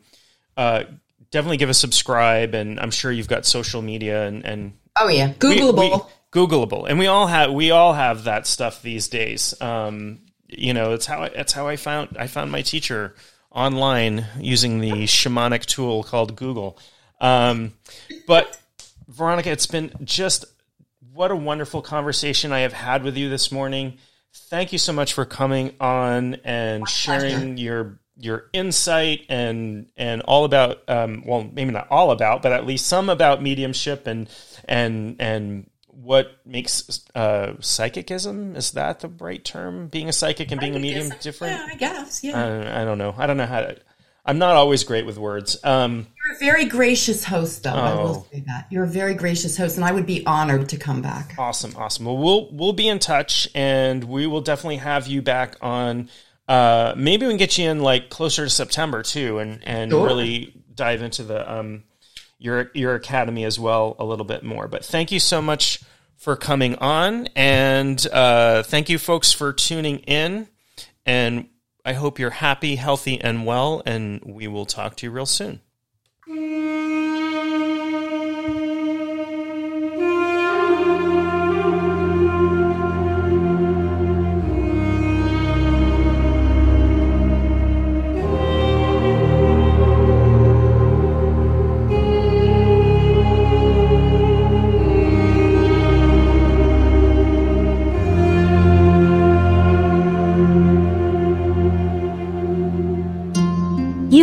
uh, 0.57 0.85
definitely 1.31 1.57
give 1.57 1.71
a 1.71 1.75
subscribe, 1.75 2.55
and 2.55 2.79
I'm 2.81 2.91
sure 2.91 3.11
you've 3.11 3.29
got 3.29 3.47
social 3.47 3.83
media 3.83 4.27
and, 4.27 4.45
and 4.45 4.73
oh 4.99 5.09
yeah, 5.09 5.33
Googleable, 5.33 5.79
we, 5.79 5.91
we, 5.91 6.03
Googleable, 6.33 6.87
and 6.89 6.99
we 6.99 7.07
all 7.07 7.27
have 7.27 7.53
we 7.53 7.71
all 7.71 7.93
have 7.93 8.25
that 8.25 8.47
stuff 8.47 8.83
these 8.83 9.09
days. 9.09 9.59
Um, 9.61 10.21
you 10.49 10.75
know, 10.75 10.93
it's 10.93 11.07
how 11.07 11.23
I, 11.23 11.29
that's 11.29 11.53
how 11.53 11.69
I 11.69 11.77
found 11.77 12.17
I 12.19 12.27
found 12.27 12.51
my 12.51 12.63
teacher 12.63 13.15
online 13.51 14.27
using 14.39 14.81
the 14.81 15.05
shamanic 15.05 15.67
tool 15.67 16.03
called 16.03 16.37
Google. 16.37 16.79
Um, 17.21 17.75
but 18.27 18.59
Veronica, 19.09 19.51
it's 19.51 19.67
been 19.67 19.93
just 20.05 20.45
what 21.13 21.31
a 21.31 21.37
wonderful 21.37 21.83
conversation 21.83 22.53
I 22.53 22.61
have 22.61 22.73
had 22.73 23.03
with 23.03 23.17
you 23.17 23.29
this 23.29 23.51
morning. 23.51 23.99
Thank 24.33 24.73
you 24.73 24.79
so 24.79 24.93
much 24.93 25.13
for 25.13 25.25
coming 25.25 25.75
on 25.81 26.37
and 26.45 26.89
sharing 26.89 27.57
your 27.57 27.99
your 28.17 28.51
insight 28.53 29.25
and 29.29 29.91
and 29.97 30.21
all 30.23 30.45
about 30.45 30.89
um, 30.89 31.23
well 31.27 31.43
maybe 31.43 31.71
not 31.71 31.89
all 31.91 32.11
about 32.11 32.43
but 32.43 32.53
at 32.53 32.67
least 32.67 32.87
some 32.87 33.09
about 33.09 33.43
mediumship 33.43 34.07
and 34.07 34.29
and 34.67 35.17
and 35.19 35.70
what 36.03 36.29
makes 36.47 37.05
uh, 37.15 37.55
psychicism 37.61 38.57
is 38.57 38.71
that 38.73 39.01
the 39.01 39.09
right 39.09 39.45
term? 39.45 39.89
Being 39.89 40.09
a 40.09 40.13
psychic 40.13 40.51
and 40.51 40.61
being 40.61 40.75
a 40.77 40.79
medium 40.79 41.13
different? 41.21 41.59
Yeah, 41.59 41.67
I 41.71 41.75
guess. 41.77 42.25
Yeah. 42.25 42.43
I, 42.43 42.83
I, 42.83 42.85
don't 42.85 42.99
know. 42.99 43.15
I 43.17 43.27
don't 43.27 43.37
know 43.37 43.47
how 43.47 43.61
to. 43.61 43.77
I'm 44.25 44.39
not 44.39 44.55
always 44.57 44.85
great 44.85 45.07
with 45.07 45.19
words. 45.19 45.59
Um, 45.65 46.07
You're 46.27 46.37
a 46.37 46.39
very 46.39 46.65
gracious 46.67 47.25
host, 47.25 47.63
though. 47.65 47.71
I 47.75 47.93
Oh. 47.93 48.03
will 48.03 48.27
say 48.33 48.45
that. 48.47 48.67
You're 48.71 48.85
a 48.85 48.89
very 48.89 49.15
gracious 49.15 49.57
host, 49.57 49.77
and 49.77 49.85
I 49.85 49.93
would 49.93 50.07
be 50.07 50.25
honored 50.27 50.69
to 50.71 50.77
come 50.77 51.03
back. 51.03 51.35
Awesome, 51.39 51.75
awesome. 51.77 52.05
Well, 52.05 52.19
we'll 52.19 52.49
we'll 52.53 52.73
be 52.75 52.87
in 52.89 52.99
touch, 52.99 53.49
and 53.55 54.05
we 54.05 54.27
will 54.27 54.43
definitely 54.43 54.77
have 54.77 55.07
you 55.07 55.23
back 55.23 55.57
on. 55.63 56.09
Uh, 56.49 56.95
maybe 56.97 57.27
we 57.27 57.33
can 57.33 57.39
get 57.39 57.57
you 57.59 57.71
in 57.71 57.81
like 57.81 58.11
closer 58.11 58.45
to 58.45 58.51
September 58.51 59.03
too, 59.03 59.39
and 59.39 59.63
and 59.65 59.91
Sure. 59.91 60.07
really 60.07 60.55
dive 60.75 61.03
into 61.03 61.23
the 61.23 61.51
um 61.51 61.85
your 62.39 62.71
your 62.75 62.95
academy 62.95 63.45
as 63.45 63.59
well 63.59 63.97
a 63.99 64.05
little 64.05 64.25
bit 64.27 64.43
more. 64.45 64.69
But 64.69 64.85
thank 64.85 65.11
you 65.13 65.19
so 65.21 65.41
much 65.43 65.81
for 66.21 66.37
coming 66.37 66.75
on, 66.77 67.29
and 67.35 68.07
uh, 68.13 68.63
thank 68.63 68.91
you 68.91 68.99
folks 68.99 69.33
for 69.33 69.55
tuning 69.55 70.01
in. 70.01 70.47
And 71.07 71.49
I 71.83 71.95
hope 71.95 72.19
you're 72.19 72.29
happy, 72.29 72.77
healthy, 72.77 73.19
and 73.19 73.47
well. 73.47 73.83
And 73.87 74.23
we 74.25 74.47
will 74.47 74.67
talk 74.67 74.97
to 74.97 75.07
you 75.07 75.11
real 75.11 75.25
soon. 75.25 75.61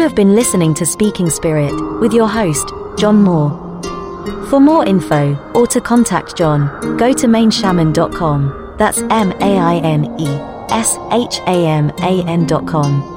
Have 0.07 0.15
been 0.15 0.35
listening 0.35 0.73
to 0.75 0.85
Speaking 0.85 1.29
Spirit 1.29 1.73
with 1.99 2.13
your 2.13 2.29
host, 2.29 2.71
John 2.97 3.21
Moore. 3.23 3.51
For 4.49 4.57
more 4.57 4.85
info 4.85 5.35
or 5.53 5.67
to 5.67 5.81
contact 5.81 6.37
John, 6.37 6.95
go 6.95 7.11
to 7.11 7.27
maineshaman.com. 7.27 8.75
That's 8.77 8.99
M 8.99 9.33
A 9.33 9.57
I 9.57 9.75
N 9.79 10.17
E 10.17 10.27
S 10.69 10.95
H 11.11 11.39
A 11.45 11.67
M 11.67 11.89
A 11.89 12.23
N.com. 12.25 13.16